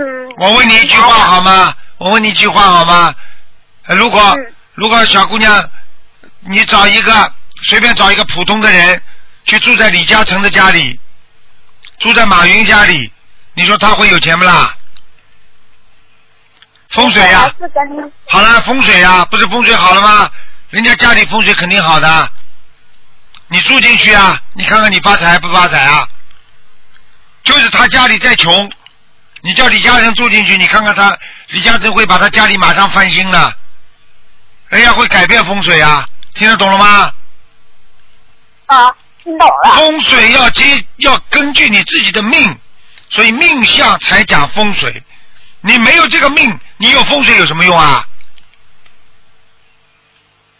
[0.00, 0.34] 嗯。
[0.38, 1.74] 我问你一句话好吗？
[1.98, 3.14] 我问你一句话好吗？
[3.86, 5.70] 呃如果嗯如果小姑娘，
[6.40, 7.32] 你找一个
[7.64, 9.02] 随便找一个普通的人
[9.44, 10.98] 去住在李嘉诚的家里，
[11.98, 13.12] 住在马云家里，
[13.54, 14.74] 你说他会有钱不啦？
[16.90, 17.52] 风水呀、
[18.26, 20.30] 好了，风水呀、不是风水好了吗？
[20.70, 22.32] 人家家里风水肯定好的，
[23.48, 26.08] 你住进去啊，你看看你发财不发财啊？
[27.42, 28.70] 就是他家里再穷，
[29.42, 31.18] 你叫李嘉诚住进去，你看看他，
[31.48, 33.54] 李嘉诚会把他家里马上翻新的，
[34.68, 37.12] 人家会改变风水啊，听得懂了吗？
[38.66, 38.94] 啊，
[39.24, 39.76] 听懂了。
[39.76, 42.58] 风水要接要根据你自己的命，
[43.08, 45.02] 所以命相才讲风水。
[45.62, 48.06] 你没有这个命，你有风水有什么用啊？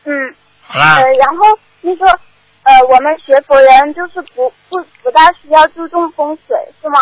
[0.05, 0.35] 嗯。
[0.62, 2.07] 好啦呃，，然后那个
[2.62, 6.98] 呃，我们学佛人就是不不不大需要注重风水，是吗？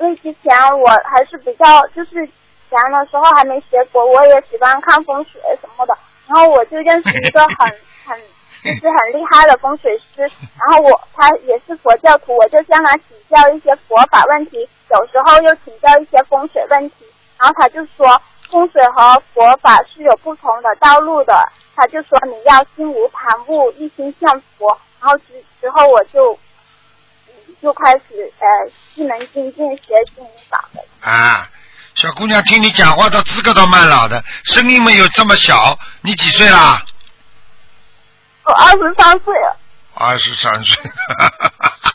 [0.00, 2.26] 因为之前我还是比较就是
[2.68, 5.94] 前的时候还没学佛，我也喜欢看风水什么的。
[6.26, 7.68] 然后我就认识一个很
[8.06, 8.20] 很
[8.62, 17.06] 就是很厉害的风水师，然后我他也是佛教徒，我就向他请教一些佛法问题，有时候又请教一些风水问题。
[17.38, 18.20] 然后他就说，
[18.50, 21.34] 风水和佛法是有不同的道路的。
[21.74, 24.78] 他就说你要心无旁骛，一心向佛。
[25.00, 25.24] 然后之
[25.60, 26.38] 之后我就嗯
[27.62, 28.46] 就开始呃
[28.94, 30.82] 一门精进学心灵法门。
[31.02, 31.46] 啊，
[31.94, 35.78] 小姑娘听你讲话的资格倒蛮老的，声音没有这么小。
[36.00, 36.82] 你几岁啦？
[38.44, 39.56] 我二十三岁了，
[39.94, 40.76] 二十三岁，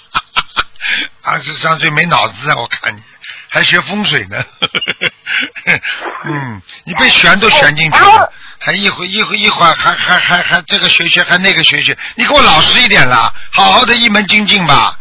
[1.24, 2.56] 二十三岁没脑子啊！
[2.58, 3.02] 我看你
[3.50, 4.44] 还学风水呢。
[6.26, 14.98] 嗯，你被旋都旋进去了，还一会一会一会儿还还还还这个学学还那个学学，你给我老实一点啦，好好的一门精进吧，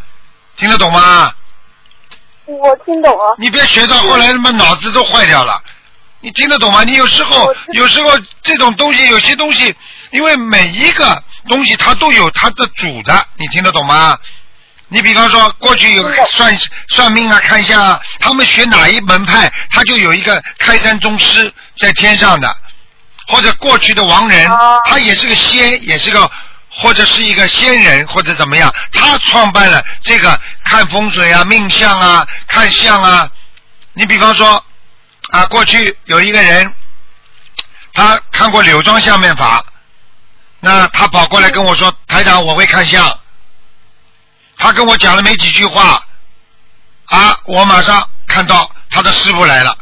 [0.57, 1.31] 听得懂吗？
[2.45, 3.35] 我听懂了。
[3.39, 5.59] 你别学到后来他妈脑子都坏掉了，
[6.21, 6.83] 你听得懂吗？
[6.83, 8.11] 你有时候有时候
[8.43, 9.75] 这种东西，有些东西，
[10.11, 14.17] 因为每一个东西它都有它的主的，你听得懂吗？
[14.87, 16.55] 你比方说，过去有个算
[16.89, 22.55] 算命啊、看相啊，他们学哪一门派，他就有一个开山宗师在天上的，
[23.27, 26.29] 或者过去的亡人哦，他也是个仙，也是个
[26.77, 33.29] 或者是一个仙人或者怎么样，他创办了这个看风水啊、命相啊、看相啊。
[33.93, 34.63] 你比方说
[35.31, 36.73] 啊，过去有一个人，
[37.93, 39.63] 他看过柳庄相面法，
[40.59, 43.19] 那他跑过来跟我说：“台长，我会看相。”
[44.57, 46.03] 他跟我讲了没几句话，
[47.05, 49.77] 啊，我马上看到他的师傅来了。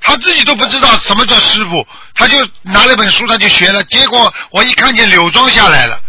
[0.00, 3.84] 他自己都不知道什么叫师傅，他就拿了本书，他就学了。
[3.84, 6.00] 结果我一看见柳庄下来了，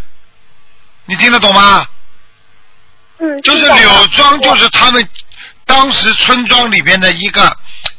[1.05, 1.85] 你听得懂吗？
[3.19, 3.41] 嗯。
[3.41, 5.07] 就是柳庄，就是他们
[5.65, 7.55] 当时村庄里边的一个，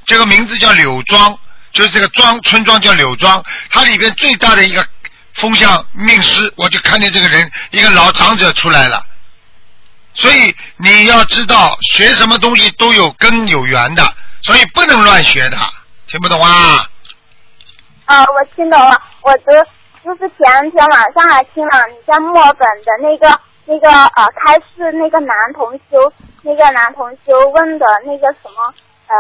[0.06, 1.39] 这个名字叫柳庄，
[1.73, 4.86] 就是这个庄村庄叫柳庄，它里边最大的一个
[5.35, 9.05] 风向命师，我就看见这个人一个老长者出来了。
[10.14, 15.56] 所以你要知道，学什么东西都有根有源的，所以不能乱学的，
[16.12, 16.84] 听不懂啊？
[18.05, 19.01] 啊，我听懂了。
[19.22, 19.55] 我昨
[20.05, 26.12] 就是前天晚上还听了你在墨尔本的那个那个呃开示那个男同修，
[26.43, 28.74] 那个男同修问的那个什么
[29.06, 29.16] 呃，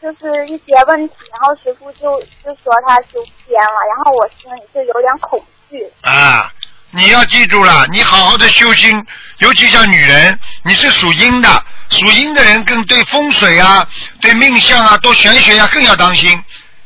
[0.00, 5.84] 就是一些问题，然后师傅就就说他修偏了，然后我心里就有点恐惧。
[6.02, 6.48] 啊，
[6.92, 9.04] 你要记住了，你好好的修心，
[9.38, 11.48] 尤其像女人，你是属阴的，
[11.90, 13.86] 属阴的人更对风水啊、
[14.20, 16.42] 对命相啊、多玄学啊更要当心，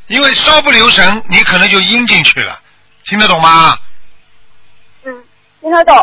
[0.06, 2.59] 因为稍不留神，你可能就阴进去了，
[3.05, 3.77] 听得懂吗？
[5.05, 5.24] 嗯，
[5.60, 5.97] 听得懂。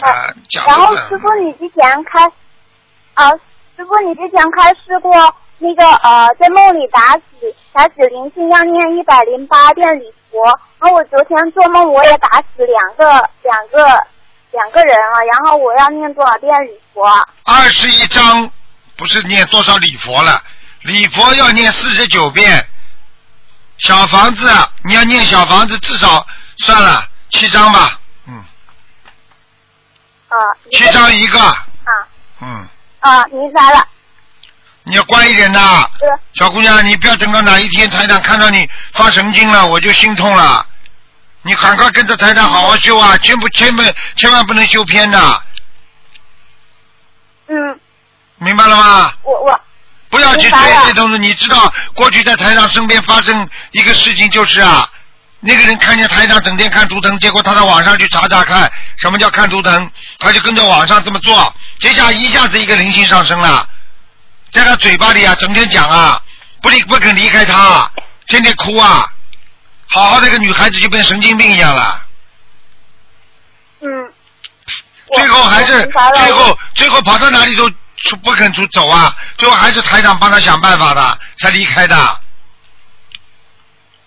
[0.00, 2.24] 啊，讲然后师傅，你之前开
[3.14, 3.30] 啊，
[3.76, 5.12] 师傅，你之前开示过
[5.58, 7.22] 那个呃，在梦里打死
[7.72, 10.44] 打死灵性要念一百零八遍礼佛。
[10.80, 13.04] 然后我昨天做梦，我也打死两个
[13.42, 14.04] 两个
[14.54, 17.26] 两个人啊，然后我要念多少遍礼佛啊？
[17.44, 18.48] 二十一章
[18.96, 20.40] 不是念多少礼佛了，
[20.82, 22.64] 礼佛要念四十九遍。
[23.78, 26.24] 小房子啊，你要念小房子，至少
[26.58, 27.98] 算了七张吧，
[28.28, 28.44] 嗯，
[30.28, 30.38] 啊，
[30.70, 31.58] 七个张一个，啊
[32.40, 32.68] 嗯，
[33.00, 33.84] 啊，明白了。
[34.84, 35.90] 你要乖一点呐，
[36.34, 40.64] 小姑娘，你不要等到哪一天台长看到你发神经了，我就心痛了。
[41.44, 45.42] 你赶快跟着台长好好修啊，千不千万千万不能修偏的，
[47.48, 47.78] 嗯，
[48.38, 49.12] 明白了吗？
[49.22, 49.60] 我我。
[50.08, 51.18] 不要去追这东西。
[51.18, 54.88] 你知道过去在台长身边发生一个事情，就是啊，
[55.40, 59.90] 那个人看见台长整天看图腾，结果他到网上去查查看什么叫看图腾，
[60.20, 63.68] 他就跟着网上这么做，接下来一下子一个灵性上升了，
[64.52, 66.22] 在他嘴巴里啊，整天讲啊，
[66.62, 67.90] 不离不肯离开他，
[68.28, 69.04] 天天哭啊，
[69.88, 72.06] 好好的一个女孩子就变神经病一样了。
[73.80, 74.12] 嗯。
[75.12, 81.94] 最后还是最后最后跑到哪里都出不肯出走啊，最后还是台长帮他想办法的，才离开的。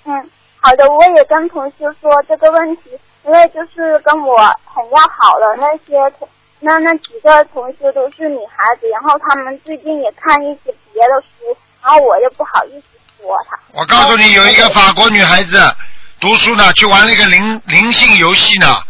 [0.03, 0.29] 嗯，
[0.59, 6.27] 好的，我也跟同事说这个问题，因为就是跟我很要好的那些同
[6.59, 12.96] 那那几个同事都是女孩子，然后他们最近也看一些别的书，然后我又不好意思
[13.73, 15.75] 我告诉你，有一个法国女孩子
[16.19, 18.81] 读书呢，去玩了一个灵灵性游戏呢，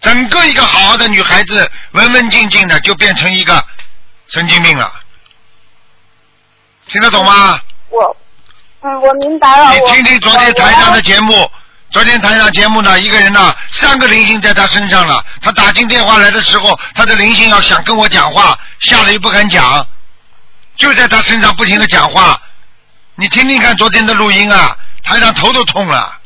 [0.00, 3.62] 整个一个好好的女孩子，文文静静的，就变成一个
[4.28, 4.90] 神经病了。
[6.86, 7.60] 听得懂吗？
[7.90, 8.16] 我，
[8.82, 9.74] 嗯，我明白了。
[9.74, 11.50] 你听听昨天台上的节目，
[11.90, 15.24] 昨天台上节目呢，一个人呢，三个灵性在他身上了。
[15.42, 19.86] 他打进电话来的时候，他的灵性要想跟我讲话，吓得又不敢讲，
[20.76, 22.40] 就在他身上不停的讲话。
[23.16, 26.18] 你听听看昨天的录音啊，台上头都痛了。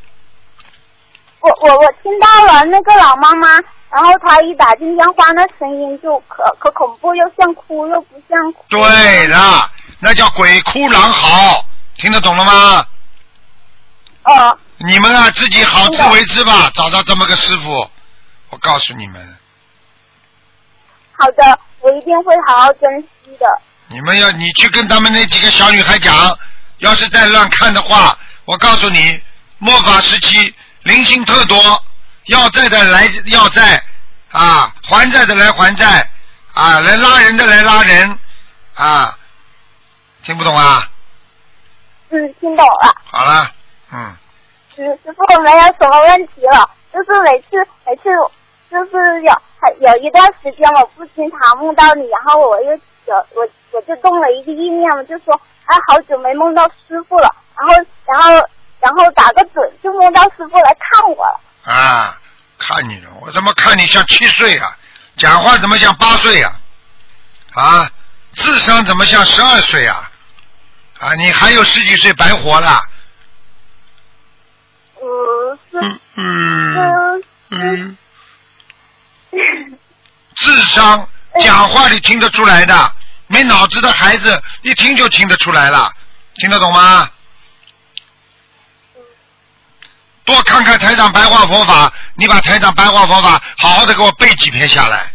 [1.41, 3.49] 我我我听到了那个老妈妈，
[3.91, 8.65] 然后她一打进电话，那声音就可可恐怖，又像哭又不像哭。
[8.69, 11.65] 对了，那叫鬼哭狼嚎，
[11.97, 12.87] 听得懂了吗？
[14.23, 17.91] 哦，你们啊，自己好自为之吧，找到这么个师傅，
[18.49, 19.37] 我告诉你们，
[21.19, 23.47] 好的，我一定会好好珍惜的。
[23.89, 26.17] 你们要你去跟他们那几个小女孩讲，
[26.85, 29.19] 要是再乱看的话，我告诉你，
[29.57, 31.83] 末法时期灵性特多，
[32.27, 33.83] 要债的来要债
[34.31, 36.07] 啊，还债的来还债
[36.53, 38.19] 啊，来拉人的来拉人
[38.75, 39.19] 啊，
[40.25, 40.87] 听不懂啊？
[42.11, 42.95] 嗯，听懂了。
[43.11, 43.51] 好了，
[43.91, 44.15] 嗯，
[44.77, 48.03] 嗯，师傅没有什么问题了，就是每次每次
[48.71, 55.35] 就是有还有一段时间我不经常梦到你，然后我又有我我就动了一个意念，我就说
[55.67, 57.75] 哎好久没梦到师傅了，然后
[58.07, 58.49] 然后
[58.81, 61.41] 然后打个盹就梦到师傅来看我了。
[61.65, 62.19] 啊，
[62.59, 64.77] 看你了，我怎么看你像七岁啊？
[65.17, 66.53] 讲话怎么像八岁啊？
[67.55, 67.91] 啊，
[68.33, 70.11] 智商怎么像十二岁啊？
[70.99, 72.81] 啊，你还有十几岁白活了。
[75.01, 77.99] 嗯，是嗯嗯，
[79.31, 79.79] 嗯，
[80.35, 81.09] 智商
[81.41, 82.93] 讲话里听得出来的，
[83.27, 85.93] 没脑子的孩子一听就听得出来了，
[86.37, 87.11] 听得懂吗？
[90.25, 95.13] 多看看台长白话佛法，你把台长白话佛法好好的给我背几篇下来，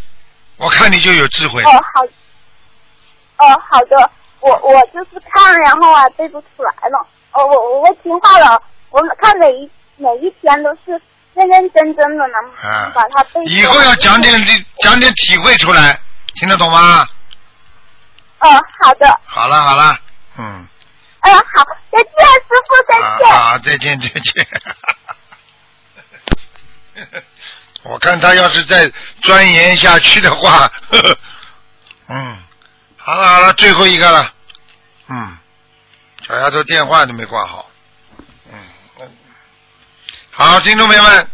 [0.58, 1.64] 我看你就有智慧。
[1.64, 2.04] 哦好，
[3.38, 7.08] 哦好的，我我就是看，然后啊背不出来了。
[7.32, 11.02] 哦我我会听话了，我看每一每一天都是
[11.34, 13.44] 认认真真的能把它背。
[13.46, 16.00] 以后要讲点理讲点体会出来，
[16.36, 17.08] 听得懂吗？
[18.40, 18.50] 哦
[18.82, 20.00] 好的，好了好了，
[20.38, 20.68] 嗯，
[21.22, 22.10] 嗯好，再见
[22.48, 23.28] 师傅再啊见。
[23.36, 24.48] 啊，再见再见。
[27.84, 28.92] 我看他要是再
[29.22, 31.18] 钻研下去的话，呵 呵
[32.08, 32.38] 嗯，
[32.98, 34.34] 好了好了，最后一个了，
[35.08, 35.38] 嗯，
[36.28, 37.70] 小丫头电话都没挂好，
[38.52, 38.60] 嗯
[39.00, 39.12] 嗯，
[40.32, 41.30] 好，听众朋友们，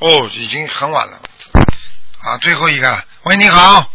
[0.00, 1.20] 哦，已经很晚了，
[2.24, 3.90] 啊，最后一个了，喂，你好，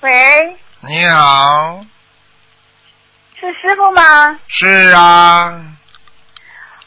[0.00, 1.84] 喂，你好，
[3.34, 4.38] 是师傅吗？
[4.46, 5.60] 是啊，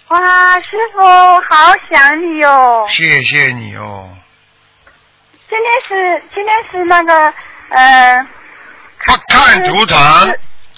[0.08, 2.86] 哇，师傅好想你哦！
[2.88, 4.10] 谢谢你哦，
[5.50, 7.14] 今天是今天是那个
[7.70, 8.26] 呃，
[9.06, 9.98] 不看图腾，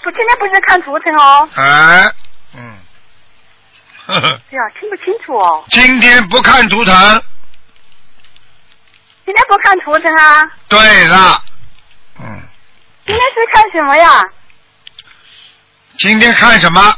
[0.02, 1.48] 不，今天不是看图腾哦。
[1.54, 2.12] 哎，
[2.56, 2.78] 嗯，
[4.06, 4.28] 呵呵。
[4.28, 5.64] 哎呀，听不清楚哦。
[5.70, 7.22] 今天不看图腾，
[9.24, 10.50] 今天不看图腾啊？
[10.68, 11.40] 对了，
[12.20, 12.42] 嗯，
[13.06, 14.22] 今天是看什么呀？
[15.98, 16.94] 今天看什么？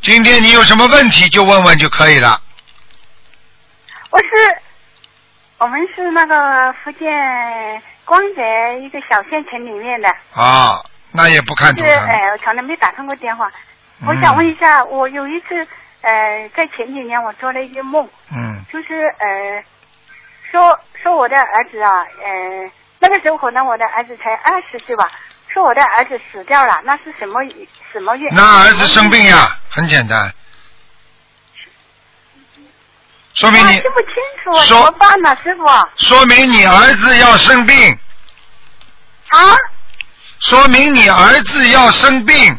[0.00, 2.40] 今天你有什么问题就问问就可以了。
[4.10, 4.26] 我是
[5.58, 8.42] 我们是那个福建光泽
[8.80, 10.82] 一个小县城里面的，啊，
[11.12, 11.88] 那也不看图腾。
[11.88, 13.50] 是呃，我从来没打通过电话。
[14.04, 15.64] 我嗯想问一下，我有一次
[16.00, 19.64] 呃，在前几年我做了一个梦，嗯就是呃，
[20.50, 22.70] 说说我的儿子啊，呃，
[23.02, 25.10] 那个时候可能我的儿子才二十岁吧，
[25.52, 27.42] 说我的儿子死掉了，那是什么
[27.92, 28.36] 什么原因？
[28.38, 30.32] 那儿子生病呀，很简单，
[33.34, 34.14] 说明你啊听不清
[34.44, 35.66] 楚啊，怎么办呢，师傅？
[35.96, 37.98] 说明你儿子要生病，
[39.30, 39.56] 啊？
[40.38, 42.56] 说明你儿子要生病。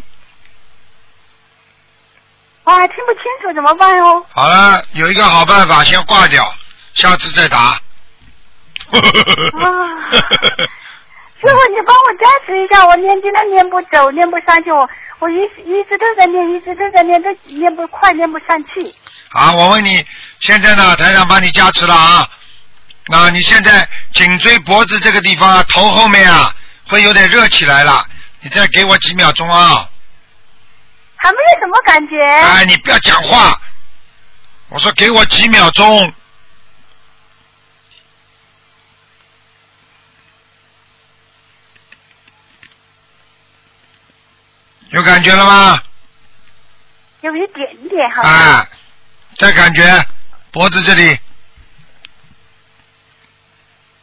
[2.66, 4.26] 啊听不清楚，怎么办哦？
[4.34, 6.54] 好了，有一个好办法，先挂掉，
[6.94, 7.80] 下次再打。
[9.64, 10.10] 啊
[11.42, 14.90] 师傅，你帮我加持一下，我念经都念不走，念不上去，我
[15.20, 18.90] 我一一直都在念，一直都在念，都念不快，念不上去。
[19.30, 20.06] 好，我问你，
[20.40, 22.26] 现在呢，台上帮你加持了啊。
[23.08, 26.56] 那你现在颈椎脖子这个地方啊，头后面啊，
[26.88, 28.06] 会有点热起来了。
[28.40, 29.90] 你再给我几秒钟啊！
[31.18, 32.22] 还没有什么感觉。
[32.22, 33.60] 哎，你不要讲话。
[34.70, 36.14] 我说给我几秒钟。
[44.94, 45.82] 有感觉了吗？
[47.22, 48.32] 有一点点好像。
[48.32, 48.70] 啊，
[49.38, 50.06] 再感觉
[50.52, 51.20] 脖子这里。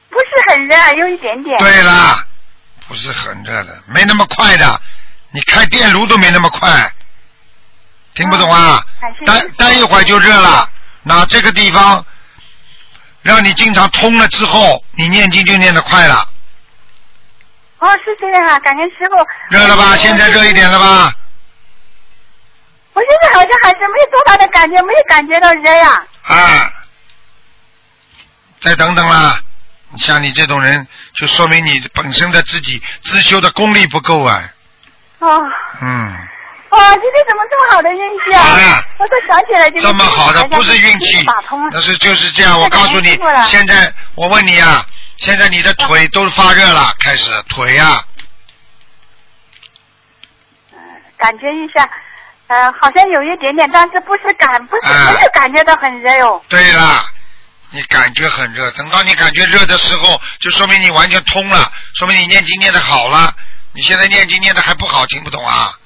[0.08, 1.56] 不是很热，有一点点。
[1.58, 2.26] 对啦，
[2.88, 4.80] 不是很热的，没那么快的。
[5.30, 6.92] 你开电炉都没那么快，
[8.14, 8.84] 听不懂啊？
[9.24, 10.68] 待待一会儿就热了。
[11.04, 12.04] 那这个地方
[13.22, 16.28] 让你经常通了之后，你念经就念得快了。
[17.80, 19.26] 哦，是这样啊，感谢师傅。
[19.50, 19.96] 热了吧？
[19.96, 21.12] 现在热一点了吧？
[22.92, 26.02] 我现在好像还是没有多大的感觉，没有感觉到热呀。
[26.28, 26.70] 啊，
[28.60, 29.38] 再等等啦。
[29.98, 34.42] 像你这种人，就说明你本身的自己自修的功力不够啊。
[35.18, 35.42] 哦，
[35.80, 36.28] 嗯，
[36.68, 38.42] 哇，今天怎么这么好的运气啊？
[38.42, 41.24] 啊我都想起来今天这么好的不是运气
[41.72, 42.60] 那是就是这样。
[42.60, 44.84] 我告诉你现在我问你啊，
[45.20, 48.02] 现在你的腿都发热了，开始腿啊，
[51.18, 51.88] 感觉一下，
[52.46, 56.42] 呃，好像有一点点，但是不是感，不是、啊没有感觉到很热哟。
[56.48, 57.04] 对啦，
[57.70, 63.34] 你感觉很热，等到你感觉热的时候，就说明你完全通了，说明你念经念的好了。
[63.72, 65.78] 你现在念经念的还不好，听不懂啊？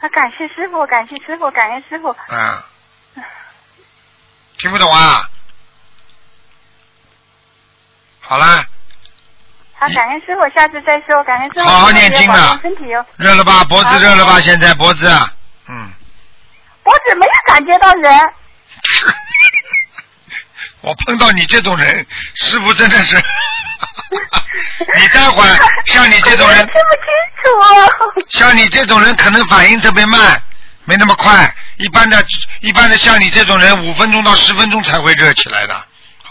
[0.00, 2.08] 啊，感谢师傅，感谢师傅，感谢师傅。
[2.34, 2.66] 啊，
[4.58, 5.30] 听不懂啊？
[8.26, 8.64] 好啦，
[9.78, 11.22] 好，感恩师傅，下次再说。
[11.24, 13.04] 感恩师傅，好好念经保啊身体哦。
[13.16, 13.62] 热了吧？
[13.64, 14.40] 脖子热了吧？
[14.40, 15.06] 现在脖子，
[15.68, 15.92] 嗯。
[16.82, 18.08] 脖子没有感觉到热。
[20.80, 23.16] 我碰到你这种人，师傅真的是，
[24.98, 26.80] 你待会儿像你这种人听，不清
[27.42, 27.48] 楚。
[28.38, 30.42] 像你这种人可能反应特别慢，
[30.84, 31.54] 没那么快。
[31.76, 32.24] 一般的，
[32.60, 35.84] 一般的像你这种人，五分钟到十分钟才会热起来的。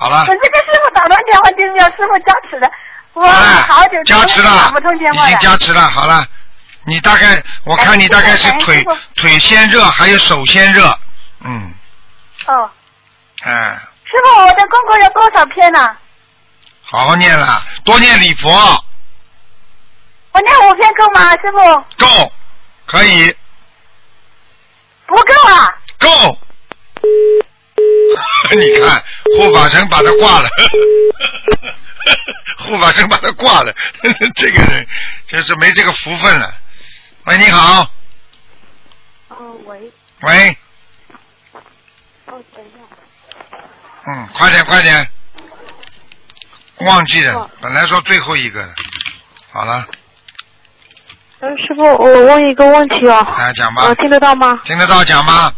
[0.03, 2.69] 好了我，这个师傅打通电话就是要师傅加持的，
[3.13, 5.30] 哇，哎好久加持了打不通电，已话了。
[5.30, 5.80] 经加持了。
[5.80, 6.27] 好了，
[6.84, 8.85] 你大概我看你大概是腿
[9.15, 10.93] 腿先热，还有手先热。
[11.45, 11.73] 嗯，
[12.47, 12.69] 哦，
[13.45, 15.95] 哎，师傅，我的功课有多少篇呢？
[16.84, 18.51] 好好念了，多念礼佛，
[20.34, 22.05] 我念五篇够吗，师傅？
[22.05, 22.34] 够，
[22.88, 23.34] 可以。
[25.07, 25.73] 不够啊。
[25.97, 26.38] 够。
[28.59, 29.03] 你看，
[29.35, 30.49] 护法神把他挂了，
[32.59, 33.73] 护法神把他挂了，
[34.35, 34.85] 这个人
[35.27, 36.53] 就是没这个福分了。
[37.25, 37.89] 喂，你好，
[39.29, 39.91] 哦，喂，
[40.21, 40.57] 喂，
[42.25, 42.77] 哦，等一下。
[44.07, 45.09] 嗯，快点快点，
[46.81, 48.73] 忘记了，本来说最后一个的，
[49.51, 49.87] 好了，
[51.39, 53.25] 嗯，师傅，我问一个问题哦。
[53.37, 54.59] 来讲吧呃，听得到吗？
[54.65, 55.53] 听得到讲吧？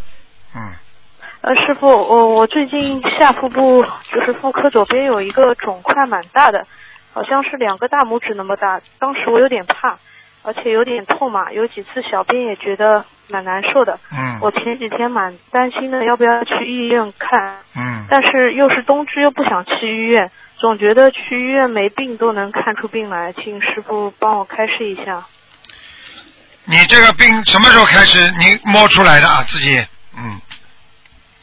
[1.46, 6.66] 嗯，呃，师傅，我我最近下腹部就是妇科左边有一个肿块，蛮大的，
[7.14, 8.82] 好像是两个大拇指那么大。
[9.00, 9.98] 当时我有点怕，
[10.42, 14.00] 而且有点痛嘛，有几次小便也觉得蛮难受的。
[14.12, 17.58] 嗯我前几天蛮担心的，要不要去医院看？
[17.76, 25.26] 嗯，但是又是冬至，又不想去医院，总觉得去医院没病都能看出病来，请师傅帮我开示一下。
[26.66, 29.44] 你这个病什么时候开始你摸出来的啊？
[29.48, 29.78] 自己，
[30.18, 30.42] 嗯，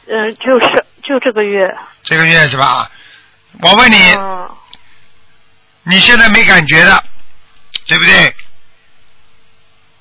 [0.07, 1.75] 嗯、就是就这个月。
[2.03, 2.89] 这个月是吧？
[3.61, 4.49] 我问你，嗯
[5.83, 7.03] 你现在没感觉的，
[7.87, 8.35] 对不对？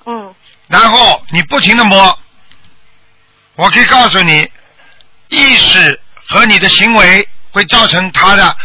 [0.07, 0.35] 嗯
[0.69, 2.19] 然后你不停的摸，
[3.57, 4.51] 我可以告诉你，
[5.29, 8.57] 意识和你的行为会造成它的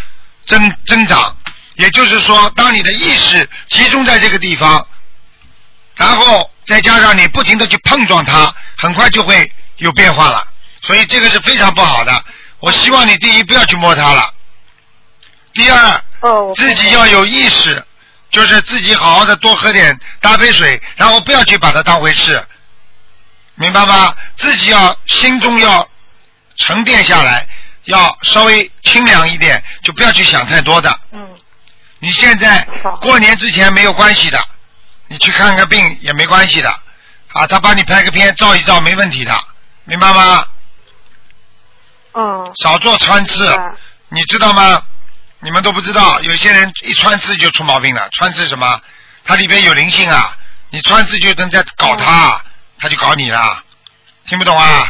[0.45, 1.35] 增增长。
[1.75, 4.87] 也就是说，当你的意识集中在这个地方，
[5.95, 10.47] 然后再加上你不停的去碰撞它，很快就会有变化了。
[10.81, 12.23] 所以这个是非常不好的。
[12.59, 14.33] 我希望你第一不要去摸它了，
[15.53, 17.85] 第二哦，自己要有意识，
[18.31, 22.43] 就是自己好好的多喝点大杯水，然后不要去把它当回事，
[23.55, 24.15] 明白吗？
[24.37, 25.87] 自己要心中要
[26.55, 27.47] 沉淀下来，
[27.83, 30.99] 要稍微清凉一点，就不要去想太多的。
[31.11, 31.19] 嗯。
[31.99, 32.67] 你现在
[33.01, 34.43] 过年之前没有关系的，
[35.07, 36.69] 你去看看病也没关系的，
[37.33, 39.39] 啊，他帮你拍个片照一照没问题的，
[39.83, 40.45] 明白吗？
[42.17, 42.51] 嗯。
[42.63, 43.45] 少做穿刺，
[44.09, 44.81] 你知道吗？
[45.39, 48.09] 你们都不知道，有些人一穿刺就出毛病了。
[48.11, 48.81] 穿刺什么？
[49.23, 50.35] 它里边有灵性啊！
[50.71, 52.41] 你穿刺就能在搞他，
[52.79, 53.63] 他就搞你了，
[54.25, 54.87] 听不懂啊？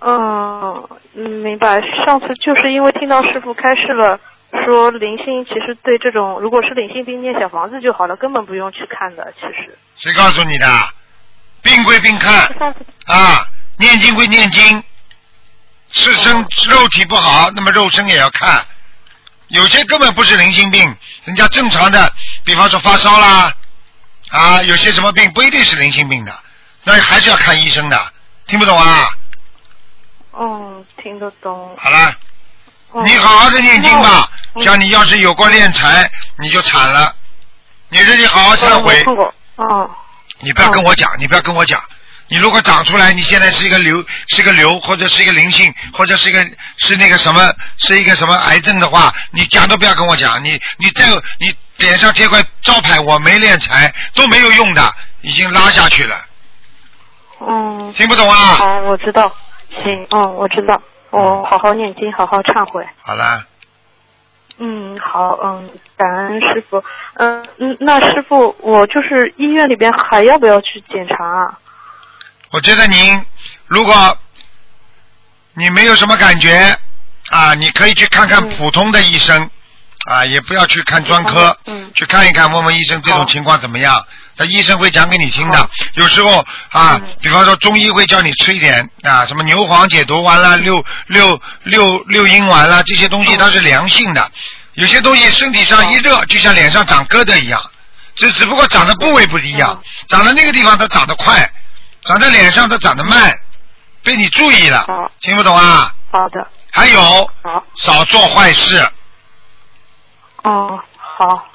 [0.00, 1.80] 嗯，嗯，明白。
[2.04, 4.20] 上次就是因为听到师傅开示了，
[4.64, 9.32] 说灵性其实对这种如果是灵性病念小房子就好了，根本不用去看的。
[9.34, 10.66] 其实谁告诉你的？
[11.62, 12.44] 病归病看
[13.06, 13.44] 啊，
[13.78, 14.82] 念经归念经，
[15.90, 18.66] 是身肉体不好，那么肉身也要看。
[19.48, 22.12] 有些根本不是灵性病，人家正常的，
[22.44, 23.52] 比方说发烧啦，
[24.28, 26.38] 啊，有些什么病不一定是灵性病的，
[26.84, 28.12] 那还是要看医生的。
[28.46, 29.08] 听不懂啊？
[30.38, 31.74] 嗯，听得懂。
[31.78, 32.14] 好了，
[32.94, 34.30] 嗯你好好的念经吧。
[34.62, 37.14] 像你要是有过敛财，你就惨了。
[37.88, 39.04] 你自己好好忏悔。
[39.56, 39.90] 哦。
[40.40, 41.82] 你不要跟我讲，你不要跟我讲。
[42.28, 46.46] 你如果长出来，你现在是一个瘤，是一个瘤，或者是一个灵性，或者是一个
[46.76, 50.44] 是那个什么，是一个什么癌症的话，你讲都不要跟我讲。
[50.44, 51.06] 你你再
[51.40, 54.92] 你脸上贴块招牌，我没练财都没有用的，
[55.22, 56.16] 已经拉下去了。
[57.40, 57.92] 嗯。
[57.94, 59.34] 听不懂啊好，我知道。
[59.82, 60.80] 行，嗯，我知道。
[61.10, 62.86] 我好好念经，好好忏悔。
[63.00, 63.42] 好了，
[64.58, 66.84] 嗯，好，嗯，感恩师傅。
[67.14, 71.58] 嗯嗯，那师傅，我就是医院里边还要不要去检查啊？
[72.50, 73.24] 我觉得您
[73.66, 74.16] 如果
[75.54, 76.76] 你没有什么感觉
[77.30, 79.50] 啊，你可以去看看普通的医生、
[80.08, 84.06] 啊，也不要去看专科，嗯，去看一看，问问医生这种情况怎么样。
[84.36, 85.68] 那医生会讲给你听的。
[85.94, 94.30] 有时候啊，比方说中医会叫你吃一点啊，什么牛黄解毒丸啦、六六六六阴丸啦，这些东西它是良性的。
[94.74, 97.60] 有些东西身体上一热，就像脸上长疙瘩一样，
[98.14, 101.50] 只只不过长的部位不一样，长的那个地方它长得快，
[102.08, 103.38] 长在脸上它长得慢，
[104.02, 104.86] 被你注意了，
[105.20, 105.94] 听不懂啊？
[106.10, 106.48] 好的。
[106.70, 107.30] 还有，
[107.76, 108.82] 少做坏事。
[110.42, 111.46] 哦，好。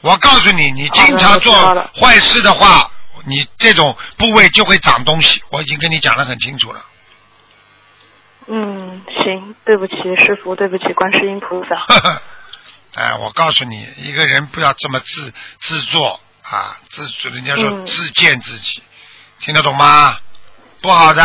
[0.00, 1.54] 我告诉你，你经常做
[1.94, 2.90] 坏事的话，
[3.24, 5.44] 你这种部位就会长东西。
[5.50, 6.84] 我已经跟你讲的很清楚了。
[8.48, 11.76] 嗯，行，对不起师傅，对不起观世音菩萨。
[12.96, 18.82] 哎，我告诉你，一个人不要这么自自作啊，自人家说嗯自贱自己，
[19.40, 20.16] 听得懂吗？
[20.82, 21.22] 不好的，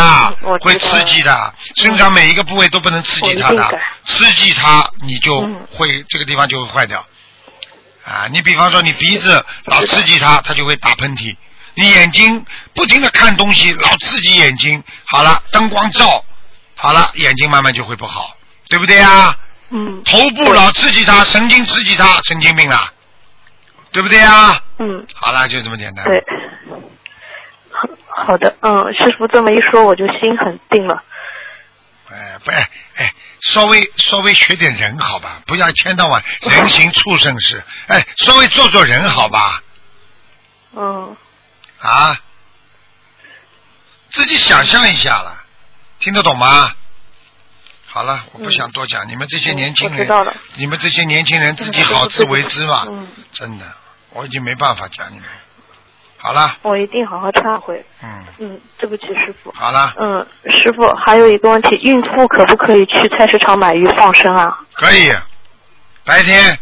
[0.59, 7.05] 会刺激的，身上每一个部位都不能刺激它的刺激它你就嗯会这个地方就会坏掉。
[8.03, 11.35] 啊，你比方说你鼻子老刺激它，它就会打喷嚏；
[11.75, 16.23] 你眼睛不停的看东西，老刺激眼睛，好了，灯光照，
[16.75, 18.35] 好了，眼睛慢慢就会不好，
[18.67, 19.37] 对不对啊？
[19.69, 20.03] 嗯。
[20.03, 22.91] 头部老刺激它，神经刺激它，神经病了，
[23.93, 24.61] 对不对啊？
[24.79, 25.07] 嗯。
[25.13, 26.03] 好了，就这么简单。
[26.05, 26.21] 对。
[28.25, 31.03] 好好的，嗯，师傅这么一说，我就心很定了。
[32.09, 39.61] 哎，不，哎，哎，稍微稍微学点人好吧，不要一天到晚 人形畜生式，哎，稍微做做人好吧，
[40.75, 41.15] 嗯，
[41.79, 42.19] 啊，
[44.09, 45.45] 自己想象一下了，
[45.99, 46.71] 听得懂吗？
[47.85, 53.65] 好了，我不想多讲，你们这些年轻人你们这些年轻人自己好自为之嘛，嗯，真的，
[54.09, 55.27] 我已经没办法讲你们。
[56.25, 57.85] 好了，我一定好好忏悔。
[58.01, 59.51] 嗯，嗯，对不起师傅。
[59.51, 64.59] 好了，嗯，师傅还有一个问题，孕妇可不可以去菜市场买鱼放生啊？
[64.73, 65.13] 可以，
[66.03, 66.57] 白天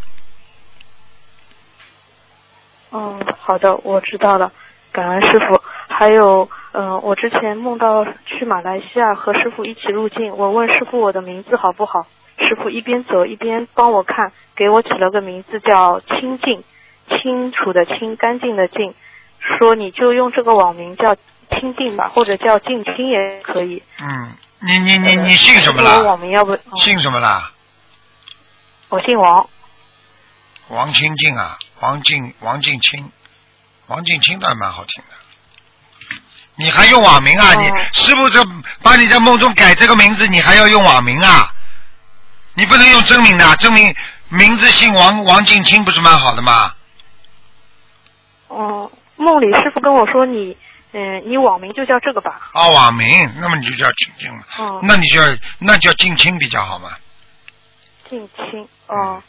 [2.91, 4.51] 嗯，好的，我知道了，
[4.91, 5.61] 感恩师傅。
[5.87, 12.05] 还有，嗯、我之前梦到去马来西亚和师傅一起入境，我问师傅我的名字好不好？
[12.37, 16.63] 师傅一边走一边帮我看，给我起了个名字叫清净，
[17.07, 18.93] 清楚的清，干净的净，
[19.59, 21.15] 说你就用这个网名叫
[21.51, 23.83] 清净吧，或者叫静清也可以。
[23.99, 25.99] 嗯，你你你你姓什么我啦？
[25.99, 26.53] 网名要不？
[26.53, 27.51] 嗯姓什么啦？
[28.89, 29.49] 我姓王。
[30.69, 33.11] 王清静啊，王静王静清，
[33.87, 36.17] 王静清倒还蛮好听的。
[36.55, 37.53] 你还用网名啊？
[37.55, 38.43] 你师傅这
[38.81, 41.53] 把你在梦中改这个名字，你还要用网名啊？
[42.53, 43.93] 你不能用真名的，真名
[44.29, 46.73] 名字姓王，王静清不是蛮好的吗？
[48.47, 48.91] 哦，
[49.23, 50.55] 梦里师傅跟我说你，
[50.91, 52.51] 嗯、你网名就叫这个吧。
[52.53, 53.07] 啊，网名，
[53.41, 55.27] 那么你就叫静清了，哦，那你就要
[55.59, 56.89] 那叫近亲比较好嘛，
[58.09, 58.67] 近亲。
[58.87, 59.23] 哦。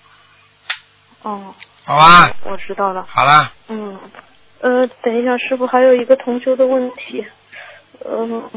[1.22, 1.54] 哦，
[1.86, 2.30] 好吧？
[2.44, 3.06] 我知道了。
[3.08, 3.98] 好了，嗯，
[4.60, 7.24] 呃，等一下，师傅还有一个同修的问题，
[8.04, 8.50] 嗯、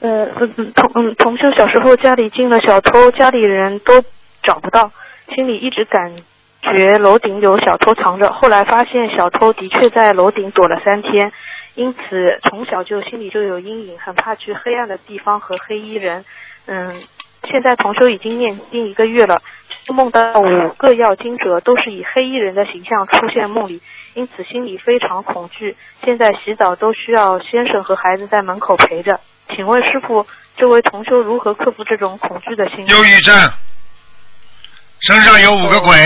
[0.00, 0.24] 呃，
[0.56, 4.02] 嗯同嗯同修小时候家里进了小偷，家里人都
[4.42, 4.90] 找不到，
[5.34, 6.16] 心里一直感
[6.72, 11.32] 觉楼顶有小偷藏着，后来发现小偷的确在楼顶躲了三天，
[11.74, 16.24] 因此从小就心里就有阴影，很怕去黑暗的地方和黑衣人。
[16.66, 17.00] 嗯，
[17.50, 19.42] 现在同修已经念经一个月了，
[19.94, 23.80] 梦到五个要经者都是以黑衣人的形象出现梦里，
[24.14, 25.76] 因此心里非常恐惧。
[26.04, 29.20] 现在洗澡都需要先生和孩子在门口陪着。
[29.56, 30.26] 请问师傅，
[30.58, 32.86] 这位同修如何克服这种恐惧的心理？
[32.86, 33.34] 忧郁症，
[35.00, 35.96] 身上有五个鬼，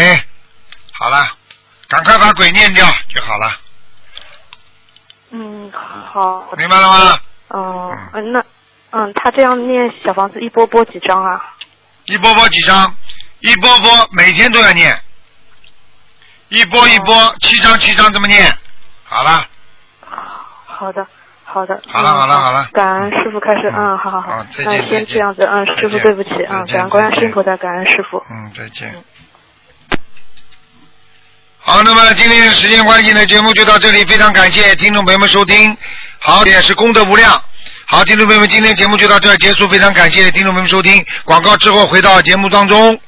[1.02, 1.26] 好了，
[1.88, 3.50] 赶快把鬼念掉就好了，
[5.30, 6.48] 嗯，好。
[6.56, 7.18] 明白了吗？
[7.48, 8.44] 哦、嗯，那
[8.92, 11.54] 嗯，他这样念小房子一波波几张啊？
[12.04, 12.94] 一波波几张，
[13.40, 15.02] 一波波每天都要念，
[16.50, 18.56] 一波一波七张七张这么念，
[19.02, 19.44] 好了，
[20.66, 21.04] 好的，
[21.42, 21.82] 好的。
[21.88, 24.36] 好了嗯好了好了感恩师傅开始，嗯，好好好。
[24.36, 28.18] 好再见嗯，先这样子，嗯，师傅对不起，嗯，感恩观世再见音菩萨，感恩师傅。
[28.30, 29.04] 嗯，再见。
[31.64, 35.76] 好，那么今天时间关系呢，节目就到这里，非常感谢听众朋友们收听，
[36.18, 37.40] 好，也是功德无量。
[37.86, 43.00] 好，听众朋友们，今天节目就到这结束，非常感谢听众朋友们收听，广告之后回到节目当中。